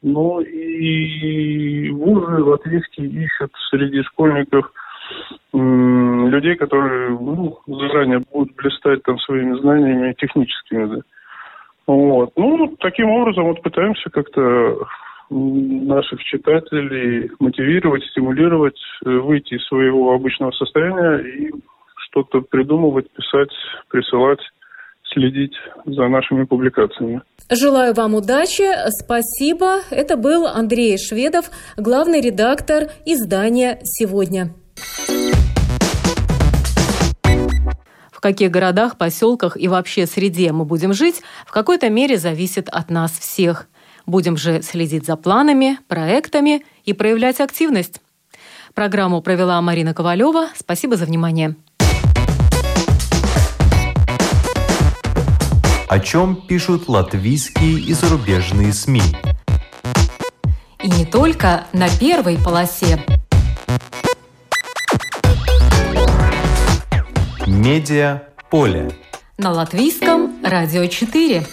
но 0.02 0.40
и 0.40 1.90
вузы 1.90 2.42
латвийские 2.42 3.08
ищут 3.08 3.50
среди 3.70 4.02
школьников 4.02 4.70
людей, 5.52 6.54
которые 6.56 7.10
ну, 7.10 7.58
заранее 7.66 8.22
будут 8.32 8.54
блистать 8.54 9.02
там 9.02 9.18
своими 9.18 9.58
знаниями 9.60 10.14
техническими. 10.18 10.86
Да. 10.86 11.00
Вот. 11.86 12.32
Ну, 12.36 12.76
таким 12.78 13.10
образом 13.10 13.44
вот 13.44 13.62
пытаемся 13.62 14.08
как-то 14.10 14.86
наших 15.30 16.22
читателей 16.22 17.30
мотивировать, 17.40 18.04
стимулировать, 18.04 18.78
э, 19.04 19.10
выйти 19.10 19.54
из 19.54 19.66
своего 19.66 20.12
обычного 20.12 20.52
состояния 20.52 21.18
и 21.18 21.50
что-то 22.08 22.42
придумывать, 22.42 23.10
писать, 23.10 23.50
присылать 23.88 24.40
следить 25.12 25.54
за 25.84 26.08
нашими 26.08 26.44
публикациями. 26.44 27.22
Желаю 27.50 27.94
вам 27.94 28.14
удачи, 28.14 28.64
спасибо. 29.02 29.80
Это 29.90 30.16
был 30.16 30.46
Андрей 30.46 30.98
Шведов, 30.98 31.50
главный 31.76 32.20
редактор 32.20 32.90
издания 33.04 33.78
«Сегодня». 33.82 34.50
В 38.12 38.20
каких 38.20 38.50
городах, 38.50 38.98
поселках 38.98 39.56
и 39.56 39.68
вообще 39.68 40.06
среде 40.06 40.50
мы 40.50 40.64
будем 40.64 40.92
жить, 40.92 41.22
в 41.46 41.52
какой-то 41.52 41.88
мере 41.90 42.16
зависит 42.16 42.68
от 42.68 42.90
нас 42.90 43.12
всех– 43.12 43.68
Будем 44.06 44.36
же 44.36 44.62
следить 44.62 45.04
за 45.04 45.16
планами, 45.16 45.78
проектами 45.88 46.64
и 46.84 46.92
проявлять 46.92 47.40
активность. 47.40 48.00
Программу 48.72 49.20
провела 49.20 49.60
Марина 49.60 49.94
Ковалева. 49.94 50.48
Спасибо 50.56 50.96
за 50.96 51.06
внимание. 51.06 51.56
О 55.88 55.98
чем 55.98 56.36
пишут 56.46 56.88
латвийские 56.88 57.80
и 57.80 57.92
зарубежные 57.94 58.72
СМИ? 58.72 59.02
И 60.82 60.88
не 60.90 61.04
только 61.04 61.66
на 61.72 61.88
первой 61.88 62.38
полосе. 62.38 63.02
Медиа 67.46 68.22
поле. 68.50 68.90
На 69.38 69.52
латвийском 69.52 70.44
радио 70.44 70.86
4. 70.86 71.46